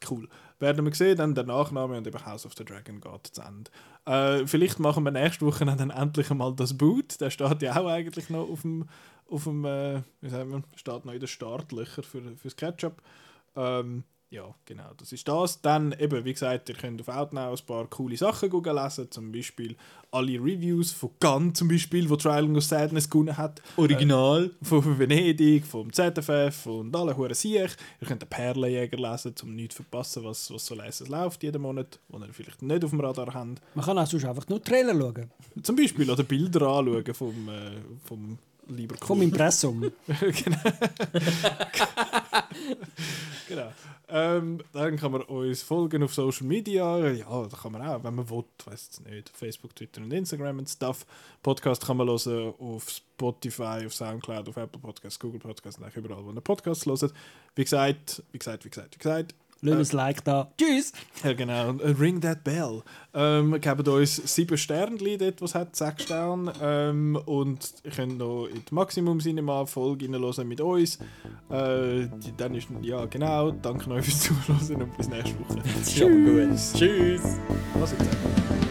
[0.07, 0.29] Cool.
[0.59, 3.71] Werden wir sehen, dann der Nachname und eben House of the Dragon geht zu Ende.
[4.05, 7.19] Äh, vielleicht machen wir nächste Woche dann endlich einmal das Boot.
[7.19, 8.87] Der steht ja auch eigentlich noch auf dem,
[9.29, 13.01] auf dem äh, wie sagen wir, steht noch in den Startlöcher für, fürs Ketchup.
[13.55, 15.61] Ähm, ja, genau, das ist das.
[15.61, 19.77] Dann eben, wie gesagt, ihr könnt auf Outnow ein paar coole Sachen lesen, zum Beispiel
[20.11, 23.61] alle Reviews von Gunn zum Beispiel, wo Triangle of Sadness gewonnen hat.
[23.77, 24.51] Original.
[24.61, 27.71] Von Venedig, vom ZFF und alle Huren Siech.
[28.01, 31.61] Ihr könnt den Perlenjäger lesen, um nichts zu verpassen, was, was so leise läuft jeden
[31.61, 33.61] Monat, wo ihr vielleicht nicht auf dem Radar habt.
[33.75, 35.31] Man kann auch sonst einfach nur Trailer schauen.
[35.63, 37.71] Zum Beispiel oder Bilder anschauen vom, äh,
[38.03, 38.37] vom
[38.69, 39.81] lieber Vom Impressum.
[40.07, 40.57] genau.
[43.47, 43.71] genau.
[44.09, 47.09] Ähm, dann kann man uns folgen auf Social Media.
[47.11, 49.29] Ja, da kann man auch, wenn man will, weiß es nicht.
[49.29, 51.05] Facebook, Twitter und Instagram und Stuff.
[51.43, 56.23] Podcast kann man hören auf Spotify, auf Soundcloud, auf Apple Podcasts, Google Podcasts eigentlich überall,
[56.23, 57.13] wo man Podcasts hört.
[57.55, 59.35] Wie gesagt, wie gesagt, wie gesagt, wie gesagt.
[59.61, 60.51] Lass ein Like da.
[60.57, 60.91] Tschüss!
[61.23, 61.77] Ja, genau.
[61.77, 62.83] Äh, Ring that bell.
[63.13, 66.53] Ähm, geben uns sieben Sterne dort, was hat, sechs Sterne.
[66.61, 70.99] Ähm, und ihr könnt noch in die Maximum Cinema Folge reinhören mit uns.
[71.49, 72.07] Äh,
[72.37, 73.51] dann ist, ja, genau.
[73.51, 75.55] Danke euch fürs Zuhören und bis nächste Woche.
[75.55, 76.73] Gut.
[76.73, 77.37] Tschüss.
[77.73, 78.66] Was jetzt?